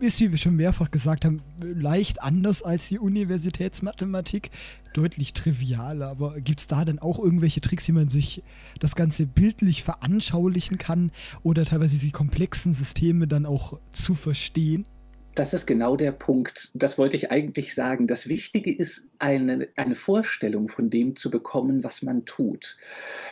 ist, 0.00 0.20
wie 0.20 0.30
wir 0.30 0.38
schon 0.38 0.56
mehrfach 0.56 0.90
gesagt 0.90 1.26
haben, 1.26 1.42
leicht 1.60 2.22
anders 2.22 2.62
als 2.62 2.88
die 2.88 2.98
Universitätsmathematik, 2.98 4.50
deutlich 4.94 5.34
trivialer. 5.34 6.08
Aber 6.08 6.40
gibt 6.40 6.60
es 6.60 6.66
da 6.66 6.86
dann 6.86 6.98
auch 6.98 7.18
irgendwelche 7.18 7.60
Tricks, 7.60 7.86
wie 7.88 7.92
man 7.92 8.08
sich 8.08 8.42
das 8.80 8.94
Ganze 8.94 9.26
bildlich 9.26 9.82
veranschaulichen 9.82 10.78
kann 10.78 11.10
oder 11.42 11.66
teilweise 11.66 11.98
die 11.98 12.10
komplexen 12.10 12.72
Systeme 12.72 13.28
dann 13.28 13.44
auch 13.44 13.78
zu 13.92 14.14
verstehen? 14.14 14.86
Das 15.34 15.54
ist 15.54 15.66
genau 15.66 15.96
der 15.96 16.12
Punkt. 16.12 16.70
Das 16.74 16.98
wollte 16.98 17.16
ich 17.16 17.30
eigentlich 17.30 17.74
sagen. 17.74 18.06
Das 18.06 18.28
Wichtige 18.28 18.74
ist, 18.74 19.08
eine, 19.18 19.68
eine 19.76 19.94
Vorstellung 19.94 20.68
von 20.68 20.90
dem 20.90 21.16
zu 21.16 21.30
bekommen, 21.30 21.82
was 21.84 22.02
man 22.02 22.26
tut. 22.26 22.76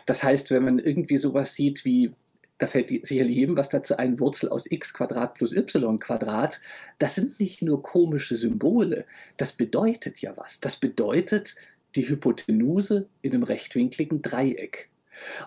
Das 0.07 0.23
heißt, 0.23 0.51
wenn 0.51 0.65
man 0.65 0.79
irgendwie 0.79 1.19
sowas 1.19 1.55
sieht 1.55 1.85
wie 1.85 2.13
da 2.61 2.67
fällt 2.67 2.89
sicherlich 2.89 3.37
jedem 3.37 3.57
was 3.57 3.71
dazu 3.71 3.97
ein, 3.97 4.21
Wurzel 4.21 4.51
aus 4.51 4.71
x 4.71 4.93
Quadrat 4.93 5.35
plus 5.35 5.53
y 5.53 5.99
Quadrat, 5.99 6.61
das 6.99 7.15
sind 7.15 7.41
nicht 7.41 7.63
nur 7.63 7.83
komische 7.83 8.37
Symbole, 8.37 9.07
das 9.39 9.55
bedeutet 9.55 10.21
ja 10.21 10.37
was. 10.37 10.61
Das 10.61 10.77
bedeutet 10.77 11.55
die 11.97 12.07
Hypotenuse 12.07 13.09
in 13.23 13.33
einem 13.33 13.45
rechtwinkligen 13.45 14.21
Dreieck. 14.21 14.91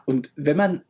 Und 0.05 0.31
wenn 0.35 0.57
man 0.57 0.81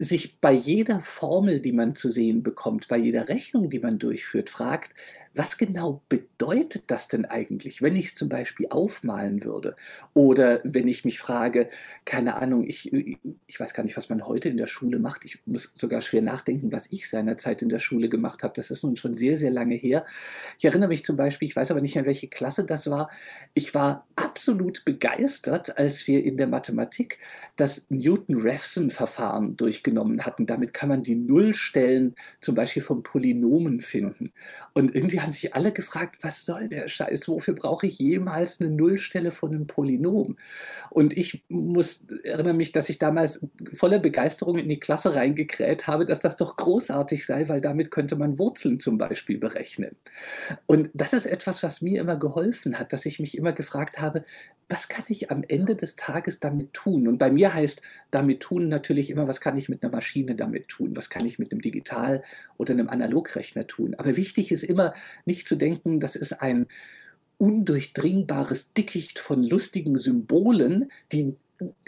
sich 0.00 0.40
bei 0.40 0.52
jeder 0.52 1.02
Formel, 1.02 1.60
die 1.60 1.72
man 1.72 1.94
zu 1.94 2.08
sehen 2.08 2.42
bekommt, 2.42 2.88
bei 2.88 2.96
jeder 2.96 3.28
Rechnung, 3.28 3.68
die 3.68 3.80
man 3.80 3.98
durchführt, 3.98 4.48
fragt, 4.48 4.94
was 5.34 5.58
genau 5.58 6.02
bedeutet 6.08 6.84
das 6.88 7.06
denn 7.06 7.24
eigentlich, 7.24 7.82
wenn 7.82 7.94
ich 7.94 8.06
es 8.06 8.14
zum 8.16 8.28
Beispiel 8.28 8.66
aufmalen 8.68 9.44
würde? 9.44 9.76
Oder 10.12 10.60
wenn 10.64 10.88
ich 10.88 11.04
mich 11.04 11.20
frage, 11.20 11.68
keine 12.04 12.34
Ahnung, 12.34 12.66
ich, 12.66 12.92
ich 12.92 13.60
weiß 13.60 13.72
gar 13.72 13.84
nicht, 13.84 13.96
was 13.96 14.08
man 14.08 14.26
heute 14.26 14.48
in 14.48 14.56
der 14.56 14.66
Schule 14.66 14.98
macht. 14.98 15.24
Ich 15.24 15.38
muss 15.46 15.70
sogar 15.74 16.00
schwer 16.00 16.22
nachdenken, 16.22 16.72
was 16.72 16.88
ich 16.90 17.08
seinerzeit 17.08 17.62
in 17.62 17.68
der 17.68 17.78
Schule 17.78 18.08
gemacht 18.08 18.42
habe. 18.42 18.54
Das 18.56 18.72
ist 18.72 18.82
nun 18.82 18.96
schon 18.96 19.14
sehr, 19.14 19.36
sehr 19.36 19.52
lange 19.52 19.76
her. 19.76 20.04
Ich 20.58 20.64
erinnere 20.64 20.88
mich 20.88 21.04
zum 21.04 21.16
Beispiel, 21.16 21.46
ich 21.46 21.54
weiß 21.54 21.70
aber 21.70 21.80
nicht 21.80 21.94
mehr, 21.94 22.06
welche 22.06 22.26
Klasse 22.26 22.64
das 22.66 22.90
war. 22.90 23.08
Ich 23.54 23.72
war 23.72 24.08
absolut 24.16 24.84
begeistert, 24.84 25.78
als 25.78 26.08
wir 26.08 26.24
in 26.24 26.38
der 26.38 26.48
Mathematik 26.48 27.18
das 27.54 27.86
Newton-Raphson-Verfahren 27.88 29.56
durchgenommen 29.56 30.26
hatten. 30.26 30.46
Damit 30.46 30.74
kann 30.74 30.88
man 30.88 31.04
die 31.04 31.14
Nullstellen 31.14 32.16
zum 32.40 32.56
Beispiel 32.56 32.82
von 32.82 33.04
Polynomen 33.04 33.80
finden. 33.80 34.32
Und 34.74 34.92
irgendwie 34.92 35.19
haben 35.22 35.32
sich 35.32 35.54
alle 35.54 35.72
gefragt, 35.72 36.18
was 36.22 36.44
soll 36.44 36.68
der 36.68 36.88
Scheiß? 36.88 37.28
Wofür 37.28 37.54
brauche 37.54 37.86
ich 37.86 37.98
jemals 37.98 38.60
eine 38.60 38.70
Nullstelle 38.70 39.30
von 39.30 39.54
einem 39.54 39.66
Polynom? 39.66 40.36
Und 40.90 41.16
ich 41.16 41.44
muss 41.48 42.06
erinnere 42.24 42.54
mich, 42.54 42.72
dass 42.72 42.88
ich 42.88 42.98
damals 42.98 43.46
voller 43.72 43.98
Begeisterung 43.98 44.58
in 44.58 44.68
die 44.68 44.80
Klasse 44.80 45.14
reingekräht 45.14 45.86
habe, 45.86 46.06
dass 46.06 46.20
das 46.20 46.36
doch 46.36 46.56
großartig 46.56 47.26
sei, 47.26 47.48
weil 47.48 47.60
damit 47.60 47.90
könnte 47.90 48.16
man 48.16 48.38
Wurzeln 48.38 48.80
zum 48.80 48.98
Beispiel 48.98 49.38
berechnen. 49.38 49.96
Und 50.66 50.90
das 50.94 51.12
ist 51.12 51.26
etwas, 51.26 51.62
was 51.62 51.80
mir 51.80 52.00
immer 52.00 52.16
geholfen 52.16 52.78
hat, 52.78 52.92
dass 52.92 53.06
ich 53.06 53.20
mich 53.20 53.36
immer 53.36 53.52
gefragt 53.52 54.00
habe, 54.00 54.24
was 54.70 54.88
kann 54.88 55.04
ich 55.08 55.32
am 55.32 55.42
Ende 55.46 55.74
des 55.74 55.96
Tages 55.96 56.38
damit 56.38 56.72
tun? 56.72 57.08
Und 57.08 57.18
bei 57.18 57.30
mir 57.30 57.52
heißt 57.52 57.82
damit 58.12 58.40
tun 58.40 58.68
natürlich 58.68 59.10
immer, 59.10 59.26
was 59.26 59.40
kann 59.40 59.58
ich 59.58 59.68
mit 59.68 59.82
einer 59.82 59.92
Maschine 59.92 60.36
damit 60.36 60.68
tun? 60.68 60.96
Was 60.96 61.10
kann 61.10 61.26
ich 61.26 61.40
mit 61.40 61.50
einem 61.50 61.60
Digital- 61.60 62.22
oder 62.56 62.72
einem 62.72 62.88
Analogrechner 62.88 63.66
tun? 63.66 63.96
Aber 63.96 64.16
wichtig 64.16 64.52
ist 64.52 64.62
immer 64.62 64.94
nicht 65.24 65.48
zu 65.48 65.56
denken, 65.56 65.98
das 65.98 66.14
ist 66.14 66.34
ein 66.34 66.66
undurchdringbares 67.38 68.72
Dickicht 68.72 69.18
von 69.18 69.42
lustigen 69.42 69.98
Symbolen, 69.98 70.90
die 71.10 71.34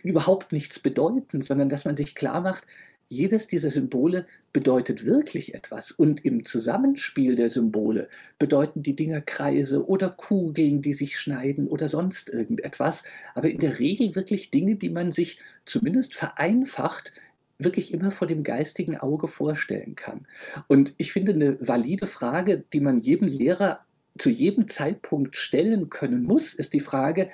überhaupt 0.02 0.50
nichts 0.50 0.80
bedeuten, 0.80 1.40
sondern 1.40 1.68
dass 1.68 1.84
man 1.84 1.96
sich 1.96 2.16
klar 2.16 2.40
macht, 2.40 2.64
jedes 3.12 3.46
dieser 3.46 3.70
Symbole 3.70 4.26
bedeutet 4.52 5.04
wirklich 5.04 5.54
etwas. 5.54 5.92
Und 5.92 6.24
im 6.24 6.44
Zusammenspiel 6.44 7.34
der 7.34 7.48
Symbole 7.48 8.08
bedeuten 8.38 8.82
die 8.82 8.96
Dinger 8.96 9.20
Kreise 9.20 9.86
oder 9.86 10.10
Kugeln, 10.10 10.82
die 10.82 10.94
sich 10.94 11.18
schneiden 11.18 11.68
oder 11.68 11.88
sonst 11.88 12.28
irgendetwas. 12.30 13.04
Aber 13.34 13.50
in 13.50 13.58
der 13.58 13.78
Regel 13.78 14.14
wirklich 14.14 14.50
Dinge, 14.50 14.76
die 14.76 14.90
man 14.90 15.12
sich 15.12 15.38
zumindest 15.64 16.14
vereinfacht 16.14 17.12
wirklich 17.58 17.92
immer 17.92 18.10
vor 18.10 18.26
dem 18.26 18.42
geistigen 18.42 18.96
Auge 18.96 19.28
vorstellen 19.28 19.94
kann. 19.94 20.26
Und 20.66 20.94
ich 20.96 21.12
finde 21.12 21.32
eine 21.32 21.58
valide 21.60 22.08
Frage, 22.08 22.64
die 22.72 22.80
man 22.80 23.00
jedem 23.00 23.28
Lehrer 23.28 23.84
zu 24.18 24.30
jedem 24.30 24.68
Zeitpunkt 24.68 25.36
stellen 25.36 25.88
können 25.88 26.24
muss, 26.24 26.54
ist 26.54 26.72
die 26.72 26.80
Frage, 26.80 27.30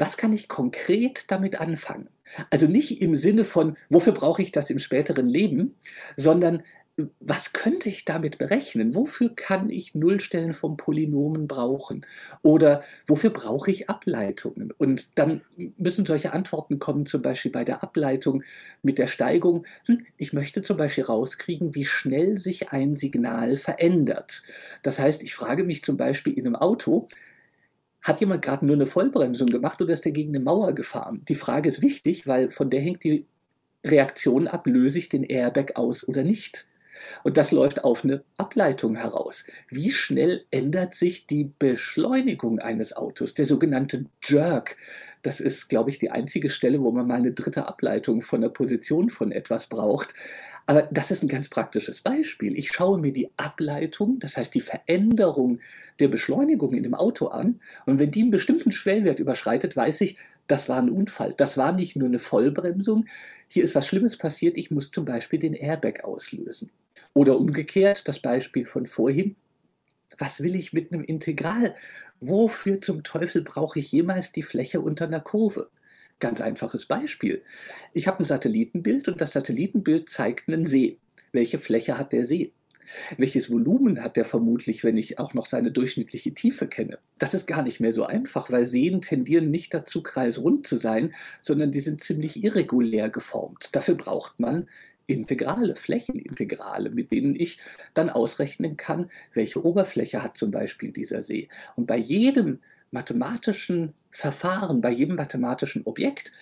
was 0.00 0.16
kann 0.16 0.32
ich 0.32 0.48
konkret 0.48 1.26
damit 1.28 1.60
anfangen? 1.60 2.08
Also 2.48 2.66
nicht 2.66 3.02
im 3.02 3.14
Sinne 3.14 3.44
von, 3.44 3.76
wofür 3.90 4.14
brauche 4.14 4.40
ich 4.40 4.50
das 4.50 4.70
im 4.70 4.78
späteren 4.78 5.28
Leben, 5.28 5.76
sondern 6.16 6.62
was 7.20 7.52
könnte 7.52 7.88
ich 7.90 8.06
damit 8.06 8.38
berechnen? 8.38 8.94
Wofür 8.94 9.34
kann 9.34 9.68
ich 9.68 9.94
Nullstellen 9.94 10.54
von 10.54 10.78
Polynomen 10.78 11.46
brauchen? 11.46 12.06
Oder 12.42 12.82
wofür 13.06 13.30
brauche 13.30 13.70
ich 13.70 13.90
Ableitungen? 13.90 14.72
Und 14.72 15.18
dann 15.18 15.42
müssen 15.76 16.06
solche 16.06 16.32
Antworten 16.32 16.78
kommen, 16.78 17.04
zum 17.04 17.20
Beispiel 17.20 17.52
bei 17.52 17.64
der 17.64 17.82
Ableitung 17.82 18.42
mit 18.82 18.98
der 18.98 19.06
Steigung. 19.06 19.66
Hm, 19.86 20.06
ich 20.16 20.32
möchte 20.32 20.62
zum 20.62 20.78
Beispiel 20.78 21.04
rauskriegen, 21.04 21.74
wie 21.74 21.84
schnell 21.84 22.38
sich 22.38 22.70
ein 22.70 22.96
Signal 22.96 23.56
verändert. 23.56 24.42
Das 24.82 24.98
heißt, 24.98 25.22
ich 25.22 25.34
frage 25.34 25.64
mich 25.64 25.84
zum 25.84 25.98
Beispiel 25.98 26.32
in 26.34 26.46
einem 26.46 26.56
Auto, 26.56 27.06
hat 28.02 28.20
jemand 28.20 28.42
gerade 28.42 28.66
nur 28.66 28.76
eine 28.76 28.86
Vollbremsung 28.86 29.48
gemacht 29.48 29.80
oder 29.82 29.92
ist 29.92 30.06
er 30.06 30.12
gegen 30.12 30.34
eine 30.34 30.44
Mauer 30.44 30.74
gefahren? 30.74 31.22
Die 31.28 31.34
Frage 31.34 31.68
ist 31.68 31.82
wichtig, 31.82 32.26
weil 32.26 32.50
von 32.50 32.70
der 32.70 32.80
hängt 32.80 33.04
die 33.04 33.26
Reaktion 33.84 34.46
ab, 34.46 34.66
löse 34.66 34.98
ich 34.98 35.08
den 35.08 35.24
Airbag 35.24 35.76
aus 35.76 36.06
oder 36.06 36.22
nicht. 36.22 36.66
Und 37.22 37.36
das 37.36 37.52
läuft 37.52 37.84
auf 37.84 38.04
eine 38.04 38.24
Ableitung 38.36 38.96
heraus. 38.96 39.44
Wie 39.68 39.90
schnell 39.90 40.44
ändert 40.50 40.94
sich 40.94 41.26
die 41.26 41.50
Beschleunigung 41.58 42.58
eines 42.58 42.94
Autos, 42.94 43.34
der 43.34 43.46
sogenannte 43.46 44.06
Jerk? 44.22 44.76
Das 45.22 45.40
ist, 45.40 45.68
glaube 45.68 45.90
ich, 45.90 45.98
die 45.98 46.10
einzige 46.10 46.50
Stelle, 46.50 46.80
wo 46.80 46.90
man 46.90 47.06
mal 47.06 47.16
eine 47.16 47.32
dritte 47.32 47.68
Ableitung 47.68 48.22
von 48.22 48.40
der 48.40 48.48
Position 48.48 49.10
von 49.10 49.32
etwas 49.32 49.66
braucht. 49.66 50.14
Aber 50.66 50.82
das 50.90 51.10
ist 51.10 51.22
ein 51.22 51.28
ganz 51.28 51.48
praktisches 51.48 52.00
Beispiel. 52.00 52.56
Ich 52.56 52.68
schaue 52.68 52.98
mir 52.98 53.12
die 53.12 53.30
Ableitung, 53.36 54.18
das 54.18 54.36
heißt 54.36 54.54
die 54.54 54.60
Veränderung 54.60 55.60
der 55.98 56.08
Beschleunigung 56.08 56.74
in 56.74 56.82
dem 56.82 56.94
Auto 56.94 57.26
an. 57.28 57.60
Und 57.86 57.98
wenn 57.98 58.10
die 58.10 58.22
einen 58.22 58.30
bestimmten 58.30 58.72
Schwellwert 58.72 59.18
überschreitet, 59.18 59.76
weiß 59.76 60.00
ich, 60.02 60.18
das 60.46 60.68
war 60.68 60.78
ein 60.78 60.90
Unfall. 60.90 61.34
Das 61.36 61.56
war 61.56 61.72
nicht 61.72 61.96
nur 61.96 62.08
eine 62.08 62.18
Vollbremsung. 62.18 63.06
Hier 63.46 63.62
ist 63.62 63.74
was 63.74 63.86
Schlimmes 63.86 64.16
passiert. 64.16 64.58
Ich 64.58 64.70
muss 64.70 64.90
zum 64.90 65.04
Beispiel 65.04 65.38
den 65.38 65.54
Airbag 65.54 66.04
auslösen. 66.04 66.70
Oder 67.14 67.38
umgekehrt, 67.38 68.08
das 68.08 68.18
Beispiel 68.18 68.66
von 68.66 68.86
vorhin. 68.86 69.36
Was 70.18 70.42
will 70.42 70.54
ich 70.56 70.72
mit 70.72 70.92
einem 70.92 71.04
Integral? 71.04 71.76
Wofür 72.20 72.80
zum 72.80 73.04
Teufel 73.04 73.42
brauche 73.42 73.78
ich 73.78 73.92
jemals 73.92 74.32
die 74.32 74.42
Fläche 74.42 74.80
unter 74.80 75.06
einer 75.06 75.20
Kurve? 75.20 75.70
Ganz 76.20 76.40
einfaches 76.40 76.86
Beispiel. 76.86 77.42
Ich 77.94 78.06
habe 78.06 78.20
ein 78.20 78.24
Satellitenbild 78.24 79.08
und 79.08 79.20
das 79.20 79.32
Satellitenbild 79.32 80.08
zeigt 80.08 80.48
einen 80.48 80.64
See. 80.64 80.98
Welche 81.32 81.58
Fläche 81.58 81.98
hat 81.98 82.12
der 82.12 82.24
See? 82.24 82.52
Welches 83.16 83.50
Volumen 83.50 84.02
hat 84.02 84.16
der 84.16 84.24
vermutlich, 84.24 84.84
wenn 84.84 84.96
ich 84.96 85.18
auch 85.18 85.32
noch 85.32 85.46
seine 85.46 85.70
durchschnittliche 85.70 86.34
Tiefe 86.34 86.66
kenne? 86.66 86.98
Das 87.18 87.34
ist 87.34 87.46
gar 87.46 87.62
nicht 87.62 87.80
mehr 87.80 87.92
so 87.92 88.04
einfach, 88.04 88.50
weil 88.50 88.64
Seen 88.64 89.00
tendieren 89.00 89.50
nicht 89.50 89.72
dazu, 89.72 90.02
kreisrund 90.02 90.66
zu 90.66 90.76
sein, 90.76 91.14
sondern 91.40 91.72
die 91.72 91.80
sind 91.80 92.02
ziemlich 92.02 92.42
irregulär 92.42 93.08
geformt. 93.08 93.70
Dafür 93.72 93.94
braucht 93.94 94.40
man 94.40 94.68
Integrale, 95.06 95.76
Flächenintegrale, 95.76 96.90
mit 96.90 97.12
denen 97.12 97.34
ich 97.34 97.58
dann 97.94 98.10
ausrechnen 98.10 98.76
kann, 98.76 99.10
welche 99.34 99.64
Oberfläche 99.64 100.22
hat 100.22 100.36
zum 100.36 100.50
Beispiel 100.50 100.92
dieser 100.92 101.22
See. 101.22 101.48
Und 101.76 101.86
bei 101.86 101.96
jedem 101.96 102.60
mathematischen 102.90 103.94
Verfahren, 104.10 104.80
bei 104.80 104.90
jedem 104.90 105.16
mathematischen 105.16 105.86
Objekt 105.86 106.32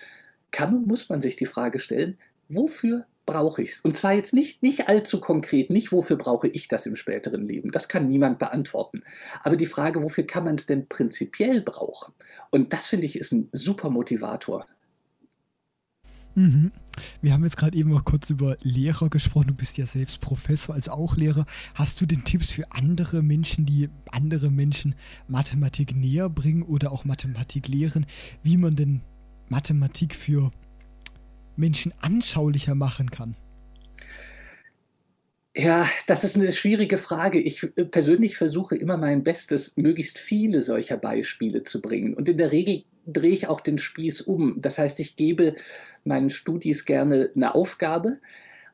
kann 0.51 0.75
und 0.75 0.87
muss 0.87 1.09
man 1.09 1.21
sich 1.21 1.37
die 1.37 1.47
Frage 1.47 1.79
stellen, 1.79 2.19
wofür 2.49 3.07
brauche 3.27 3.61
ich 3.61 3.73
es? 3.73 3.81
Und 3.81 3.95
zwar 3.95 4.15
jetzt 4.15 4.33
nicht, 4.33 4.63
nicht 4.63 4.89
allzu 4.89 5.21
konkret, 5.21 5.69
nicht 5.69 5.93
wofür 5.93 6.17
brauche 6.17 6.49
ich 6.49 6.67
das 6.67 6.87
im 6.87 6.97
späteren 6.97 7.47
Leben. 7.47 7.71
Das 7.71 7.89
kann 7.89 8.09
niemand 8.09 8.39
beantworten. 8.39 9.03
Aber 9.43 9.57
die 9.57 9.67
Frage, 9.67 10.03
wofür 10.03 10.25
kann 10.25 10.45
man 10.45 10.55
es 10.55 10.65
denn 10.65 10.89
prinzipiell 10.89 11.61
brauchen? 11.61 12.15
Und 12.51 12.73
das 12.73 12.87
finde 12.87 13.05
ich 13.05 13.17
ist 13.19 13.33
ein 13.33 13.51
super 13.53 13.91
Motivator. 13.91 14.67
Mhm. 16.39 16.71
Wir 17.21 17.33
haben 17.33 17.43
jetzt 17.43 17.57
gerade 17.57 17.77
eben 17.77 17.91
noch 17.91 18.05
kurz 18.05 18.31
über 18.31 18.57
Lehrer 18.63 19.09
gesprochen. 19.09 19.49
Du 19.49 19.55
bist 19.55 19.77
ja 19.77 19.87
selbst 19.87 20.21
Professor, 20.21 20.73
also 20.73 20.93
auch 20.93 21.17
Lehrer. 21.17 21.47
Hast 21.75 22.01
du 22.01 22.07
denn 22.07 22.23
Tipps 22.23 22.53
für 22.53 22.71
andere 22.71 23.25
Menschen, 23.25 23.67
die 23.67 23.89
andere 24.13 24.49
Menschen 24.49 24.95
Mathematik 25.27 25.97
näher 25.97 26.29
bringen 26.29 26.63
oder 26.63 26.93
auch 26.93 27.05
Mathematik 27.05 27.67
lehren, 27.67 28.07
wie 28.45 28.57
man 28.57 28.77
denn 28.77 29.01
Mathematik 29.49 30.15
für 30.15 30.53
Menschen 31.57 31.93
anschaulicher 32.01 32.77
machen 32.77 33.11
kann? 33.11 33.35
Ja, 35.57 35.89
das 36.07 36.23
ist 36.23 36.37
eine 36.37 36.53
schwierige 36.53 36.99
Frage. 36.99 37.41
Ich 37.41 37.65
äh, 37.65 37.85
persönlich 37.85 38.37
versuche 38.37 38.77
immer 38.77 38.97
mein 38.97 39.25
Bestes, 39.25 39.77
möglichst 39.77 40.19
viele 40.19 40.63
solcher 40.63 40.99
Beispiele 40.99 41.65
zu 41.65 41.83
bringen. 41.83 42.15
Und 42.15 42.29
in 42.29 42.39
der 42.39 42.53
Regel 42.53 42.85
drehe 43.13 43.33
ich 43.33 43.49
auch 43.49 43.61
den 43.61 43.79
Spieß 43.79 44.21
um. 44.23 44.61
Das 44.61 44.79
heißt, 44.79 45.01
ich 45.01 45.17
gebe 45.17 45.55
meinen 46.05 46.31
Studis 46.31 46.85
gerne 46.85 47.31
eine 47.35 47.55
Aufgabe 47.55 48.19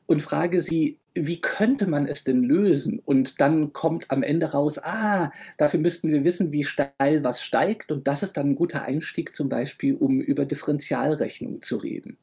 und 0.05 0.21
frage 0.21 0.61
sie, 0.61 0.99
wie 1.15 1.39
könnte 1.39 1.87
man 1.87 2.07
es 2.07 2.25
denn 2.25 2.43
lösen? 2.43 3.01
Und 3.05 3.39
dann 3.39 3.71
kommt 3.71 4.11
am 4.11 4.21
Ende 4.21 4.51
raus, 4.51 4.77
ah, 4.77 5.31
dafür 5.57 5.79
müssten 5.79 6.11
wir 6.11 6.25
wissen, 6.25 6.51
wie 6.51 6.65
steil 6.65 7.23
was 7.23 7.41
steigt. 7.41 7.91
Und 7.91 8.05
das 8.07 8.21
ist 8.21 8.33
dann 8.33 8.49
ein 8.49 8.55
guter 8.55 8.83
Einstieg 8.83 9.33
zum 9.33 9.47
Beispiel, 9.47 9.95
um 9.95 10.19
über 10.19 10.45
Differentialrechnung 10.45 11.61
zu 11.61 11.77
reden. 11.77 12.17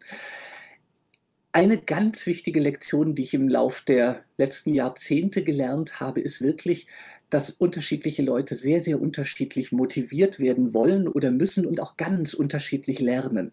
Eine 1.52 1.78
ganz 1.78 2.26
wichtige 2.26 2.60
Lektion, 2.60 3.14
die 3.14 3.22
ich 3.22 3.34
im 3.34 3.48
Lauf 3.48 3.82
der 3.82 4.24
letzten 4.36 4.74
Jahrzehnte 4.74 5.42
gelernt 5.42 6.00
habe, 6.00 6.20
ist 6.20 6.40
wirklich, 6.42 6.86
dass 7.32 7.48
unterschiedliche 7.48 8.22
Leute 8.22 8.54
sehr, 8.54 8.78
sehr 8.80 9.00
unterschiedlich 9.00 9.72
motiviert 9.72 10.38
werden 10.38 10.74
wollen 10.74 11.08
oder 11.08 11.30
müssen 11.30 11.64
und 11.64 11.80
auch 11.80 11.96
ganz 11.96 12.34
unterschiedlich 12.34 13.00
lernen. 13.00 13.52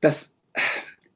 Das 0.00 0.36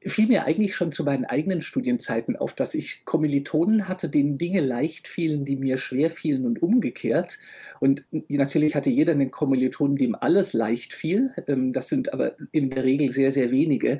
fiel 0.03 0.25
mir 0.25 0.45
eigentlich 0.45 0.75
schon 0.75 0.91
zu 0.91 1.03
meinen 1.03 1.25
eigenen 1.25 1.61
Studienzeiten 1.61 2.35
auf, 2.35 2.55
dass 2.55 2.73
ich 2.73 3.05
Kommilitonen 3.05 3.87
hatte, 3.87 4.09
denen 4.09 4.39
Dinge 4.39 4.61
leicht 4.61 5.07
fielen, 5.07 5.45
die 5.45 5.57
mir 5.57 5.77
schwer 5.77 6.09
fielen 6.09 6.47
und 6.47 6.63
umgekehrt. 6.63 7.37
Und 7.79 8.03
natürlich 8.29 8.73
hatte 8.73 8.89
jeder 8.89 9.11
einen 9.11 9.29
Kommilitonen, 9.29 9.95
dem 9.95 10.15
alles 10.15 10.53
leicht 10.53 10.95
fiel. 10.95 11.35
Ähm, 11.45 11.71
das 11.71 11.87
sind 11.87 12.13
aber 12.13 12.35
in 12.51 12.71
der 12.71 12.83
Regel 12.83 13.11
sehr, 13.11 13.31
sehr 13.31 13.51
wenige. 13.51 13.99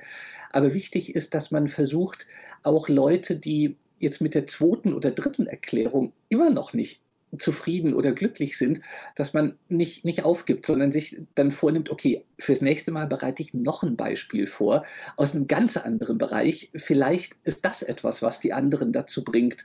Aber 0.51 0.73
wichtig 0.73 1.13
ist, 1.13 1.35
dass 1.35 1.51
man 1.51 1.67
versucht, 1.67 2.25
auch 2.63 2.89
Leute, 2.89 3.35
die 3.35 3.75
jetzt 3.99 4.21
mit 4.21 4.33
der 4.33 4.47
zweiten 4.47 4.95
oder 4.95 5.11
dritten 5.11 5.45
Erklärung 5.45 6.13
immer 6.29 6.49
noch 6.49 6.73
nicht 6.73 7.01
zufrieden 7.37 7.93
oder 7.93 8.11
glücklich 8.11 8.57
sind, 8.57 8.81
dass 9.15 9.33
man 9.33 9.57
nicht, 9.67 10.03
nicht 10.05 10.25
aufgibt, 10.25 10.65
sondern 10.65 10.91
sich 10.91 11.21
dann 11.35 11.51
vornimmt, 11.51 11.89
okay, 11.89 12.25
fürs 12.39 12.61
nächste 12.61 12.91
Mal 12.91 13.05
bereite 13.05 13.43
ich 13.43 13.53
noch 13.53 13.83
ein 13.83 13.95
Beispiel 13.95 14.47
vor 14.47 14.85
aus 15.15 15.35
einem 15.35 15.47
ganz 15.47 15.77
anderen 15.77 16.17
Bereich. 16.17 16.71
Vielleicht 16.73 17.37
ist 17.43 17.65
das 17.65 17.83
etwas, 17.83 18.21
was 18.21 18.39
die 18.39 18.53
anderen 18.53 18.91
dazu 18.91 19.23
bringt, 19.23 19.63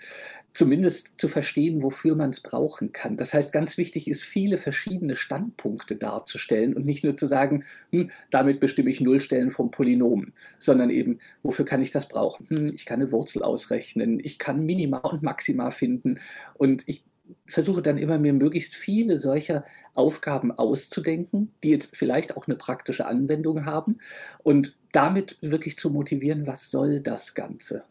zumindest 0.52 1.20
zu 1.20 1.26
verstehen, 1.26 1.82
wofür 1.82 2.14
man 2.14 2.30
es 2.30 2.40
brauchen 2.40 2.92
kann. 2.92 3.16
Das 3.16 3.34
heißt, 3.34 3.52
ganz 3.52 3.76
wichtig 3.76 4.08
ist, 4.08 4.22
viele 4.22 4.56
verschiedene 4.56 5.16
Standpunkte 5.16 5.96
darzustellen 5.96 6.74
und 6.74 6.84
nicht 6.84 7.02
nur 7.02 7.16
zu 7.16 7.26
sagen, 7.26 7.64
hm, 7.90 8.10
damit 8.30 8.60
bestimme 8.60 8.90
ich 8.90 9.00
Nullstellen 9.00 9.50
vom 9.50 9.70
Polynom, 9.70 10.32
sondern 10.58 10.90
eben, 10.90 11.18
wofür 11.42 11.64
kann 11.64 11.82
ich 11.82 11.90
das 11.90 12.08
brauchen? 12.08 12.48
Hm, 12.48 12.72
ich 12.74 12.86
kann 12.86 13.00
eine 13.00 13.10
Wurzel 13.10 13.42
ausrechnen, 13.42 14.20
ich 14.22 14.38
kann 14.38 14.64
Minima 14.64 14.98
und 14.98 15.22
Maxima 15.22 15.72
finden 15.72 16.20
und 16.54 16.84
ich 16.86 17.04
versuche 17.46 17.82
dann 17.82 17.98
immer 17.98 18.18
mir 18.18 18.32
möglichst 18.32 18.74
viele 18.74 19.18
solcher 19.18 19.64
Aufgaben 19.94 20.52
auszudenken, 20.52 21.52
die 21.62 21.70
jetzt 21.70 21.96
vielleicht 21.96 22.36
auch 22.36 22.46
eine 22.46 22.56
praktische 22.56 23.06
Anwendung 23.06 23.64
haben 23.64 23.98
und 24.42 24.76
damit 24.92 25.38
wirklich 25.40 25.78
zu 25.78 25.90
motivieren, 25.90 26.46
was 26.46 26.70
soll 26.70 27.00
das 27.00 27.34
Ganze? 27.34 27.84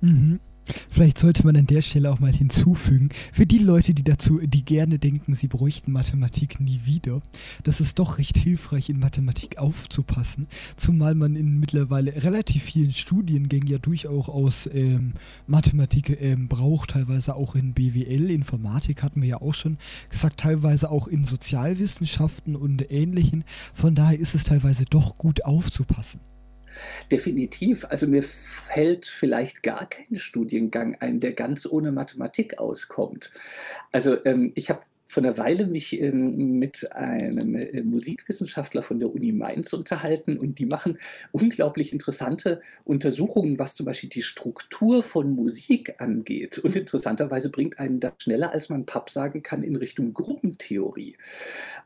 Mhm. 0.00 0.40
Vielleicht 0.88 1.18
sollte 1.18 1.44
man 1.44 1.56
an 1.56 1.66
der 1.66 1.82
Stelle 1.82 2.10
auch 2.10 2.20
mal 2.20 2.32
hinzufügen, 2.32 3.10
für 3.32 3.46
die 3.46 3.58
Leute, 3.58 3.94
die 3.94 4.04
dazu, 4.04 4.40
die 4.40 4.64
gerne 4.64 4.98
denken, 4.98 5.34
sie 5.34 5.48
bräuchten 5.48 5.92
Mathematik 5.92 6.60
nie 6.60 6.80
wieder, 6.84 7.20
dass 7.64 7.80
es 7.80 7.94
doch 7.94 8.18
recht 8.18 8.36
hilfreich 8.36 8.88
in 8.88 8.98
Mathematik 8.98 9.58
aufzupassen, 9.58 10.46
zumal 10.76 11.14
man 11.14 11.36
in 11.36 11.58
mittlerweile 11.60 12.22
relativ 12.24 12.64
vielen 12.64 12.92
Studiengängen 12.92 13.68
ja 13.68 13.78
durchaus 13.78 14.68
ähm, 14.72 15.14
Mathematik 15.46 16.20
ähm, 16.20 16.48
braucht, 16.48 16.90
teilweise 16.90 17.34
auch 17.34 17.54
in 17.54 17.72
BWL, 17.72 18.30
Informatik 18.30 19.02
hatten 19.02 19.22
wir 19.22 19.28
ja 19.28 19.40
auch 19.40 19.54
schon 19.54 19.76
gesagt, 20.10 20.40
teilweise 20.40 20.90
auch 20.90 21.08
in 21.08 21.24
Sozialwissenschaften 21.24 22.56
und 22.56 22.90
ähnlichen. 22.90 23.44
Von 23.74 23.94
daher 23.94 24.18
ist 24.18 24.34
es 24.34 24.44
teilweise 24.44 24.84
doch 24.84 25.18
gut 25.18 25.44
aufzupassen. 25.44 26.20
Definitiv. 27.10 27.84
Also 27.88 28.06
mir 28.06 28.22
fällt 28.22 29.06
vielleicht 29.06 29.62
gar 29.62 29.88
kein 29.88 30.16
Studiengang 30.16 30.96
ein, 31.00 31.20
der 31.20 31.32
ganz 31.32 31.66
ohne 31.66 31.92
Mathematik 31.92 32.58
auskommt. 32.58 33.30
Also 33.92 34.24
ähm, 34.24 34.52
ich 34.54 34.70
habe 34.70 34.80
vor 35.08 35.22
einer 35.22 35.38
Weile 35.38 35.66
mich 35.66 36.00
ähm, 36.00 36.58
mit 36.58 36.92
einem 36.92 37.54
äh, 37.54 37.82
Musikwissenschaftler 37.82 38.82
von 38.82 38.98
der 38.98 39.14
Uni 39.14 39.32
Mainz 39.32 39.72
unterhalten 39.72 40.36
und 40.38 40.58
die 40.58 40.66
machen 40.66 40.98
unglaublich 41.30 41.92
interessante 41.92 42.60
Untersuchungen, 42.84 43.58
was 43.58 43.76
zum 43.76 43.86
Beispiel 43.86 44.10
die 44.10 44.22
Struktur 44.22 45.02
von 45.02 45.32
Musik 45.32 45.94
angeht. 45.98 46.58
Und 46.58 46.74
interessanterweise 46.74 47.50
bringt 47.50 47.78
einen 47.78 48.00
das 48.00 48.14
schneller, 48.18 48.52
als 48.52 48.68
man 48.68 48.84
Papp 48.84 49.10
sagen 49.10 49.42
kann, 49.42 49.62
in 49.62 49.76
Richtung 49.76 50.12
Gruppentheorie. 50.12 51.16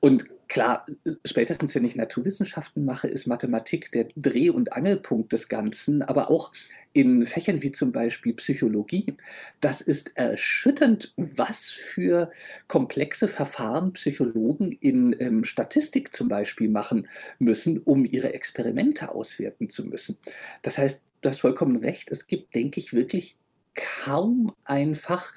Und 0.01 0.25
klar, 0.51 0.85
spätestens 1.25 1.75
wenn 1.75 1.85
ich 1.85 1.97
Naturwissenschaften 1.97 2.85
mache, 2.85 3.09
ist 3.09 3.27
Mathematik 3.27 3.93
der 3.93 4.09
Dreh- 4.17 4.51
und 4.51 4.73
Angelpunkt 4.73 5.33
des 5.33 5.49
Ganzen, 5.49 6.03
aber 6.03 6.29
auch 6.29 6.53
in 6.93 7.25
Fächern 7.25 7.63
wie 7.63 7.71
zum 7.71 7.93
Beispiel 7.93 8.35
Psychologie. 8.35 9.15
Das 9.61 9.81
ist 9.81 10.17
erschütternd, 10.17 11.15
was 11.17 11.71
für 11.71 12.31
komplexe 12.67 13.29
Verfahren 13.29 13.93
Psychologen 13.93 14.73
in 14.73 15.15
ähm, 15.21 15.45
Statistik 15.45 16.15
zum 16.15 16.27
Beispiel 16.27 16.69
machen 16.69 17.09
müssen, 17.39 17.79
um 17.79 18.05
ihre 18.05 18.35
Experimente 18.35 19.15
auswerten 19.15 19.71
zu 19.71 19.87
müssen. 19.87 20.19
Das 20.63 20.79
heißt, 20.79 21.05
du 21.21 21.29
hast 21.29 21.41
vollkommen 21.41 21.77
recht, 21.77 22.11
es 22.11 22.27
gibt, 22.27 22.57
denke 22.57 22.81
ich, 22.81 22.93
wirklich 22.93 23.37
kaum 23.77 24.53
ein 24.65 24.97
Fach, 24.97 25.33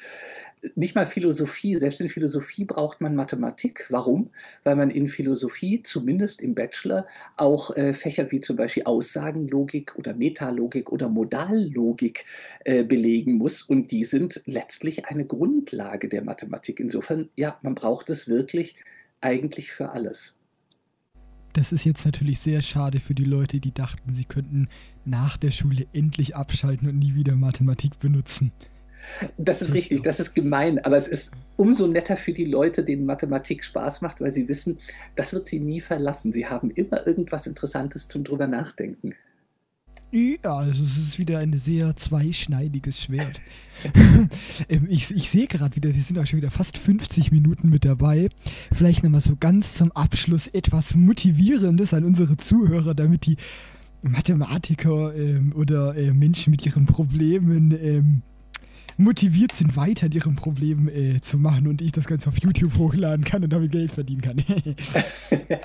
nicht 0.76 0.96
mal 0.96 1.06
Philosophie, 1.06 1.76
selbst 1.76 2.02
in 2.02 2.10
Philosophie 2.10 2.66
braucht 2.66 3.02
man 3.02 3.16
Mathematik. 3.16 3.86
Warum? 3.90 4.30
Weil 4.64 4.76
man 4.76 4.90
in 4.90 5.08
Philosophie, 5.08 5.82
zumindest 5.82 6.42
im 6.42 6.56
Bachelor, 6.56 7.06
auch 7.36 7.76
äh, 7.76 7.94
Fächer 7.94 8.32
wie 8.32 8.42
zum 8.42 8.56
Beispiel 8.56 8.84
Aussagenlogik 8.84 9.96
oder 9.98 10.14
Metalogik 10.14 10.92
oder 10.92 11.10
Modallogik 11.10 12.26
äh, 12.66 12.84
belegen 12.84 13.34
muss. 13.34 13.62
Und 13.62 13.92
die 13.92 14.06
sind 14.06 14.42
letztlich 14.46 15.08
eine 15.08 15.26
Grundlage 15.26 16.08
der 16.08 16.24
Mathematik. 16.24 16.80
Insofern, 16.80 17.30
ja, 17.36 17.58
man 17.62 17.76
braucht 17.76 18.10
es 18.10 18.28
wirklich 18.28 18.76
eigentlich 19.22 19.72
für 19.72 19.92
alles. 19.92 20.38
Das 21.54 21.72
ist 21.72 21.86
jetzt 21.86 22.04
natürlich 22.06 22.40
sehr 22.40 22.64
schade 22.64 23.00
für 23.00 23.14
die 23.14 23.26
Leute, 23.26 23.60
die 23.60 23.74
dachten, 23.74 24.12
sie 24.12 24.26
könnten 24.26 24.68
nach 25.06 25.38
der 25.38 25.52
Schule 25.52 25.86
endlich 25.94 26.36
abschalten 26.36 26.90
und 26.90 26.98
nie 26.98 27.14
wieder 27.14 27.36
Mathematik 27.36 28.00
benutzen. 28.00 28.52
Das 29.38 29.62
ist 29.62 29.74
richtig, 29.74 30.04
das 30.04 30.20
ist 30.20 30.34
gemein, 30.34 30.80
aber 30.80 30.98
es 30.98 31.08
ist 31.08 31.34
umso 31.56 31.88
netter 31.88 32.18
für 32.18 32.34
die 32.34 32.46
Leute, 32.46 32.84
denen 32.84 33.06
Mathematik 33.06 33.64
Spaß 33.64 34.02
macht, 34.02 34.22
weil 34.22 34.32
sie 34.32 34.48
wissen, 34.48 34.80
das 35.16 35.34
wird 35.34 35.48
sie 35.48 35.60
nie 35.60 35.82
verlassen. 35.82 36.32
Sie 36.32 36.48
haben 36.48 36.72
immer 36.72 37.06
irgendwas 37.06 37.48
Interessantes 37.48 38.08
zum 38.08 38.24
drüber 38.24 38.48
nachdenken. 38.48 39.16
Ja, 40.14 40.58
also 40.58 40.84
es 40.84 40.96
ist 40.96 41.18
wieder 41.18 41.40
ein 41.40 41.54
sehr 41.54 41.96
zweischneidiges 41.96 43.02
Schwert. 43.02 43.40
Ähm, 44.70 44.88
ich, 44.88 45.12
ich 45.12 45.30
sehe 45.30 45.48
gerade 45.48 45.76
wieder, 45.76 45.94
wir 45.94 46.02
sind 46.02 46.18
auch 46.18 46.26
schon 46.26 46.38
wieder 46.38 46.52
fast 46.52 46.78
50 46.78 47.32
Minuten 47.32 47.70
mit 47.70 47.84
dabei. 47.84 48.30
Vielleicht 48.72 49.04
nochmal 49.04 49.20
so 49.20 49.36
ganz 49.36 49.74
zum 49.74 49.92
Abschluss 49.92 50.48
etwas 50.48 50.96
Motivierendes 50.96 51.94
an 51.94 52.06
unsere 52.06 52.38
Zuhörer, 52.38 52.94
damit 52.94 53.26
die 53.26 53.36
Mathematiker 54.04 55.14
ähm, 55.16 55.54
oder 55.56 55.96
äh, 55.98 56.14
Menschen 56.14 56.52
mit 56.52 56.66
ihren 56.66 56.86
Problemen 56.86 57.72
ähm, 57.72 58.22
motiviert 58.98 59.54
sind, 59.56 59.76
weiter 59.76 60.08
ihren 60.12 60.36
Problemen 60.36 60.88
äh, 60.88 61.22
zu 61.22 61.38
machen 61.38 61.68
und 61.68 61.82
ich 61.82 61.92
das 61.92 62.06
Ganze 62.08 62.30
auf 62.30 62.38
YouTube 62.42 62.78
hochladen 62.78 63.26
kann 63.26 63.44
und 63.44 63.52
damit 63.52 63.72
Geld 63.72 63.92
verdienen 63.92 64.22
kann. 64.22 64.44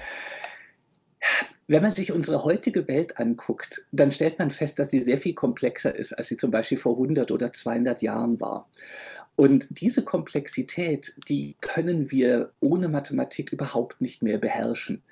Wenn 1.71 1.83
man 1.83 1.95
sich 1.95 2.13
unsere 2.13 2.45
heutige 2.45 2.89
Welt 2.89 3.19
anguckt, 3.19 3.85
dann 3.93 4.11
stellt 4.11 4.39
man 4.39 4.51
fest, 4.51 4.79
dass 4.79 4.91
sie 4.91 5.01
sehr 5.01 5.19
viel 5.19 5.35
komplexer 5.35 5.95
ist, 5.95 6.15
als 6.15 6.29
sie 6.29 6.39
zum 6.39 6.51
Beispiel 6.51 6.79
vor 6.79 6.95
100 6.95 7.31
oder 7.31 7.53
200 7.53 8.01
Jahren 8.01 8.41
war. 8.41 8.71
Und 9.37 9.67
diese 9.71 10.03
Komplexität, 10.03 11.13
die 11.29 11.57
können 11.61 12.11
wir 12.11 12.53
ohne 12.61 12.89
Mathematik 12.89 13.53
überhaupt 13.53 14.01
nicht 14.01 14.23
mehr 14.23 14.39
beherrschen. 14.39 15.03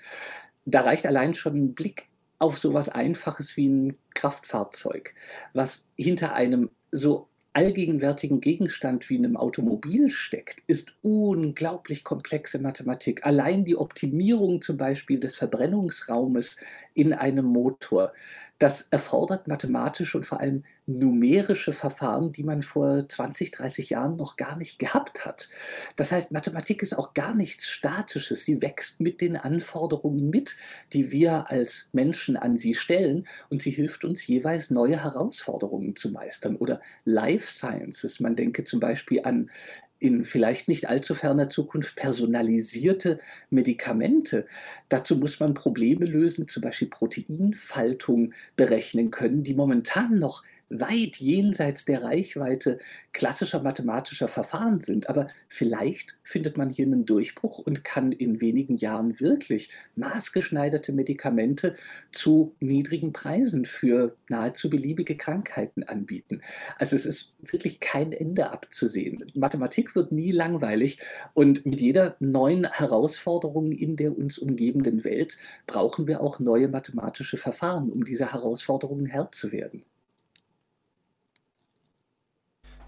Da 0.65 0.81
reicht 0.81 1.07
allein 1.07 1.35
schon 1.35 1.55
ein 1.55 1.75
Blick 1.75 2.09
auf 2.39 2.59
so 2.59 2.71
etwas 2.71 2.89
Einfaches 2.89 3.57
wie 3.57 3.69
ein 3.69 3.97
Kraftfahrzeug, 4.15 5.15
was 5.53 5.85
hinter 5.97 6.35
einem 6.35 6.71
so 6.91 7.29
allgegenwärtigen 7.57 8.43
Gegenstand 8.43 9.09
wie 9.09 9.17
einem 9.17 9.39
Automobil 9.39 10.11
steckt, 10.11 10.59
ist 10.67 10.95
unglaublich 11.01 12.05
komplexe 12.05 12.59
Mathematik. 12.59 13.25
Allein 13.25 13.65
die 13.65 13.77
Optimierung 13.77 14.61
zum 14.61 14.77
Beispiel 14.77 15.19
des 15.19 15.37
Verbrennungsraumes 15.37 16.59
in 16.93 17.15
einem 17.15 17.47
Motor, 17.47 18.13
das 18.59 18.89
erfordert 18.91 19.49
mathematische 19.49 20.17
und 20.17 20.25
vor 20.25 20.41
allem 20.41 20.65
numerische 20.87 21.73
Verfahren, 21.73 22.33
die 22.33 22.45
man 22.45 22.63
vor 22.63 23.07
20, 23.07 23.51
30 23.51 23.91
Jahren 23.91 24.17
noch 24.17 24.37
gar 24.37 24.57
nicht 24.57 24.79
gehabt 24.79 25.27
hat. 25.27 25.49
Das 25.97 26.13
heißt, 26.13 26.33
Mathematik 26.33 26.81
ist 26.83 26.97
auch 26.97 27.13
gar 27.13 27.35
nichts 27.35 27.69
Statisches. 27.69 28.45
Sie 28.45 28.63
wächst 28.63 29.01
mit 29.01 29.21
den 29.21 29.37
Anforderungen 29.37 30.31
mit, 30.31 30.57
die 30.93 31.11
wir 31.11 31.51
als 31.51 31.91
Menschen 31.93 32.37
an 32.37 32.57
sie 32.57 32.75
stellen 32.75 33.27
und 33.51 33.61
sie 33.61 33.73
hilft 33.73 34.05
uns 34.05 34.27
jeweils 34.27 34.71
neue 34.71 35.03
Herausforderungen 35.03 35.97
zu 35.97 36.11
meistern. 36.11 36.57
Oder 36.57 36.81
Life 37.05 37.51
Sciences, 37.51 38.21
man 38.21 38.37
denke 38.37 38.65
zum 38.65 38.81
Beispiel 38.81 39.23
an 39.25 39.51
in 39.99 40.25
vielleicht 40.25 40.69
nicht 40.69 40.89
allzu 40.89 41.15
ferner 41.15 41.49
Zukunft 41.49 41.97
personalisierte 41.97 43.19
Medikamente. 43.51 44.47
Dazu 44.89 45.17
muss 45.17 45.41
man 45.41 45.55
Probleme 45.55 46.05
lösen, 46.05 46.49
zum 46.49 46.63
Beispiel 46.63 46.89
Proteinfaltung 46.89 48.35
berechnen 48.57 49.11
können, 49.11 49.43
die 49.43 49.55
momentan 49.55 50.19
noch 50.19 50.43
weit 50.69 51.17
jenseits 51.17 51.85
der 51.85 52.03
Reichweite 52.03 52.79
klassischer 53.13 53.63
mathematischer 53.63 54.29
Verfahren 54.29 54.81
sind. 54.81 55.09
Aber 55.09 55.29
vielleicht 55.49 56.17
findet 56.23 56.57
man 56.57 56.71
hier 56.71 56.87
einen 56.87 57.07
Durchbruch 57.07 57.59
und 57.59 57.85
kann 57.85 58.13
in 58.13 58.41
wenigen 58.41 58.77
Jahren 58.77 59.21
wirklich 59.21 59.71
maßgeschneiderte 59.95 60.93
Medikamente 60.93 61.75
zu 62.11 62.55
niedrigen 62.61 63.13
Preisen 63.13 63.65
für 63.65 64.17
nahezu 64.29 64.69
beliebige 64.69 65.17
Krankheiten 65.17 65.85
anbieten. 65.85 66.41
Also 66.79 66.97
es 66.97 67.07
ist 67.07 67.35
wirklich 67.41 67.81
kein 67.81 68.13
Ende 68.13 68.51
abzusehen. 68.51 69.25
Mathematik 69.35 69.95
wird 69.95 70.13
nie 70.13 70.33
langweilig 70.33 70.99
und 71.35 71.65
mit 71.65 71.81
jeder 71.81 72.17
neuen 72.19 72.71
Herausforderung 72.71 73.73
in 73.73 73.97
der 73.97 74.17
uns 74.17 74.39
umgebenden 74.39 75.05
Welt 75.05 75.37
brauchen 75.67 76.07
wir 76.07 76.21
auch 76.21 76.41
neue 76.41 76.69
mathematische 76.69 77.37
Verfahren, 77.37 77.91
um 77.91 78.05
dieser 78.05 78.33
Herausforderungen 78.33 79.07
Herr 79.07 79.31
zu 79.33 79.53
werden. 79.53 79.85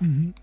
Mhm. 0.01 0.35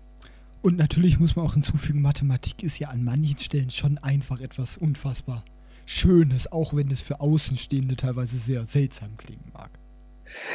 Und 0.62 0.76
natürlich 0.76 1.20
muss 1.20 1.36
man 1.36 1.46
auch 1.46 1.54
hinzufügen, 1.54 2.02
Mathematik 2.02 2.62
ist 2.62 2.78
ja 2.78 2.88
an 2.88 3.04
manchen 3.04 3.38
Stellen 3.38 3.70
schon 3.70 3.98
einfach 3.98 4.40
etwas 4.40 4.76
unfassbar 4.76 5.44
Schönes, 5.84 6.50
auch 6.50 6.74
wenn 6.74 6.90
es 6.90 7.00
für 7.00 7.20
Außenstehende 7.20 7.94
teilweise 7.94 8.38
sehr 8.38 8.64
seltsam 8.64 9.16
klingen 9.16 9.52
mag. 9.52 9.70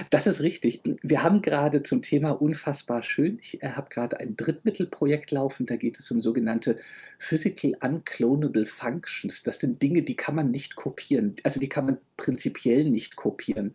Das 0.09 0.27
ist 0.27 0.41
richtig. 0.41 0.81
Wir 1.01 1.23
haben 1.23 1.41
gerade 1.41 1.83
zum 1.83 2.01
Thema 2.01 2.31
unfassbar 2.31 3.03
schön. 3.03 3.37
Ich 3.39 3.63
äh, 3.63 3.69
habe 3.69 3.89
gerade 3.89 4.19
ein 4.19 4.35
Drittmittelprojekt 4.35 5.31
laufen. 5.31 5.65
Da 5.65 5.77
geht 5.77 5.99
es 5.99 6.11
um 6.11 6.21
sogenannte 6.21 6.77
Physical 7.17 7.77
Unclonable 7.81 8.65
Functions. 8.65 9.43
Das 9.43 9.59
sind 9.59 9.81
Dinge, 9.81 10.01
die 10.03 10.15
kann 10.15 10.35
man 10.35 10.51
nicht 10.51 10.75
kopieren. 10.75 11.35
Also 11.43 11.59
die 11.59 11.69
kann 11.69 11.85
man 11.85 11.97
prinzipiell 12.17 12.89
nicht 12.89 13.15
kopieren. 13.15 13.73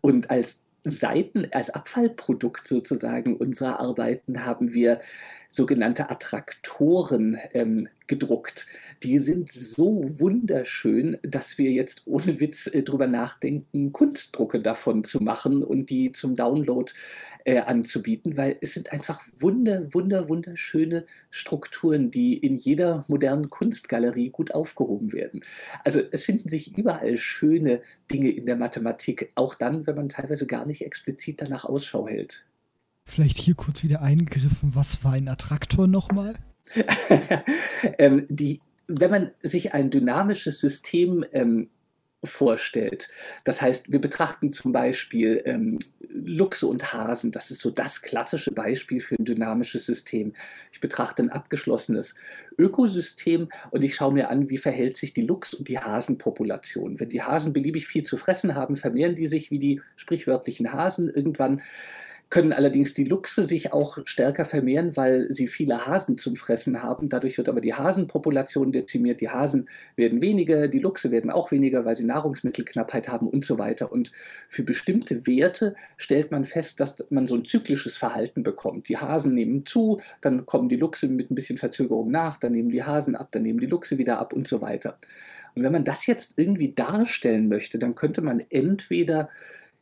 Und 0.00 0.30
als 0.30 0.62
Seiten, 0.82 1.48
als 1.52 1.70
Abfallprodukt 1.70 2.66
sozusagen 2.66 3.36
unserer 3.36 3.80
Arbeiten 3.80 4.44
haben 4.44 4.72
wir 4.72 5.00
sogenannte 5.48 6.10
Attraktoren 6.10 7.38
ähm, 7.52 7.88
gedruckt. 8.10 8.66
Die 9.02 9.18
sind 9.18 9.50
so 9.50 10.04
wunderschön, 10.18 11.16
dass 11.22 11.56
wir 11.56 11.70
jetzt 11.70 12.02
ohne 12.04 12.40
Witz 12.40 12.66
äh, 12.66 12.82
drüber 12.82 13.06
nachdenken, 13.06 13.92
Kunstdrucke 13.92 14.60
davon 14.60 15.04
zu 15.04 15.22
machen 15.22 15.62
und 15.62 15.88
die 15.88 16.12
zum 16.12 16.36
Download 16.36 16.92
äh, 17.44 17.60
anzubieten, 17.60 18.36
weil 18.36 18.58
es 18.60 18.74
sind 18.74 18.92
einfach 18.92 19.22
wunder, 19.38 19.94
wunder, 19.94 20.28
wunderschöne 20.28 21.06
Strukturen, 21.30 22.10
die 22.10 22.36
in 22.36 22.56
jeder 22.56 23.04
modernen 23.08 23.48
Kunstgalerie 23.48 24.30
gut 24.30 24.52
aufgehoben 24.52 25.12
werden. 25.12 25.40
Also 25.84 26.02
es 26.10 26.24
finden 26.24 26.48
sich 26.48 26.76
überall 26.76 27.16
schöne 27.16 27.80
Dinge 28.10 28.30
in 28.30 28.44
der 28.44 28.56
Mathematik, 28.56 29.30
auch 29.36 29.54
dann, 29.54 29.86
wenn 29.86 29.96
man 29.96 30.08
teilweise 30.08 30.46
gar 30.46 30.66
nicht 30.66 30.84
explizit 30.84 31.40
danach 31.40 31.64
Ausschau 31.64 32.08
hält. 32.08 32.44
Vielleicht 33.08 33.38
hier 33.38 33.54
kurz 33.54 33.84
wieder 33.84 34.02
eingegriffen, 34.02 34.74
was 34.74 35.04
war 35.04 35.12
ein 35.12 35.28
Attraktor 35.28 35.86
nochmal? 35.86 36.34
ähm, 37.98 38.26
die, 38.28 38.60
wenn 38.86 39.10
man 39.10 39.30
sich 39.42 39.74
ein 39.74 39.90
dynamisches 39.90 40.60
System 40.60 41.24
ähm, 41.32 41.70
vorstellt. 42.22 43.08
Das 43.44 43.62
heißt, 43.62 43.90
wir 43.92 44.00
betrachten 44.00 44.52
zum 44.52 44.72
Beispiel 44.72 45.42
ähm, 45.46 45.78
Luchse 46.00 46.66
und 46.66 46.92
Hasen. 46.92 47.32
Das 47.32 47.50
ist 47.50 47.60
so 47.60 47.70
das 47.70 48.02
klassische 48.02 48.52
Beispiel 48.52 49.00
für 49.00 49.16
ein 49.16 49.24
dynamisches 49.24 49.86
System. 49.86 50.34
Ich 50.70 50.80
betrachte 50.80 51.22
ein 51.22 51.30
abgeschlossenes 51.30 52.14
Ökosystem 52.58 53.48
und 53.70 53.82
ich 53.82 53.94
schaue 53.94 54.12
mir 54.12 54.28
an, 54.28 54.50
wie 54.50 54.58
verhält 54.58 54.98
sich 54.98 55.14
die 55.14 55.22
Luchs- 55.22 55.54
und 55.54 55.68
die 55.68 55.78
Hasenpopulation. 55.78 57.00
Wenn 57.00 57.08
die 57.08 57.22
Hasen 57.22 57.52
beliebig 57.52 57.86
viel 57.86 58.02
zu 58.02 58.18
fressen 58.18 58.54
haben, 58.54 58.76
vermehren 58.76 59.14
die 59.14 59.26
sich 59.26 59.50
wie 59.50 59.58
die 59.58 59.80
sprichwörtlichen 59.96 60.72
Hasen. 60.72 61.08
Irgendwann 61.08 61.62
können 62.30 62.52
allerdings 62.52 62.94
die 62.94 63.04
Luchse 63.04 63.44
sich 63.44 63.72
auch 63.72 63.98
stärker 64.04 64.44
vermehren, 64.44 64.96
weil 64.96 65.26
sie 65.30 65.48
viele 65.48 65.86
Hasen 65.86 66.16
zum 66.16 66.36
Fressen 66.36 66.80
haben. 66.80 67.08
Dadurch 67.08 67.36
wird 67.36 67.48
aber 67.48 67.60
die 67.60 67.74
Hasenpopulation 67.74 68.70
dezimiert. 68.70 69.20
Die 69.20 69.30
Hasen 69.30 69.68
werden 69.96 70.22
weniger, 70.22 70.68
die 70.68 70.78
Luchse 70.78 71.10
werden 71.10 71.32
auch 71.32 71.50
weniger, 71.50 71.84
weil 71.84 71.96
sie 71.96 72.04
Nahrungsmittelknappheit 72.04 73.08
haben 73.08 73.28
und 73.28 73.44
so 73.44 73.58
weiter. 73.58 73.90
Und 73.90 74.12
für 74.48 74.62
bestimmte 74.62 75.26
Werte 75.26 75.74
stellt 75.96 76.30
man 76.30 76.44
fest, 76.44 76.78
dass 76.78 76.96
man 77.10 77.26
so 77.26 77.34
ein 77.34 77.44
zyklisches 77.44 77.96
Verhalten 77.96 78.44
bekommt. 78.44 78.88
Die 78.88 78.98
Hasen 78.98 79.34
nehmen 79.34 79.66
zu, 79.66 80.00
dann 80.20 80.46
kommen 80.46 80.68
die 80.68 80.76
Luchse 80.76 81.08
mit 81.08 81.32
ein 81.32 81.34
bisschen 81.34 81.58
Verzögerung 81.58 82.12
nach, 82.12 82.36
dann 82.36 82.52
nehmen 82.52 82.70
die 82.70 82.84
Hasen 82.84 83.16
ab, 83.16 83.30
dann 83.32 83.42
nehmen 83.42 83.58
die 83.58 83.66
Luchse 83.66 83.98
wieder 83.98 84.20
ab 84.20 84.32
und 84.32 84.46
so 84.46 84.60
weiter. 84.60 84.98
Und 85.56 85.64
wenn 85.64 85.72
man 85.72 85.84
das 85.84 86.06
jetzt 86.06 86.38
irgendwie 86.38 86.72
darstellen 86.72 87.48
möchte, 87.48 87.80
dann 87.80 87.96
könnte 87.96 88.22
man 88.22 88.40
entweder 88.50 89.28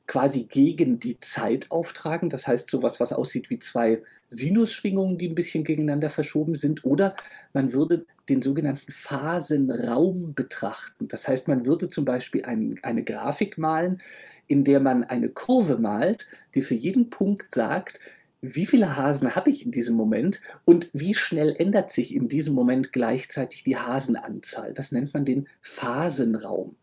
quasi 0.08 0.44
gegen 0.44 0.98
die 0.98 1.20
Zeit 1.20 1.70
auftragen. 1.70 2.30
Das 2.30 2.48
heißt, 2.48 2.68
sowas, 2.68 2.98
was 2.98 3.12
aussieht 3.12 3.50
wie 3.50 3.60
zwei 3.60 4.02
Sinusschwingungen, 4.28 5.18
die 5.18 5.28
ein 5.28 5.34
bisschen 5.34 5.62
gegeneinander 5.62 6.10
verschoben 6.10 6.56
sind. 6.56 6.84
Oder 6.84 7.14
man 7.52 7.72
würde 7.72 8.06
den 8.28 8.42
sogenannten 8.42 8.90
Phasenraum 8.90 10.34
betrachten. 10.34 11.08
Das 11.08 11.28
heißt, 11.28 11.46
man 11.46 11.66
würde 11.66 11.88
zum 11.88 12.04
Beispiel 12.04 12.44
ein, 12.44 12.80
eine 12.82 13.04
Grafik 13.04 13.58
malen, 13.58 13.98
in 14.46 14.64
der 14.64 14.80
man 14.80 15.04
eine 15.04 15.28
Kurve 15.28 15.76
malt, 15.76 16.26
die 16.54 16.62
für 16.62 16.74
jeden 16.74 17.10
Punkt 17.10 17.54
sagt, 17.54 18.00
wie 18.40 18.66
viele 18.66 18.96
Hasen 18.96 19.34
habe 19.34 19.50
ich 19.50 19.66
in 19.66 19.72
diesem 19.72 19.96
Moment 19.96 20.40
und 20.64 20.88
wie 20.92 21.12
schnell 21.12 21.54
ändert 21.58 21.90
sich 21.90 22.14
in 22.14 22.28
diesem 22.28 22.54
Moment 22.54 22.92
gleichzeitig 22.92 23.64
die 23.64 23.76
Hasenanzahl. 23.76 24.72
Das 24.72 24.90
nennt 24.90 25.12
man 25.12 25.24
den 25.24 25.48
Phasenraum. 25.60 26.76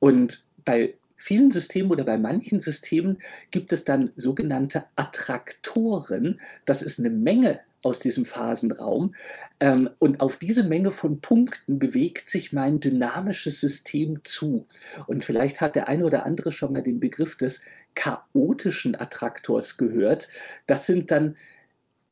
Und 0.00 0.44
bei 0.64 0.97
vielen 1.18 1.50
Systemen 1.50 1.90
oder 1.90 2.04
bei 2.04 2.16
manchen 2.16 2.60
Systemen 2.60 3.18
gibt 3.50 3.72
es 3.72 3.84
dann 3.84 4.10
sogenannte 4.16 4.84
Attraktoren. 4.96 6.40
Das 6.64 6.80
ist 6.80 6.98
eine 6.98 7.10
Menge 7.10 7.60
aus 7.82 7.98
diesem 7.98 8.24
Phasenraum. 8.24 9.14
Ähm, 9.60 9.90
und 9.98 10.20
auf 10.20 10.36
diese 10.36 10.64
Menge 10.64 10.90
von 10.90 11.20
Punkten 11.20 11.78
bewegt 11.78 12.30
sich 12.30 12.52
mein 12.52 12.80
dynamisches 12.80 13.60
System 13.60 14.20
zu. 14.24 14.66
Und 15.06 15.24
vielleicht 15.24 15.60
hat 15.60 15.74
der 15.74 15.88
eine 15.88 16.04
oder 16.04 16.24
andere 16.24 16.52
schon 16.52 16.72
mal 16.72 16.82
den 16.82 17.00
Begriff 17.00 17.36
des 17.36 17.60
chaotischen 17.94 18.98
Attraktors 18.98 19.76
gehört. 19.76 20.28
Das 20.66 20.86
sind 20.86 21.10
dann 21.10 21.36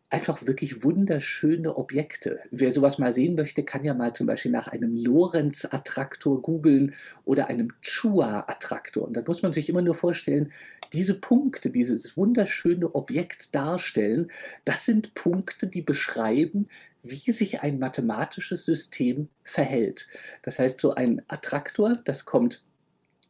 einfach 0.09 0.47
wirklich 0.47 0.85
wunderschöne 0.85 1.77
Objekte. 1.77 2.41
Wer 2.51 2.71
sowas 2.71 2.99
mal 2.99 3.13
sehen 3.13 3.35
möchte, 3.35 3.65
kann 3.65 3.85
ja 3.85 3.93
mal 3.93 4.15
zum 4.15 4.27
Beispiel 4.27 4.53
nach 4.53 4.69
einem 4.69 4.97
Lorenz-Attraktor 4.97 6.43
googeln 6.43 6.95
oder 7.25 7.49
einem 7.49 7.73
Chua-Attraktor. 7.83 9.05
Und 9.05 9.17
da 9.17 9.23
muss 9.27 9.43
man 9.43 9.53
sich 9.53 9.69
immer 9.69 9.83
nur 9.83 9.97
vorstellen, 9.97 10.53
diese 10.93 11.15
Punkte, 11.15 11.71
dieses 11.71 12.17
wunderschöne 12.17 12.95
Objekt 12.95 13.55
darstellen, 13.55 14.31
das 14.65 14.85
sind 14.85 15.15
Punkte, 15.15 15.67
die 15.67 15.83
beschreiben, 15.83 16.69
wie 17.03 17.33
sich 17.33 17.61
ein 17.63 17.79
mathematisches 17.79 18.65
System 18.65 19.29
verhält. 19.43 20.07
Das 20.43 20.59
heißt, 20.59 20.79
so 20.79 20.95
ein 20.95 21.23
Attraktor, 21.29 21.97
das 22.05 22.25
kommt 22.25 22.63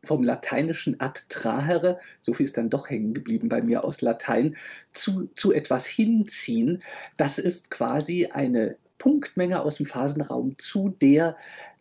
vom 0.07 0.23
lateinischen 0.23 1.01
attrahere, 1.01 1.99
so 2.21 2.33
viel 2.33 2.47
ist 2.47 2.57
dann 2.57 2.71
doch 2.71 2.89
hängen 2.89 3.15
geblieben 3.15 3.49
bei 3.49 3.63
mir 3.63 3.85
aus 3.85 4.01
Latein, 4.01 4.57
zu, 4.93 5.29
zu 5.35 5.53
etwas 5.53 5.87
hinziehen. 5.87 6.83
Das 7.17 7.39
ist 7.39 7.71
quasi 7.71 8.27
eine 8.27 8.77
Punktmenge 8.99 9.63
aus 9.63 9.77
dem 9.77 9.87
Phasenraum, 9.87 10.57
zu 10.59 10.89
der 10.89 11.37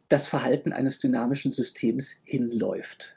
das 0.09 0.27
Verhalten 0.27 0.73
eines 0.73 0.99
dynamischen 0.99 1.51
Systems 1.51 2.15
hinläuft. 2.23 3.14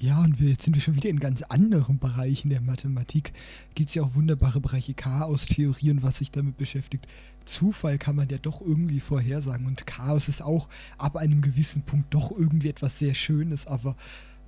Ja, 0.00 0.22
und 0.22 0.38
wir, 0.38 0.50
jetzt 0.50 0.62
sind 0.62 0.74
wir 0.74 0.80
schon 0.80 0.94
wieder 0.94 1.08
in 1.08 1.18
ganz 1.18 1.42
anderen 1.42 1.98
Bereichen 1.98 2.50
der 2.50 2.60
Mathematik. 2.60 3.32
Gibt 3.74 3.88
es 3.88 3.96
ja 3.96 4.04
auch 4.04 4.14
wunderbare 4.14 4.60
Bereiche 4.60 4.94
Chaos-Theorie 4.94 5.90
und 5.90 6.02
was 6.02 6.18
sich 6.18 6.30
damit 6.30 6.56
beschäftigt. 6.56 7.08
Zufall 7.44 7.98
kann 7.98 8.14
man 8.14 8.28
ja 8.28 8.38
doch 8.38 8.60
irgendwie 8.60 9.00
vorhersagen 9.00 9.66
und 9.66 9.88
Chaos 9.88 10.28
ist 10.28 10.40
auch 10.40 10.68
ab 10.98 11.16
einem 11.16 11.40
gewissen 11.40 11.82
Punkt 11.82 12.14
doch 12.14 12.30
irgendwie 12.30 12.68
etwas 12.68 12.98
sehr 13.00 13.14
Schönes, 13.14 13.66
aber 13.66 13.96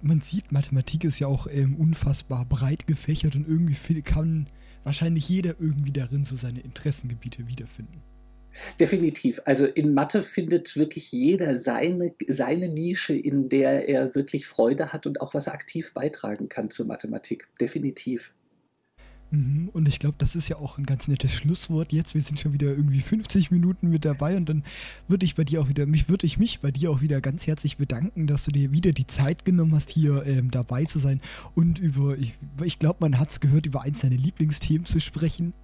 man 0.03 0.21
sieht, 0.21 0.53
Mathematik 0.53 1.03
ist 1.05 1.19
ja 1.19 1.27
auch 1.27 1.49
ähm, 1.51 1.75
unfassbar 1.75 2.45
breit 2.45 2.87
gefächert 2.87 3.35
und 3.35 3.49
irgendwie 3.49 4.03
kann 4.03 4.47
wahrscheinlich 4.85 5.29
jeder 5.29 5.59
irgendwie 5.59 5.93
darin 5.93 6.25
so 6.25 6.37
seine 6.37 6.61
Interessengebiete 6.61 7.49
wiederfinden. 7.49 8.03
Definitiv. 8.79 9.41
Also 9.45 9.67
in 9.67 9.95
Mathe 9.95 10.23
findet 10.23 10.77
wirklich 10.77 11.13
jeder 11.13 11.57
seine, 11.57 12.15
seine 12.29 12.69
Nische, 12.69 13.15
in 13.15 13.49
der 13.49 13.89
er 13.89 14.15
wirklich 14.15 14.47
Freude 14.47 14.93
hat 14.93 15.07
und 15.07 15.21
auch 15.21 15.35
was 15.35 15.49
aktiv 15.49 15.93
beitragen 15.95 16.49
kann 16.49 16.71
zur 16.71 16.87
Mathematik. 16.87 17.49
Definitiv. 17.61 18.33
Mhm, 19.31 19.71
und 19.73 19.87
ich 19.87 20.01
glaube, 20.01 20.17
das 20.19 20.35
ist 20.35 20.49
ja 20.49 20.57
auch 20.57 20.77
ein 20.77 20.87
ganz 20.87 21.07
nettes 21.07 21.33
Schlusswort 21.33 21.93
jetzt. 21.93 22.15
Wir 22.15 22.21
sind 22.21 22.41
schon 22.41 22.53
wieder 22.53 22.67
irgendwie 22.69 23.01
50 23.01 23.51
Minuten 23.53 23.89
mit 23.89 24.05
dabei 24.05 24.37
und 24.37 24.49
dann 24.49 24.65
würde 25.07 25.25
ich 25.25 25.37
bei 25.37 25.45
dir 25.45 25.61
auch 25.61 25.69
wieder, 25.69 25.87
mich 25.87 26.09
würde 26.09 26.27
ich 26.27 26.39
mich 26.39 26.61
bei 26.61 26.73
dir 26.73 26.91
auch 26.91 27.01
wieder 27.01 27.21
ganz 27.21 27.47
herzlich 27.47 27.77
bedanken, 27.77 28.27
dass 28.27 28.45
du 28.45 28.51
dir 28.51 28.73
wieder 28.73 28.91
die 28.93 29.07
Zeit 29.07 29.45
genommen 29.45 29.75
hast, 29.75 29.91
hier 29.91 30.27
ähm, 30.27 30.51
dabei 30.51 30.85
zu 30.85 30.99
sein 30.99 31.21
und 31.55 31.79
über, 31.79 32.19
ich, 32.19 32.35
ich 32.65 32.81
glaube, 32.81 32.99
man 33.01 33.21
hat 33.21 33.31
es 33.31 33.39
gehört, 33.39 33.67
über 33.67 33.83
eins 33.83 34.01
deiner 34.01 34.17
Lieblingsthemen 34.17 34.87
zu 34.87 35.01
sprechen. 35.01 35.55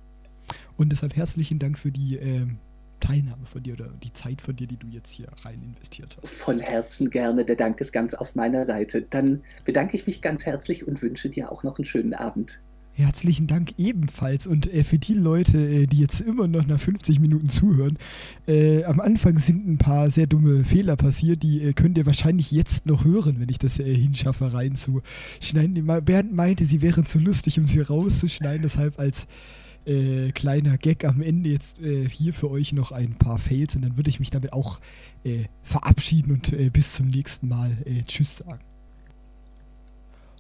Und 0.77 0.93
deshalb 0.93 1.17
herzlichen 1.17 1.59
Dank 1.59 1.77
für 1.77 1.91
die 1.91 2.17
ähm, 2.17 2.59
Teilnahme 3.01 3.47
von 3.47 3.63
dir 3.63 3.75
oder 3.75 3.89
die 4.03 4.13
Zeit 4.13 4.41
von 4.41 4.57
dir, 4.57 4.67
die 4.67 4.77
du 4.77 4.87
jetzt 4.89 5.13
hier 5.13 5.29
rein 5.45 5.63
investiert 5.63 6.17
hast. 6.21 6.33
Von 6.33 6.61
Herzen 6.61 7.11
gerne. 7.11 7.45
Der 7.45 7.57
Dank 7.57 7.81
ist 7.81 7.93
ganz 7.93 8.15
auf 8.15 8.35
meiner 8.35 8.65
Seite. 8.65 9.03
Dann 9.03 9.43
bedanke 9.65 9.97
ich 9.97 10.07
mich 10.07 10.23
ganz 10.23 10.47
herzlich 10.47 10.87
und 10.87 11.01
wünsche 11.03 11.29
dir 11.29 11.53
auch 11.53 11.63
noch 11.63 11.79
einen 11.79 11.85
schönen 11.85 12.15
Abend. 12.15 12.61
Herzlichen 12.99 13.47
Dank 13.47 13.75
ebenfalls. 13.77 14.47
Und 14.47 14.73
äh, 14.73 14.83
für 14.83 14.99
die 14.99 15.13
Leute, 15.13 15.59
äh, 15.59 15.87
die 15.87 15.99
jetzt 15.99 16.23
immer 16.23 16.49
noch 16.49 16.67
nach 16.67 16.81
50 16.81 17.21
Minuten 17.21 17.51
zuhören, 17.51 17.99
äh, 18.49 18.85
am 18.85 19.01
Anfang 19.01 19.39
sind 19.39 19.69
ein 19.69 19.77
paar 19.77 20.11
sehr 20.11 20.27
dumme 20.27 20.65
Fehler 20.65 20.97
passiert. 20.97 21.43
Die 21.43 21.61
äh, 21.61 21.75
könnt 21.75 21.99
ihr 21.99 22.07
wahrscheinlich 22.07 22.51
jetzt 22.53 22.87
noch 22.87 23.05
hören, 23.05 23.39
wenn 23.39 23.51
ich 23.51 23.59
das 23.59 23.79
äh, 23.79 23.95
hinschaffe, 23.95 24.55
reinzuschneiden. 24.55 25.87
Bernd 26.07 26.33
meinte, 26.33 26.65
sie 26.65 26.81
wären 26.81 27.05
zu 27.05 27.19
lustig, 27.19 27.59
um 27.59 27.67
sie 27.67 27.81
rauszuschneiden. 27.81 28.63
Deshalb 28.63 28.99
als 28.99 29.27
äh, 29.87 30.33
kleiner 30.33 30.79
Gag 30.79 31.05
am 31.05 31.23
Ende 31.23 31.51
jetzt 31.51 31.81
äh, 31.81 32.09
hier 32.09 32.33
für 32.33 32.51
euch 32.51 32.73
noch 32.73 32.93
ein 32.93 33.15
paar 33.15 33.39
Fails 33.39 33.77
und 33.77 33.83
dann 33.83 33.97
würde 33.97 34.11
ich 34.11 34.21
mich 34.21 34.31
damit 34.31 34.53
auch 34.53 34.81
äh, 35.25 35.45
verabschieden 35.63 36.33
und 36.33 36.53
äh, 36.53 36.71
bis 36.71 36.95
zum 36.95 37.09
nächsten 37.09 37.49
Mal 37.49 37.71
äh, 37.85 38.03
Tschüss 38.03 38.39
sagen. 38.39 38.61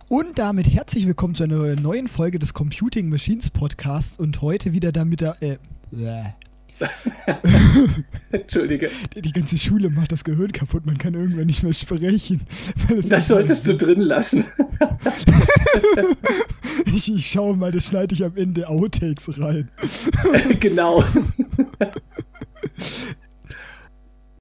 Und 0.08 0.38
damit 0.38 0.72
herzlich 0.72 1.06
willkommen 1.06 1.34
zu 1.34 1.42
einer 1.42 1.74
neuen 1.74 2.06
Folge 2.06 2.38
des 2.38 2.54
Computing 2.54 3.08
Machines 3.08 3.50
Podcasts 3.50 4.18
und 4.18 4.40
heute 4.40 4.72
wieder 4.72 4.92
damit 4.92 5.20
der. 5.20 5.42
Äh, 5.42 5.58
Entschuldige. 8.30 8.90
Die 9.14 9.32
ganze 9.32 9.56
Schule 9.56 9.90
macht 9.90 10.12
das 10.12 10.24
Gehirn 10.24 10.52
kaputt, 10.52 10.84
man 10.86 10.98
kann 10.98 11.14
irgendwann 11.14 11.46
nicht 11.46 11.62
mehr 11.62 11.72
sprechen. 11.72 12.42
Das 13.08 13.28
solltest 13.28 13.66
du 13.66 13.74
drin 13.74 14.00
lassen. 14.00 14.44
ich, 16.86 17.12
ich 17.12 17.30
schaue 17.30 17.56
mal, 17.56 17.72
das 17.72 17.86
schneide 17.86 18.14
ich 18.14 18.24
am 18.24 18.36
Ende 18.36 18.68
Outtakes 18.68 19.40
rein. 19.40 19.70
genau. 20.60 21.04